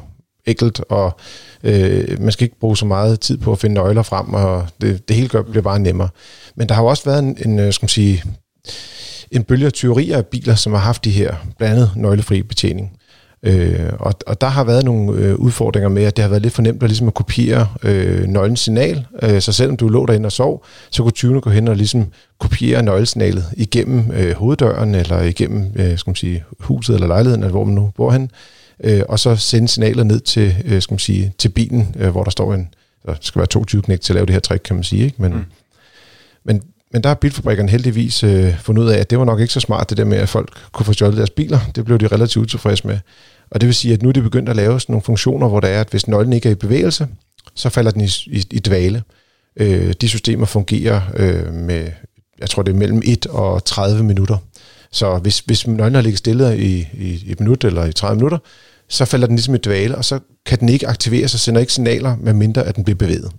enkelt, 0.46 0.81
og 0.88 1.16
øh, 1.64 2.22
man 2.22 2.33
skal 2.33 2.44
ikke 2.44 2.61
bruge 2.61 2.76
så 2.76 2.87
meget 2.87 3.20
tid 3.20 3.38
på 3.38 3.53
at 3.53 3.59
finde 3.59 3.74
nøgler 3.74 4.03
frem, 4.03 4.35
og 4.35 4.66
det, 4.81 5.09
det 5.09 5.16
hele 5.16 5.29
gør, 5.29 5.42
bliver 5.42 5.62
bare 5.62 5.79
nemmere. 5.79 6.09
Men 6.55 6.68
der 6.68 6.74
har 6.74 6.83
jo 6.83 6.88
også 6.88 7.05
været 7.05 7.18
en, 7.18 7.37
en 7.44 7.59
øh, 7.59 7.72
skal 7.72 7.85
man 7.85 7.88
sige, 7.88 8.24
en 9.31 9.44
bølge 9.44 9.66
af 9.66 9.72
tyverier 9.72 10.16
af 10.16 10.26
biler, 10.26 10.55
som 10.55 10.72
har 10.72 10.81
haft 10.81 11.05
de 11.05 11.11
her 11.11 11.35
blandet 11.59 11.90
nøglefri 11.96 12.42
betjening. 12.42 13.00
Øh, 13.42 13.92
og, 13.98 14.14
og 14.26 14.40
der 14.40 14.46
har 14.46 14.64
været 14.64 14.85
nogle 14.85 15.12
øh, 15.12 15.35
udfordringer 15.35 15.88
med, 15.88 16.05
at 16.05 16.16
det 16.16 16.22
har 16.22 16.29
været 16.29 16.42
lidt 16.42 16.55
for 16.55 16.62
nemt 16.62 16.83
at, 16.83 16.88
ligesom 16.88 17.09
at 17.09 17.14
kopiere 17.14 17.68
øh, 17.83 18.26
nøglens 18.26 18.61
signal. 18.61 19.07
Øh, 19.22 19.40
så 19.40 19.53
selvom 19.53 19.76
du 19.76 19.88
lå 19.88 20.07
derinde 20.07 20.26
og 20.26 20.33
sov, 20.33 20.64
så 20.90 21.03
kunne 21.03 21.12
tyvene 21.12 21.40
gå 21.40 21.50
hen 21.50 21.68
og 21.68 21.76
ligesom 21.76 22.07
kopiere 22.38 22.83
nøglesignalet 22.83 23.44
igennem 23.57 24.11
øh, 24.11 24.33
hoveddøren, 24.33 24.94
eller 24.94 25.22
igennem 25.22 25.72
øh, 25.76 25.98
skal 25.98 26.11
man 26.11 26.16
sige, 26.16 26.44
huset 26.61 26.94
eller 26.94 27.07
lejligheden, 27.07 27.42
eller 27.42 27.53
hvor 27.53 27.64
man 27.64 27.74
nu 27.74 27.90
bor 27.96 28.11
hen, 28.11 28.31
øh, 28.85 29.03
og 29.09 29.18
så 29.18 29.37
sende 29.37 29.68
signaler 29.68 30.05
ned 30.05 30.20
til, 30.20 30.55
øh, 30.64 30.83
skal 30.83 30.92
man 30.92 30.98
sige, 30.98 31.33
til 31.38 31.48
bilen, 31.48 31.94
øh, 31.98 32.11
hvor 32.11 32.24
der 32.24 32.31
står 32.31 32.55
en, 32.55 32.68
der 33.07 33.14
skal 33.20 33.38
være 33.38 33.46
22 33.46 33.83
knæk 33.83 34.00
til 34.00 34.12
at 34.12 34.14
lave 34.14 34.26
det 34.26 34.33
her 34.33 34.40
trick, 34.40 34.62
kan 34.62 34.76
man 34.76 34.85
sige. 34.85 35.05
Ikke? 35.05 35.22
Men, 35.22 35.33
mm. 35.33 35.44
men 36.44 36.62
men 36.92 37.03
der 37.03 37.09
har 37.09 37.14
bilfabrikkerne 37.14 37.70
heldigvis 37.70 38.24
øh, 38.24 38.59
fundet 38.59 38.83
ud 38.83 38.88
af, 38.88 38.98
at 38.98 39.11
det 39.11 39.18
var 39.18 39.24
nok 39.24 39.40
ikke 39.40 39.53
så 39.53 39.61
smart, 39.61 39.90
det 39.90 39.98
der 39.98 40.05
med, 40.05 40.18
at 40.18 40.29
folk 40.29 40.50
kunne 40.72 40.87
få 40.87 40.92
stjålet 40.92 41.16
deres 41.16 41.31
biler. 41.31 41.59
Det 41.74 41.85
blev 41.85 41.98
de 41.98 42.07
relativt 42.07 42.42
utilfredse 42.42 42.87
med. 42.87 42.98
Og 43.50 43.61
det 43.61 43.66
vil 43.66 43.74
sige, 43.74 43.94
at 43.94 44.03
nu 44.03 44.09
er 44.09 44.12
de 44.12 44.22
begyndt 44.22 44.48
at 44.48 44.57
lave 44.57 44.81
sådan 44.81 44.92
nogle 44.92 45.03
funktioner, 45.03 45.48
hvor 45.48 45.61
der 45.61 45.68
er, 45.68 45.81
at 45.81 45.88
hvis 45.90 46.09
nøglen 46.09 46.33
ikke 46.33 46.48
er 46.48 46.53
i 46.53 46.55
bevægelse, 46.55 47.09
så 47.55 47.68
falder 47.68 47.90
den 47.90 48.00
i, 48.00 48.09
i, 48.26 48.46
i 48.50 48.59
dvale. 48.59 49.03
Øh, 49.57 49.92
de 50.00 50.09
systemer 50.09 50.46
fungerer 50.46 51.00
øh, 51.16 51.53
med, 51.53 51.90
jeg 52.38 52.50
tror 52.50 52.62
det 52.62 52.72
er 52.72 52.79
mellem 52.79 53.03
1 53.05 53.26
og 53.26 53.64
30 53.64 54.03
minutter. 54.05 54.37
Så 54.92 55.18
hvis, 55.18 55.38
hvis 55.38 55.66
nøglen 55.66 55.94
har 55.94 56.03
ligget 56.03 56.18
stille 56.18 56.59
i, 56.59 56.88
i, 56.94 57.22
i 57.26 57.33
et 57.33 57.40
minut 57.40 57.64
eller 57.64 57.85
i 57.85 57.92
30 57.92 58.16
minutter, 58.16 58.38
så 58.88 59.05
falder 59.05 59.26
den 59.26 59.37
ligesom 59.37 59.55
i 59.55 59.59
dvale, 59.59 59.96
og 59.96 60.05
så 60.05 60.18
kan 60.46 60.61
den 60.61 60.68
ikke 60.68 60.88
aktiveres 60.88 61.35
og 61.35 61.40
sender 61.40 61.61
ikke 61.61 61.72
signaler, 61.72 62.16
medmindre 62.20 62.64
at 62.64 62.76
den 62.76 62.85
bliver 62.85 62.96
bevæget. 62.96 63.31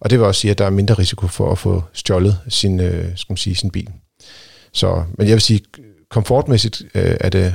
Og 0.00 0.10
det 0.10 0.18
vil 0.18 0.26
også 0.26 0.40
sige, 0.40 0.50
at 0.50 0.58
der 0.58 0.64
er 0.64 0.70
mindre 0.70 0.94
risiko 0.94 1.26
for 1.26 1.52
at 1.52 1.58
få 1.58 1.84
stjålet 1.92 2.38
sin, 2.48 2.80
øh, 2.80 3.16
skal 3.16 3.32
man 3.32 3.36
sige, 3.36 3.56
sin 3.56 3.70
bil. 3.70 3.88
Så, 4.72 5.04
men 5.18 5.26
jeg 5.26 5.34
vil 5.34 5.40
sige, 5.40 5.60
komfortmæssigt 6.10 6.82
øh, 6.94 7.16
er 7.20 7.28
det 7.28 7.54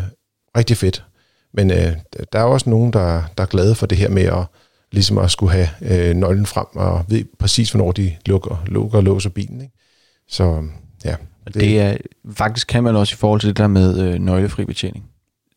rigtig 0.57 0.77
fedt. 0.77 1.05
Men 1.53 1.71
øh, 1.71 1.91
der 2.33 2.39
er 2.39 2.43
også 2.43 2.69
nogen, 2.69 2.93
der, 2.93 3.23
der 3.37 3.43
er 3.43 3.47
glade 3.47 3.75
for 3.75 3.85
det 3.85 3.97
her 3.97 4.09
med 4.09 4.23
at, 4.23 4.45
ligesom 4.91 5.17
at 5.17 5.31
skulle 5.31 5.51
have 5.51 5.69
øh, 5.81 6.15
nøglen 6.15 6.45
frem 6.45 6.65
og 6.73 7.05
ved 7.07 7.23
præcis, 7.39 7.71
hvornår 7.71 7.91
de 7.91 8.15
lukker, 8.25 8.63
lukker 8.67 8.97
og 8.97 9.03
låser 9.03 9.29
bilen. 9.29 9.61
Ikke? 9.61 9.73
Så 10.29 10.63
ja. 11.05 11.15
Og 11.45 11.53
det, 11.53 11.61
det 11.61 11.79
er, 11.79 11.97
faktisk 12.33 12.67
kan 12.67 12.83
man 12.83 12.95
også 12.95 13.13
i 13.13 13.17
forhold 13.17 13.39
til 13.39 13.49
det 13.49 13.57
der 13.57 13.67
med 13.67 13.99
øh, 13.99 14.19
nøglefri 14.19 14.65
betjening. 14.65 15.05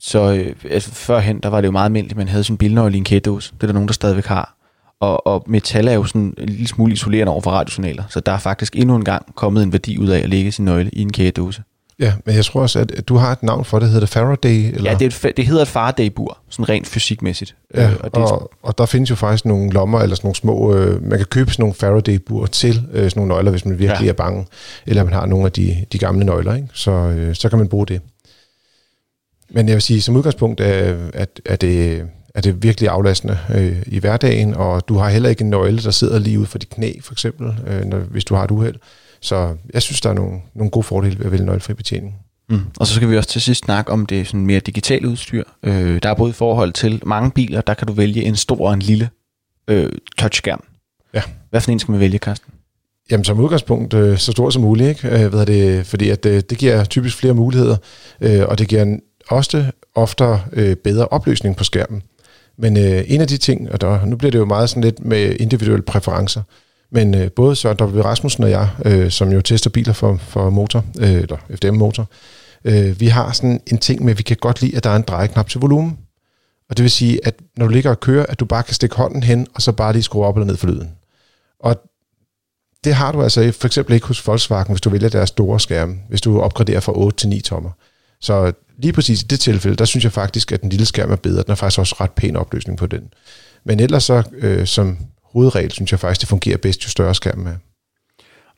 Så 0.00 0.32
øh, 0.32 0.54
altså, 0.70 0.90
førhen, 0.90 1.40
der 1.40 1.48
var 1.48 1.60
det 1.60 1.66
jo 1.66 1.72
meget 1.72 1.84
almindeligt, 1.84 2.12
at 2.12 2.16
man 2.16 2.28
havde 2.28 2.44
sin 2.44 2.56
bilnøgle 2.56 2.94
i 2.94 2.98
en 2.98 3.04
kædedåse. 3.04 3.52
Det 3.54 3.62
er 3.62 3.66
der 3.66 3.74
nogen, 3.74 3.88
der 3.88 3.92
stadigvæk 3.92 4.26
har. 4.26 4.57
Og, 5.00 5.26
og 5.26 5.44
metal 5.46 5.88
er 5.88 5.92
jo 5.92 6.04
sådan 6.04 6.34
en 6.38 6.48
lille 6.48 6.68
smule 6.68 6.92
isolerende 6.92 7.32
over 7.32 7.40
for 7.40 7.50
radiosignaler, 7.50 8.04
så 8.08 8.20
der 8.20 8.32
er 8.32 8.38
faktisk 8.38 8.76
endnu 8.76 8.96
en 8.96 9.04
gang 9.04 9.34
kommet 9.34 9.62
en 9.62 9.72
værdi 9.72 9.98
ud 9.98 10.08
af 10.08 10.18
at 10.18 10.28
lægge 10.28 10.52
sin 10.52 10.64
nøgle 10.64 10.90
i 10.92 11.02
en 11.02 11.12
kædedåse. 11.12 11.62
Ja, 12.00 12.12
men 12.24 12.34
jeg 12.34 12.44
tror 12.44 12.60
også, 12.60 12.78
at 12.78 13.08
du 13.08 13.16
har 13.16 13.32
et 13.32 13.42
navn 13.42 13.64
for 13.64 13.78
det, 13.78 13.88
hedder 13.88 14.00
det 14.00 14.08
Faraday? 14.08 14.74
Eller? 14.74 14.90
Ja, 14.90 14.96
det, 14.98 15.24
er 15.24 15.28
et, 15.28 15.36
det 15.36 15.46
hedder 15.46 15.62
et 15.62 15.68
Faraday-bur, 15.68 16.38
sådan 16.48 16.68
rent 16.68 16.86
fysikmæssigt. 16.86 17.56
Ja, 17.74 17.90
øh, 17.90 17.96
og, 18.00 18.14
det 18.14 18.22
og, 18.22 18.50
og 18.62 18.78
der 18.78 18.86
findes 18.86 19.10
jo 19.10 19.14
faktisk 19.14 19.44
nogle 19.44 19.70
lommer, 19.70 20.00
eller 20.00 20.16
sådan 20.16 20.26
nogle 20.26 20.36
små, 20.36 20.74
øh, 20.74 21.02
man 21.02 21.18
kan 21.18 21.26
købe 21.26 21.50
sådan 21.50 21.62
nogle 21.62 21.74
Faraday-bur 21.74 22.46
til 22.46 22.88
øh, 22.92 23.10
sådan 23.10 23.12
nogle 23.16 23.28
nøgler, 23.34 23.50
hvis 23.50 23.64
man 23.64 23.78
virkelig 23.78 24.04
ja. 24.04 24.08
er 24.08 24.14
bange, 24.14 24.46
eller 24.86 25.04
man 25.04 25.12
har 25.12 25.26
nogle 25.26 25.46
af 25.46 25.52
de, 25.52 25.84
de 25.92 25.98
gamle 25.98 26.26
nøgler, 26.26 26.54
ikke? 26.54 26.68
Så, 26.72 26.90
øh, 26.90 27.34
så 27.34 27.48
kan 27.48 27.58
man 27.58 27.68
bruge 27.68 27.86
det. 27.86 28.00
Men 29.50 29.68
jeg 29.68 29.74
vil 29.74 29.82
sige, 29.82 30.02
som 30.02 30.16
udgangspunkt 30.16 30.60
er, 30.60 30.96
at, 31.14 31.40
er, 31.46 31.56
det, 31.56 32.02
er 32.34 32.40
det 32.40 32.62
virkelig 32.62 32.88
aflastende 32.88 33.38
øh, 33.54 33.82
i 33.86 33.98
hverdagen, 33.98 34.54
og 34.54 34.88
du 34.88 34.94
har 34.94 35.08
heller 35.08 35.28
ikke 35.28 35.42
en 35.42 35.50
nøgle, 35.50 35.82
der 35.82 35.90
sidder 35.90 36.18
lige 36.18 36.38
ud 36.38 36.46
for 36.46 36.58
dit 36.58 36.70
knæ, 36.70 36.92
for 37.02 37.12
eksempel, 37.12 37.54
øh, 37.66 37.84
når, 37.84 37.98
hvis 37.98 38.24
du 38.24 38.34
har 38.34 38.44
et 38.44 38.50
uheld. 38.50 38.74
Så 39.20 39.56
jeg 39.74 39.82
synes, 39.82 40.00
der 40.00 40.10
er 40.10 40.14
nogle, 40.14 40.40
nogle 40.54 40.70
gode 40.70 40.84
fordele 40.84 41.18
ved 41.18 41.26
at 41.26 41.32
vælge 41.32 41.46
nøglefri 41.46 41.74
betjening. 41.74 42.14
Mm. 42.50 42.60
Og 42.78 42.86
så 42.86 42.94
skal 42.94 43.10
vi 43.10 43.16
også 43.16 43.28
til 43.28 43.40
sidst 43.40 43.64
snakke 43.64 43.92
om 43.92 44.06
det 44.06 44.26
sådan 44.26 44.46
mere 44.46 44.60
digitale 44.60 45.08
udstyr. 45.08 45.44
Øh, 45.62 46.02
der 46.02 46.08
er 46.08 46.14
både 46.14 46.30
i 46.30 46.32
forhold 46.32 46.72
til 46.72 47.02
mange 47.06 47.30
biler, 47.30 47.60
der 47.60 47.74
kan 47.74 47.86
du 47.86 47.92
vælge 47.92 48.22
en 48.22 48.36
stor 48.36 48.66
og 48.66 48.74
en 48.74 48.82
lille 48.82 49.10
øh, 49.68 49.92
touchskærm. 50.18 50.64
Ja. 51.14 51.22
Hvad 51.50 51.60
for 51.60 51.70
en 51.70 51.78
skal 51.78 51.92
man 51.92 52.00
vælge, 52.00 52.18
Karsten? 52.18 52.52
Jamen 53.10 53.24
som 53.24 53.40
udgangspunkt 53.40 53.94
øh, 53.94 54.18
så 54.18 54.32
stor 54.32 54.50
som 54.50 54.62
muligt, 54.62 54.88
ikke? 54.88 55.24
Øh, 55.24 55.30
hvad 55.30 55.46
det, 55.46 55.86
fordi 55.86 56.10
at, 56.10 56.26
øh, 56.26 56.42
det 56.50 56.58
giver 56.58 56.84
typisk 56.84 57.16
flere 57.16 57.34
muligheder, 57.34 57.76
øh, 58.20 58.44
og 58.48 58.58
det 58.58 58.68
giver 58.68 58.96
også 59.28 59.64
ofte 59.94 60.24
øh, 60.52 60.76
bedre 60.76 61.08
opløsning 61.08 61.56
på 61.56 61.64
skærmen. 61.64 62.02
Men 62.58 62.76
øh, 62.76 63.04
en 63.06 63.20
af 63.20 63.28
de 63.28 63.36
ting, 63.36 63.72
og 63.72 63.80
der, 63.80 64.04
nu 64.04 64.16
bliver 64.16 64.30
det 64.30 64.38
jo 64.38 64.44
meget 64.44 64.70
sådan 64.70 64.84
lidt 64.84 65.04
med 65.04 65.36
individuelle 65.40 65.82
præferencer, 65.82 66.42
men 66.90 67.14
øh, 67.14 67.30
både 67.30 67.56
Søren 67.56 67.78
W. 67.80 68.00
Rasmussen 68.00 68.44
og 68.44 68.50
jeg, 68.50 68.68
øh, 68.84 69.10
som 69.10 69.32
jo 69.32 69.40
tester 69.40 69.70
biler 69.70 69.92
for, 69.92 70.16
for 70.16 70.50
motor, 70.50 70.84
øh, 71.00 71.12
eller 71.12 71.36
FDM-motor, 71.54 72.06
øh, 72.64 73.00
vi 73.00 73.06
har 73.06 73.32
sådan 73.32 73.60
en 73.66 73.78
ting 73.78 74.04
med, 74.04 74.10
at 74.10 74.18
vi 74.18 74.22
kan 74.22 74.36
godt 74.40 74.62
lide, 74.62 74.76
at 74.76 74.84
der 74.84 74.90
er 74.90 74.96
en 74.96 75.02
drejeknap 75.02 75.48
til 75.48 75.60
volumen. 75.60 75.98
Og 76.70 76.76
det 76.76 76.82
vil 76.82 76.90
sige, 76.90 77.26
at 77.26 77.34
når 77.56 77.66
du 77.66 77.72
ligger 77.72 77.90
og 77.90 78.00
kører, 78.00 78.26
at 78.26 78.40
du 78.40 78.44
bare 78.44 78.62
kan 78.62 78.74
stikke 78.74 78.96
hånden 78.96 79.22
hen, 79.22 79.46
og 79.54 79.62
så 79.62 79.72
bare 79.72 79.92
lige 79.92 80.02
skrue 80.02 80.26
op 80.26 80.36
eller 80.36 80.46
ned 80.46 80.56
for 80.56 80.66
lyden. 80.66 80.90
Og 81.60 81.76
det 82.84 82.94
har 82.94 83.12
du 83.12 83.22
altså 83.22 83.52
for 83.52 83.66
eksempel 83.66 83.94
ikke 83.94 84.06
hos 84.06 84.26
Volkswagen, 84.26 84.72
hvis 84.72 84.80
du 84.80 84.90
vælger 84.90 85.08
deres 85.08 85.28
store 85.28 85.60
skærme, 85.60 85.96
hvis 86.08 86.20
du 86.20 86.40
opgraderer 86.40 86.80
fra 86.80 86.98
8 86.98 87.16
til 87.18 87.28
9 87.28 87.40
tommer. 87.40 87.70
Så 88.20 88.52
lige 88.78 88.92
præcis 88.92 89.22
i 89.22 89.26
det 89.26 89.40
tilfælde, 89.40 89.76
der 89.76 89.84
synes 89.84 90.04
jeg 90.04 90.12
faktisk, 90.12 90.52
at 90.52 90.62
den 90.62 90.68
lille 90.68 90.86
skærm 90.86 91.10
er 91.12 91.16
bedre. 91.16 91.42
Den 91.42 91.50
er 91.50 91.54
faktisk 91.54 91.78
også 91.78 91.96
ret 92.00 92.10
pæn 92.10 92.36
opløsning 92.36 92.78
på 92.78 92.86
den. 92.86 93.02
Men 93.64 93.80
ellers 93.80 94.04
så, 94.04 94.22
øh, 94.32 94.66
som 94.66 94.98
hovedregel, 95.22 95.72
synes 95.72 95.92
jeg 95.92 96.00
faktisk, 96.00 96.20
det 96.20 96.28
fungerer 96.28 96.56
bedst, 96.56 96.84
jo 96.84 96.88
større 96.88 97.14
skærmen 97.14 97.46
er. 97.46 97.56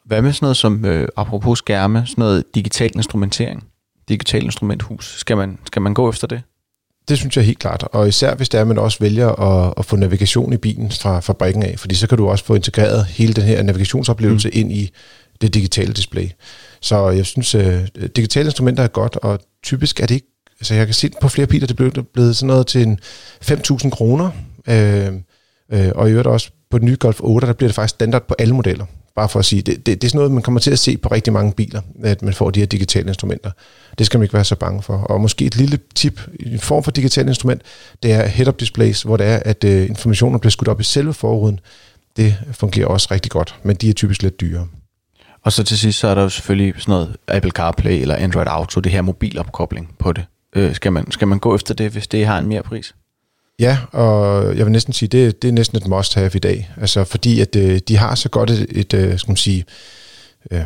Hvad 0.04 0.22
med 0.22 0.32
sådan 0.32 0.44
noget 0.44 0.56
som, 0.56 0.84
øh, 0.84 1.08
apropos 1.16 1.58
skærme, 1.58 2.02
sådan 2.06 2.22
noget 2.22 2.44
digital 2.54 2.90
instrumentering? 2.94 3.64
Digital 4.08 4.44
instrumenthus. 4.44 5.18
Skal 5.18 5.36
man, 5.36 5.58
skal 5.66 5.82
man 5.82 5.94
gå 5.94 6.10
efter 6.10 6.26
det? 6.26 6.42
Det 7.08 7.18
synes 7.18 7.36
jeg 7.36 7.44
helt 7.44 7.58
klart, 7.58 7.82
og 7.92 8.08
især 8.08 8.34
hvis 8.34 8.48
det 8.48 8.58
er, 8.58 8.62
at 8.62 8.68
man 8.68 8.78
også 8.78 8.98
vælger 9.00 9.28
at, 9.28 9.74
at 9.76 9.84
få 9.84 9.96
navigation 9.96 10.52
i 10.52 10.56
bilen 10.56 10.90
fra 10.90 11.20
fabrikken 11.20 11.62
af, 11.62 11.78
fordi 11.78 11.94
så 11.94 12.06
kan 12.06 12.18
du 12.18 12.28
også 12.28 12.44
få 12.44 12.54
integreret 12.54 13.04
hele 13.04 13.32
den 13.32 13.44
her 13.44 13.62
navigationsoplevelse 13.62 14.48
mm. 14.48 14.58
ind 14.58 14.72
i 14.72 14.90
det 15.40 15.54
digitale 15.54 15.92
display. 15.92 16.28
Så 16.80 17.08
jeg 17.10 17.26
synes, 17.26 17.54
øh, 17.54 17.88
digitale 18.16 18.46
instrumenter 18.46 18.82
er 18.82 18.88
godt, 18.88 19.16
og 19.16 19.40
typisk 19.62 20.00
er 20.00 20.06
det 20.06 20.14
ikke, 20.14 20.26
altså 20.60 20.74
jeg 20.74 20.86
kan 20.86 20.94
se 20.94 21.10
på 21.20 21.28
flere 21.28 21.46
biler, 21.46 21.66
det 21.66 21.76
blev 21.76 22.04
blevet 22.04 22.36
sådan 22.36 22.46
noget 22.46 22.66
til 22.66 22.82
en 22.82 22.98
5.000 23.44 23.90
kroner, 23.90 24.30
øh, 24.68 25.12
øh, 25.72 25.92
og 25.94 26.08
i 26.08 26.10
øvrigt 26.10 26.28
også 26.28 26.50
på 26.70 26.78
den 26.78 26.86
nye 26.86 26.96
Golf 27.00 27.20
8, 27.20 27.46
der 27.46 27.52
bliver 27.52 27.68
det 27.68 27.74
faktisk 27.74 27.94
standard 27.94 28.26
på 28.26 28.34
alle 28.38 28.54
modeller. 28.54 28.86
Bare 29.14 29.28
for 29.28 29.38
at 29.38 29.44
sige, 29.44 29.62
det, 29.62 29.86
det, 29.86 30.02
det 30.02 30.04
er 30.04 30.08
sådan 30.08 30.18
noget, 30.18 30.32
man 30.32 30.42
kommer 30.42 30.60
til 30.60 30.70
at 30.70 30.78
se 30.78 30.96
på 30.96 31.08
rigtig 31.08 31.32
mange 31.32 31.52
biler, 31.52 31.80
at 32.02 32.22
man 32.22 32.34
får 32.34 32.50
de 32.50 32.60
her 32.60 32.66
digitale 32.66 33.08
instrumenter. 33.08 33.50
Det 33.98 34.06
skal 34.06 34.18
man 34.18 34.24
ikke 34.24 34.34
være 34.34 34.44
så 34.44 34.56
bange 34.56 34.82
for. 34.82 34.96
Og 34.96 35.20
måske 35.20 35.44
et 35.44 35.56
lille 35.56 35.78
tip, 35.94 36.20
en 36.40 36.58
form 36.58 36.82
for 36.82 36.90
digitalt 36.90 37.28
instrument, 37.28 37.62
det 38.02 38.12
er 38.12 38.26
head-up 38.26 38.60
displays, 38.60 39.02
hvor 39.02 39.16
det 39.16 39.26
er, 39.26 39.42
at 39.44 39.64
øh, 39.64 39.88
informationer 39.88 40.38
bliver 40.38 40.50
skudt 40.50 40.68
op 40.68 40.80
i 40.80 40.84
selve 40.84 41.14
forruden. 41.14 41.60
Det 42.16 42.36
fungerer 42.52 42.86
også 42.86 43.08
rigtig 43.10 43.30
godt, 43.30 43.54
men 43.62 43.76
de 43.76 43.88
er 43.88 43.92
typisk 43.92 44.22
lidt 44.22 44.40
dyre. 44.40 44.66
Og 45.42 45.52
så 45.52 45.64
til 45.64 45.78
sidst, 45.78 45.98
så 45.98 46.08
er 46.08 46.14
der 46.14 46.22
jo 46.22 46.28
selvfølgelig 46.28 46.74
sådan 46.78 46.92
noget 46.92 47.16
Apple 47.28 47.50
CarPlay 47.50 48.00
eller 48.00 48.16
Android 48.16 48.46
Auto, 48.48 48.80
det 48.80 48.92
her 48.92 49.02
mobilopkobling 49.02 49.94
på 49.98 50.12
det. 50.12 50.24
Øh, 50.56 50.74
skal, 50.74 50.92
man, 50.92 51.10
skal 51.10 51.28
man 51.28 51.38
gå 51.38 51.54
efter 51.54 51.74
det, 51.74 51.92
hvis 51.92 52.06
det 52.06 52.26
har 52.26 52.38
en 52.38 52.46
mere 52.46 52.62
pris? 52.62 52.94
Ja, 53.58 53.78
og 53.92 54.44
jeg 54.56 54.66
vil 54.66 54.72
næsten 54.72 54.92
sige, 54.92 55.08
det, 55.08 55.42
det 55.42 55.48
er 55.48 55.52
næsten 55.52 55.78
et 55.78 55.86
must-have 55.86 56.30
i 56.34 56.38
dag. 56.38 56.70
Altså 56.76 57.04
fordi, 57.04 57.40
at 57.40 57.56
øh, 57.56 57.80
de 57.88 57.96
har 57.96 58.14
så 58.14 58.28
godt 58.28 58.50
et, 58.50 58.66
et 58.70 58.94
øh, 58.94 59.18
skal 59.18 59.30
man 59.30 59.36
sige, 59.36 59.64
øh, 60.50 60.62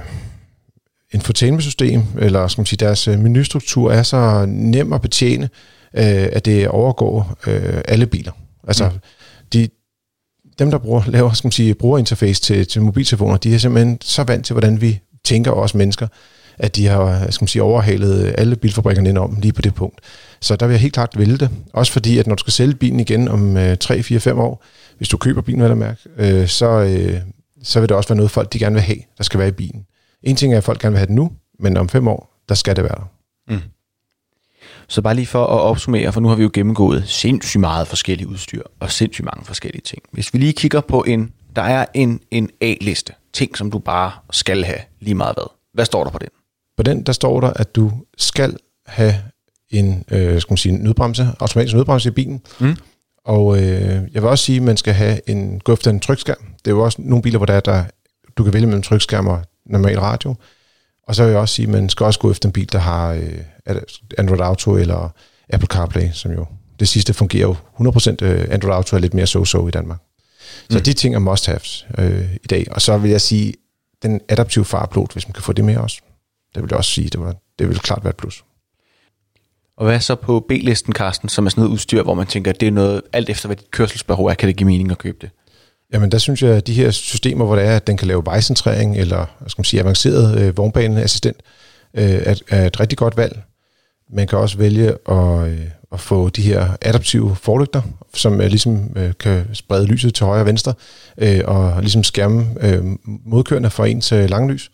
infotainment-system, 1.13 2.03
eller 2.19 2.49
skal 2.49 2.61
man 2.61 2.67
sige, 2.67 2.77
deres 2.77 3.09
øh, 3.09 3.19
menustruktur 3.19 3.93
er 3.93 4.03
så 4.03 4.45
nem 4.49 4.93
at 4.93 5.01
betjene, 5.01 5.45
øh, 5.95 6.29
at 6.33 6.45
det 6.45 6.69
overgår 6.69 7.39
øh, 7.47 7.81
alle 7.89 8.07
biler. 8.07 8.33
Altså, 8.69 8.89
mm 8.89 8.99
dem, 10.59 10.71
der 10.71 10.79
bruger, 10.79 11.03
laver 11.07 11.33
skal 11.33 11.47
man 11.47 11.53
sige, 11.53 11.75
brugerinterface 11.75 12.43
til, 12.43 12.67
til 12.67 12.83
mobiltelefoner, 12.83 13.37
de 13.37 13.55
er 13.55 13.59
simpelthen 13.59 13.99
så 14.01 14.23
vant 14.23 14.47
til, 14.47 14.55
hvordan 14.55 14.81
vi 14.81 15.01
tænker 15.25 15.51
os 15.51 15.75
mennesker, 15.75 16.07
at 16.59 16.77
de 16.77 16.87
har 16.87 17.31
skal 17.31 17.43
man 17.43 17.49
sige, 17.49 17.63
overhalet 17.63 18.35
alle 18.39 18.57
bilfabrikkerne 18.57 19.09
ind 19.09 19.19
om 19.19 19.39
lige 19.43 19.53
på 19.53 19.63
det 19.63 19.75
punkt. 19.75 20.01
Så 20.41 20.57
der 20.57 20.67
vil 20.67 20.75
jeg 20.75 20.81
helt 20.81 20.95
klart 20.95 21.19
vælge 21.19 21.37
det. 21.37 21.51
Også 21.73 21.93
fordi, 21.93 22.19
at 22.19 22.27
når 22.27 22.35
du 22.35 22.41
skal 22.41 22.53
sælge 22.53 22.75
bilen 22.75 23.01
igen 23.01 23.29
om 23.29 23.57
øh, 23.57 23.79
3, 23.79 24.03
4, 24.03 24.21
5 24.21 24.39
år, 24.39 24.65
hvis 24.97 25.09
du 25.09 25.17
køber 25.17 25.43
bilen, 25.43 25.63
vil 25.63 25.69
jeg 25.69 25.77
mærke, 25.77 26.01
øh, 26.17 26.49
så, 26.49 26.67
øh, 26.67 27.21
så 27.63 27.81
vil 27.81 27.89
det 27.89 27.97
også 27.97 28.09
være 28.09 28.17
noget, 28.17 28.31
folk 28.31 28.53
de 28.53 28.59
gerne 28.59 28.75
vil 28.75 28.83
have, 28.83 28.99
der 29.19 29.25
skal 29.25 29.41
være 29.41 29.49
i 29.49 29.53
bilen. 29.53 29.85
En 30.23 30.37
ting 30.37 30.53
er, 30.53 30.59
at 30.59 30.65
folk 30.65 30.81
gerne 30.81 30.93
vil 30.93 30.99
have 30.99 31.07
det 31.07 31.15
nu, 31.15 31.31
men 31.61 31.77
om 31.77 31.89
5 31.89 32.09
år, 32.09 32.43
der 32.49 32.55
skal 32.55 32.77
det 32.77 32.85
være 32.85 32.95
der. 32.95 33.11
Mm. 33.55 33.61
Så 34.89 35.03
bare 35.03 35.15
lige 35.15 35.27
for 35.27 35.45
at 35.45 35.61
opsummere, 35.61 36.13
for 36.13 36.21
nu 36.21 36.29
har 36.29 36.37
vi 36.37 36.43
jo 36.43 36.51
gennemgået 36.53 37.05
sindssygt 37.07 37.61
meget 37.61 37.89
forskellige 37.89 38.29
udstyr 38.29 38.63
og 38.81 38.91
sindssygt 38.91 39.25
mange 39.25 39.45
forskellige 39.45 39.83
ting. 39.83 40.03
Hvis 40.13 40.35
vi 40.35 40.39
lige 40.39 40.53
kigger 40.53 40.81
på 40.81 41.05
en, 41.07 41.33
der 41.57 41.63
er 41.63 41.87
en, 41.95 42.21
en 42.31 42.51
A-liste, 42.61 43.13
ting 43.33 43.57
som 43.57 43.71
du 43.71 43.79
bare 43.79 44.13
skal 44.31 44.65
have 44.65 44.79
lige 45.01 45.15
meget 45.15 45.35
hvad. 45.37 45.51
Hvad 45.75 45.85
står 45.85 46.05
der 46.05 46.11
på 46.11 46.19
den? 46.19 46.29
På 46.77 46.83
den, 46.83 47.03
der 47.03 47.13
står 47.13 47.41
der, 47.41 47.51
at 47.51 47.77
du 47.77 47.93
skal 48.19 48.57
have 48.87 49.15
en 49.71 50.05
øh, 50.11 50.41
skal 50.41 50.53
man 50.53 50.57
sige, 50.57 50.77
nødbremse, 50.77 51.29
automatisk 51.41 51.75
nødbremse 51.75 52.09
i 52.09 52.13
bilen. 52.13 52.41
Mm. 52.61 52.77
Og 53.25 53.57
øh, 53.59 54.03
jeg 54.13 54.23
vil 54.23 54.25
også 54.25 54.45
sige, 54.45 54.57
at 54.57 54.63
man 54.63 54.77
skal 54.77 54.95
have 54.95 55.31
en, 55.31 55.61
efter 55.73 55.91
en 55.91 56.01
trykskærm. 56.01 56.45
Det 56.65 56.71
er 56.71 56.75
jo 56.75 56.85
også 56.85 57.03
nogle 57.03 57.23
biler, 57.23 57.39
hvor 57.39 57.47
der 57.47 57.55
er, 57.55 57.61
der, 57.61 57.85
du 58.37 58.45
kan 58.45 58.53
vælge 58.53 58.67
mellem 58.67 58.83
trykskærm 58.83 59.27
og 59.27 59.43
normal 59.67 60.01
radio. 60.01 60.35
Og 61.09 61.15
så 61.15 61.25
vil 61.25 61.31
jeg 61.31 61.41
også 61.41 61.55
sige, 61.55 61.67
at 61.67 61.73
man 61.73 61.89
skal 61.89 62.07
også 62.07 62.21
gå 62.21 62.31
efter 62.31 62.49
en 62.49 62.53
bil, 62.53 62.73
der 62.73 62.79
har 62.79 63.13
øh, 63.13 63.39
Android 64.19 64.41
Auto 64.41 64.77
eller 64.77 65.09
Apple 65.51 65.67
CarPlay, 65.67 66.11
som 66.13 66.33
jo 66.33 66.47
det 66.81 66.89
sidste 66.89 67.15
fungerer 67.15 67.43
jo 67.43 67.57
100%. 67.81 68.17
Øh, 68.23 68.47
Android 68.51 68.75
Auto 68.75 68.97
er 68.97 69.01
lidt 69.01 69.15
mere 69.15 69.27
so-so 69.27 69.69
i 69.69 69.71
Danmark. 69.71 69.99
Så 70.71 70.79
mm. 70.79 70.85
de 70.85 70.93
ting 70.93 71.15
er 71.15 71.19
must-haves 71.19 71.87
øh, 71.99 72.35
i 72.45 72.47
dag. 72.47 72.67
Og 72.71 72.83
så 72.83 72.99
vil 72.99 73.11
jeg 73.11 73.21
sige, 73.21 73.55
den 74.03 74.21
adaptive 74.29 74.65
farplot, 74.65 75.13
hvis 75.13 75.29
man 75.29 75.33
kan 75.33 75.43
få 75.43 75.53
det 75.53 75.65
med 75.65 75.77
også. 75.77 76.01
Det 76.55 76.63
vil 76.63 76.69
jeg 76.71 76.79
også 76.79 76.91
sige, 76.91 77.09
det, 77.09 77.21
var, 77.21 77.35
det 77.59 77.69
vil 77.69 77.79
klart 77.79 78.05
være 78.05 78.11
et 78.11 78.17
plus. 78.17 78.45
Og 79.77 79.87
hvad 79.87 80.01
så 80.01 80.15
på 80.15 80.41
B-listen, 80.49 80.93
Carsten, 80.93 81.29
som 81.29 81.47
er 81.47 81.51
sådan 81.51 81.61
noget 81.61 81.73
udstyr, 81.73 82.03
hvor 82.03 82.15
man 82.15 82.27
tænker, 82.27 82.51
at 82.51 82.61
det 82.61 82.69
er 82.69 82.73
noget, 82.73 83.03
alt 83.13 83.31
efter 83.31 83.49
hvad 83.49 83.57
dit 83.57 83.71
kørselsbehov 83.71 84.27
er, 84.27 84.35
kan 84.35 84.47
det 84.47 84.57
give 84.57 84.67
mening 84.67 84.91
at 84.91 84.99
købe 84.99 85.19
det? 85.21 85.31
Jamen 85.93 86.13
der 86.13 86.19
synes 86.19 86.43
jeg, 86.43 86.51
at 86.51 86.67
de 86.67 86.75
her 86.75 86.91
systemer, 86.91 87.45
hvor 87.45 87.57
det 87.57 87.65
er, 87.65 87.77
at 87.77 87.87
den 87.87 87.97
kan 87.97 88.09
lave 88.09 88.25
vejcentrering, 88.25 88.97
eller 88.97 89.27
skal 89.47 89.61
man 89.61 89.65
sige, 89.65 89.81
avanceret 89.81 90.41
øh, 90.41 90.57
vognbaneassistent, 90.57 91.37
øh, 91.95 92.05
er, 92.05 92.35
er 92.49 92.67
et 92.67 92.81
rigtig 92.81 92.99
godt 92.99 93.17
valg. 93.17 93.43
Man 94.13 94.27
kan 94.27 94.39
også 94.39 94.59
vælge 94.59 94.89
at, 95.09 95.49
øh, 95.49 95.61
at 95.93 96.01
få 96.01 96.29
de 96.29 96.43
her 96.43 96.77
adaptive 96.83 97.37
forlygter, 97.37 97.83
som 98.15 98.41
øh, 98.41 98.47
ligesom 98.47 98.97
øh, 98.97 99.13
kan 99.21 99.45
sprede 99.53 99.87
lyset 99.87 100.15
til 100.15 100.27
højre 100.27 100.43
og 100.43 100.47
venstre, 100.47 100.75
øh, 101.19 101.41
og 101.45 101.81
ligesom 101.81 102.05
skærme 102.05 102.47
øh, 102.61 102.85
modkørende 103.05 103.71
for 103.71 103.85
ens 103.85 104.13
øh, 104.13 104.31
langlys. 104.31 104.71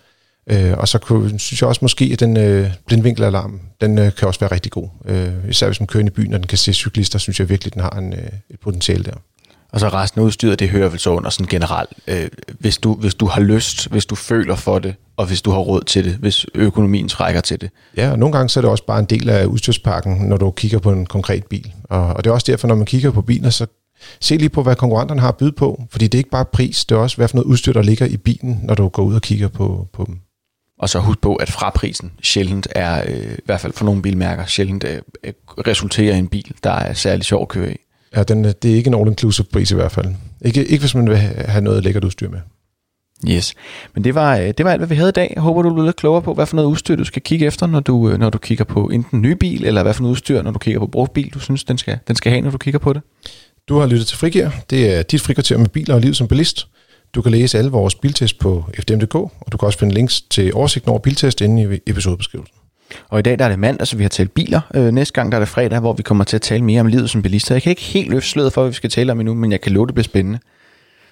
Øh, 0.51 0.73
og 0.79 0.89
så 0.89 0.99
kunne, 0.99 1.39
synes 1.39 1.61
jeg 1.63 1.69
også 1.69 1.79
måske, 1.83 2.11
at 2.13 2.21
den 2.21 2.37
øh, 2.37 2.71
blindvinkelalarm, 2.87 3.61
den 3.81 3.99
øh, 3.99 4.15
kan 4.15 4.29
også 4.29 4.41
være 4.41 4.53
rigtig 4.53 4.73
god. 4.73 4.89
Øh, 5.05 5.33
især 5.49 5.67
hvis 5.67 5.81
man 5.81 5.87
kører 5.87 6.01
ind 6.01 6.09
i 6.09 6.13
byen, 6.13 6.35
og 6.35 6.41
den 6.41 6.47
kan 6.47 6.59
se 6.59 6.73
cyklister, 6.73 7.19
synes 7.19 7.41
jeg 7.41 7.49
virkelig, 7.49 7.75
den 7.75 7.83
har 7.83 7.91
en, 7.91 8.13
øh, 8.13 8.29
et 8.51 8.61
potentiale 8.61 9.05
der. 9.05 9.15
Og 9.73 9.81
så 9.81 9.89
resten 9.89 10.21
af 10.21 10.25
udstyret, 10.25 10.59
det 10.59 10.69
hører 10.69 10.89
vel 10.89 10.99
så 10.99 11.11
under 11.11 11.31
sådan 11.31 11.47
generelt. 11.47 11.91
Øh, 12.07 12.29
hvis, 12.59 12.79
du, 12.79 12.95
hvis 12.95 13.15
du 13.15 13.27
har 13.27 13.41
lyst, 13.41 13.89
hvis 13.91 14.07
du 14.07 14.15
føler 14.15 14.57
for 14.57 14.79
det, 14.79 14.95
og 15.17 15.27
hvis 15.27 15.43
du 15.43 15.51
har 15.51 15.59
råd 15.59 15.83
til 15.83 16.05
det, 16.05 16.13
hvis 16.13 16.47
økonomien 16.55 17.09
trækker 17.09 17.41
til 17.41 17.61
det. 17.61 17.71
Ja, 17.97 18.11
og 18.11 18.19
nogle 18.19 18.33
gange 18.33 18.49
så 18.49 18.61
er 18.61 18.63
det 18.63 18.71
også 18.71 18.87
bare 18.87 18.99
en 18.99 19.05
del 19.05 19.29
af 19.31 19.45
udstyrspakken, 19.45 20.29
når 20.29 20.37
du 20.37 20.51
kigger 20.51 20.79
på 20.79 20.93
en 20.93 21.07
konkret 21.07 21.47
bil. 21.47 21.73
Og, 21.85 22.07
og 22.07 22.25
det 22.25 22.31
er 22.31 22.35
også 22.35 22.53
derfor, 22.53 22.69
når 22.69 22.75
man 22.75 22.87
kigger 22.87 23.11
på 23.11 23.23
biler, 23.23 23.51
så 23.51 23.67
se 24.21 24.37
lige 24.37 24.49
på, 24.49 24.63
hvad 24.63 24.77
konkurrenterne 24.77 25.21
har 25.21 25.29
at 25.29 25.37
byde 25.37 25.53
på. 25.53 25.83
Fordi 25.91 26.07
det 26.07 26.15
er 26.15 26.21
ikke 26.21 26.31
bare 26.31 26.45
pris, 26.45 26.85
det 26.85 26.95
er 26.95 26.99
også, 26.99 27.17
hvad 27.17 27.29
for 27.29 27.37
noget 27.37 27.47
udstyr, 27.47 27.73
der 27.73 27.83
ligger 27.83 28.07
i 28.07 28.17
bilen, 28.17 28.61
når 28.63 28.75
du 28.75 28.89
går 28.89 29.03
ud 29.03 29.15
og 29.15 29.23
kigger 29.23 29.49
på, 29.49 29.89
på 29.93 30.05
dem. 30.05 30.19
Og 30.79 30.89
så 30.89 30.99
husk 30.99 31.21
på, 31.21 31.35
at 31.35 31.51
fraprisen 31.51 32.13
sjældent 32.23 32.69
er, 32.71 33.05
øh, 33.07 33.33
i 33.33 33.43
hvert 33.45 33.61
fald 33.61 33.73
for 33.73 33.85
nogle 33.85 34.03
bilmærker, 34.03 34.47
sjældent 34.47 34.85
øh, 34.85 35.33
resulterer 35.67 36.15
i 36.15 36.19
en 36.19 36.29
bil, 36.29 36.53
der 36.65 36.71
er 36.71 36.93
særlig 36.93 37.25
sjov 37.25 37.43
at 37.43 37.49
køre 37.49 37.73
i. 37.73 37.77
Ja, 38.17 38.23
den, 38.23 38.45
det 38.45 38.65
er 38.65 38.75
ikke 38.75 38.89
en 38.89 38.95
all-inclusive 38.95 39.47
pris 39.53 39.71
i 39.71 39.75
hvert 39.75 39.93
fald. 39.93 40.07
Ikke, 40.45 40.65
ikke 40.65 40.83
hvis 40.83 40.95
man 40.95 41.11
vil 41.11 41.17
have 41.17 41.65
noget 41.65 41.85
lækkert 41.85 42.05
udstyr 42.05 42.29
med. 42.29 42.41
Yes, 43.29 43.55
men 43.95 44.05
det 44.05 44.15
var, 44.15 44.37
øh, 44.37 44.49
det 44.59 44.65
var 44.65 44.73
alt, 44.73 44.81
hvad 44.81 44.89
vi 44.89 44.95
havde 44.95 45.09
i 45.09 45.13
dag. 45.13 45.33
Jeg 45.35 45.43
håber, 45.43 45.63
du 45.63 45.73
bliver 45.73 45.87
lidt 45.87 45.97
klogere 45.97 46.23
på, 46.23 46.35
hvad 46.35 46.47
for 46.47 46.57
noget 46.57 46.69
udstyr, 46.69 46.97
du 46.97 47.05
skal 47.05 47.23
kigge 47.23 47.47
efter, 47.47 47.67
når 47.67 47.81
du, 47.81 48.11
øh, 48.11 48.19
når 48.19 48.31
du 48.31 48.39
kigger 48.39 48.65
på 48.65 48.87
enten 48.87 49.17
en 49.19 49.23
ny 49.23 49.33
bil, 49.33 49.65
eller 49.65 49.83
hvad 49.83 49.95
for 49.95 50.03
noget 50.03 50.13
udstyr, 50.13 50.43
når 50.43 50.51
du 50.51 50.59
kigger 50.59 50.81
på 50.81 50.87
brugt 50.87 51.13
bil, 51.13 51.31
du 51.35 51.39
synes, 51.39 51.65
den 51.65 51.79
skal, 51.79 51.99
den 52.09 52.17
skal 52.17 52.33
have, 52.33 52.43
når 52.43 52.51
du 52.51 52.59
kigger 52.59 52.79
på 52.79 52.93
det. 52.93 53.03
Du 53.69 53.79
har 53.79 53.87
lyttet 53.87 54.07
til 54.07 54.19
Frigir. 54.19 54.49
Det 54.71 54.95
er 54.95 55.03
dit 55.03 55.21
frikvarter 55.21 55.59
med 55.59 55.69
biler 55.69 55.95
og 55.95 56.01
liv 56.01 56.15
som 56.15 56.29
bilist. 56.29 56.69
Du 57.15 57.23
kan 57.23 57.33
læse 57.33 57.59
alle 57.59 57.71
vores 57.71 57.95
biltest 57.95 58.39
på 58.39 58.65
fdm.dk, 58.75 59.15
og 59.15 59.53
du 59.53 59.57
kan 59.57 59.67
også 59.67 59.79
finde 59.79 59.95
links 59.95 60.21
til 60.21 60.55
oversigten 60.55 60.91
over 60.91 60.99
biltest 60.99 61.41
inde 61.41 61.63
i 61.63 61.91
episodebeskrivelsen. 61.91 62.60
Og 63.09 63.19
i 63.19 63.23
dag 63.23 63.39
der 63.39 63.45
er 63.45 63.49
det 63.49 63.59
mandag, 63.59 63.87
så 63.87 63.97
vi 63.97 64.05
har 64.05 64.09
talt 64.09 64.35
biler. 64.35 64.61
Øh, 64.75 64.91
næste 64.93 65.13
gang 65.13 65.33
der 65.33 65.39
er 65.39 65.41
det 65.41 65.49
fredag, 65.49 65.81
hvor 65.81 65.93
vi 65.93 66.03
kommer 66.03 66.25
til 66.25 66.37
at 66.37 66.43
tale 66.43 66.65
mere 66.65 66.81
om 66.81 66.87
livet 66.87 67.11
som 67.11 67.23
bilist. 67.23 67.51
Jeg 67.51 67.63
kan 67.63 67.71
ikke 67.71 67.83
helt 67.83 68.11
løfte 68.11 68.29
sløret 68.29 68.53
for, 68.53 68.63
hvad 68.63 68.71
vi 68.71 68.75
skal 68.75 68.91
tale 68.91 69.13
om 69.13 69.21
endnu, 69.21 69.35
men 69.35 69.53
jeg 69.53 69.61
kan 69.61 69.73
love, 69.73 69.87
det 69.87 69.95
bliver 69.95 70.05
spændende. 70.05 70.39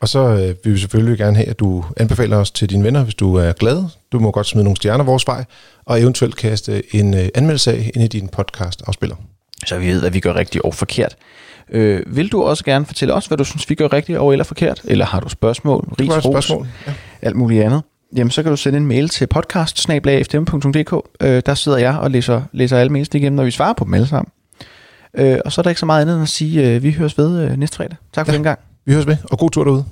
Og 0.00 0.08
så 0.08 0.18
øh, 0.18 0.54
vil 0.64 0.74
vi 0.74 0.78
selvfølgelig 0.78 1.18
gerne 1.18 1.36
have, 1.36 1.48
at 1.48 1.58
du 1.58 1.84
anbefaler 1.96 2.36
os 2.36 2.50
til 2.50 2.70
dine 2.70 2.84
venner, 2.84 3.04
hvis 3.04 3.14
du 3.14 3.34
er 3.34 3.52
glad. 3.52 3.84
Du 4.12 4.18
må 4.18 4.30
godt 4.30 4.46
smide 4.46 4.64
nogle 4.64 4.76
stjerner 4.76 5.04
vores 5.04 5.26
vej, 5.26 5.44
og 5.84 6.00
eventuelt 6.00 6.36
kaste 6.36 6.94
en 6.94 7.14
øh, 7.14 7.28
anmeldelse 7.34 7.72
af 7.72 7.90
ind 7.94 8.04
i 8.04 8.06
din 8.06 8.28
podcast-afspiller. 8.28 9.16
Så 9.66 9.78
vi 9.78 9.86
ved, 9.86 10.00
hvad 10.00 10.10
vi 10.10 10.20
gør 10.20 10.34
rigtigt 10.34 10.64
og 10.64 10.74
forkert. 10.74 11.16
Øh, 11.70 12.02
vil 12.06 12.32
du 12.32 12.42
også 12.42 12.64
gerne 12.64 12.86
fortælle 12.86 13.14
os, 13.14 13.26
hvad 13.26 13.38
du 13.38 13.44
synes, 13.44 13.70
vi 13.70 13.74
gør 13.74 13.92
rigtigt 13.92 14.18
og 14.18 14.32
eller 14.32 14.44
forkert? 14.44 14.80
Eller 14.84 15.04
har 15.04 15.20
du 15.20 15.28
spørgsmål, 15.28 15.88
ris, 16.00 16.24
spørgsmål, 16.24 16.66
ja. 16.86 16.92
alt 17.22 17.36
muligt 17.36 17.64
andet? 17.64 17.82
Jamen, 18.16 18.30
så 18.30 18.42
kan 18.42 18.50
du 18.50 18.56
sende 18.56 18.76
en 18.76 18.86
mail 18.86 19.08
til 19.08 19.26
podcast 19.26 19.78
øh, 21.22 21.42
Der 21.46 21.54
sidder 21.54 21.78
jeg 21.78 21.98
og 21.98 22.10
læser, 22.10 22.42
læser 22.52 22.78
alle 22.78 22.92
mails 22.92 23.08
igennem, 23.14 23.36
når 23.36 23.44
vi 23.44 23.50
svarer 23.50 23.72
på 23.72 23.84
dem 23.84 23.94
alle 23.94 24.06
sammen. 24.06 24.32
Øh, 25.14 25.38
og 25.44 25.52
så 25.52 25.60
er 25.60 25.62
der 25.62 25.70
ikke 25.70 25.80
så 25.80 25.86
meget 25.86 26.02
andet 26.02 26.14
end 26.14 26.22
at 26.22 26.28
sige, 26.28 26.74
øh, 26.74 26.82
vi 26.82 26.92
høres 26.92 27.18
ved 27.18 27.42
øh, 27.42 27.56
næste 27.56 27.76
fredag. 27.76 27.96
Tak 28.12 28.26
for 28.26 28.32
ja. 28.32 28.36
den 28.36 28.44
gang. 28.44 28.58
Vi 28.84 28.92
høres 28.92 29.06
ved, 29.06 29.16
og 29.24 29.38
god 29.38 29.50
tur 29.50 29.64
derude. 29.64 29.84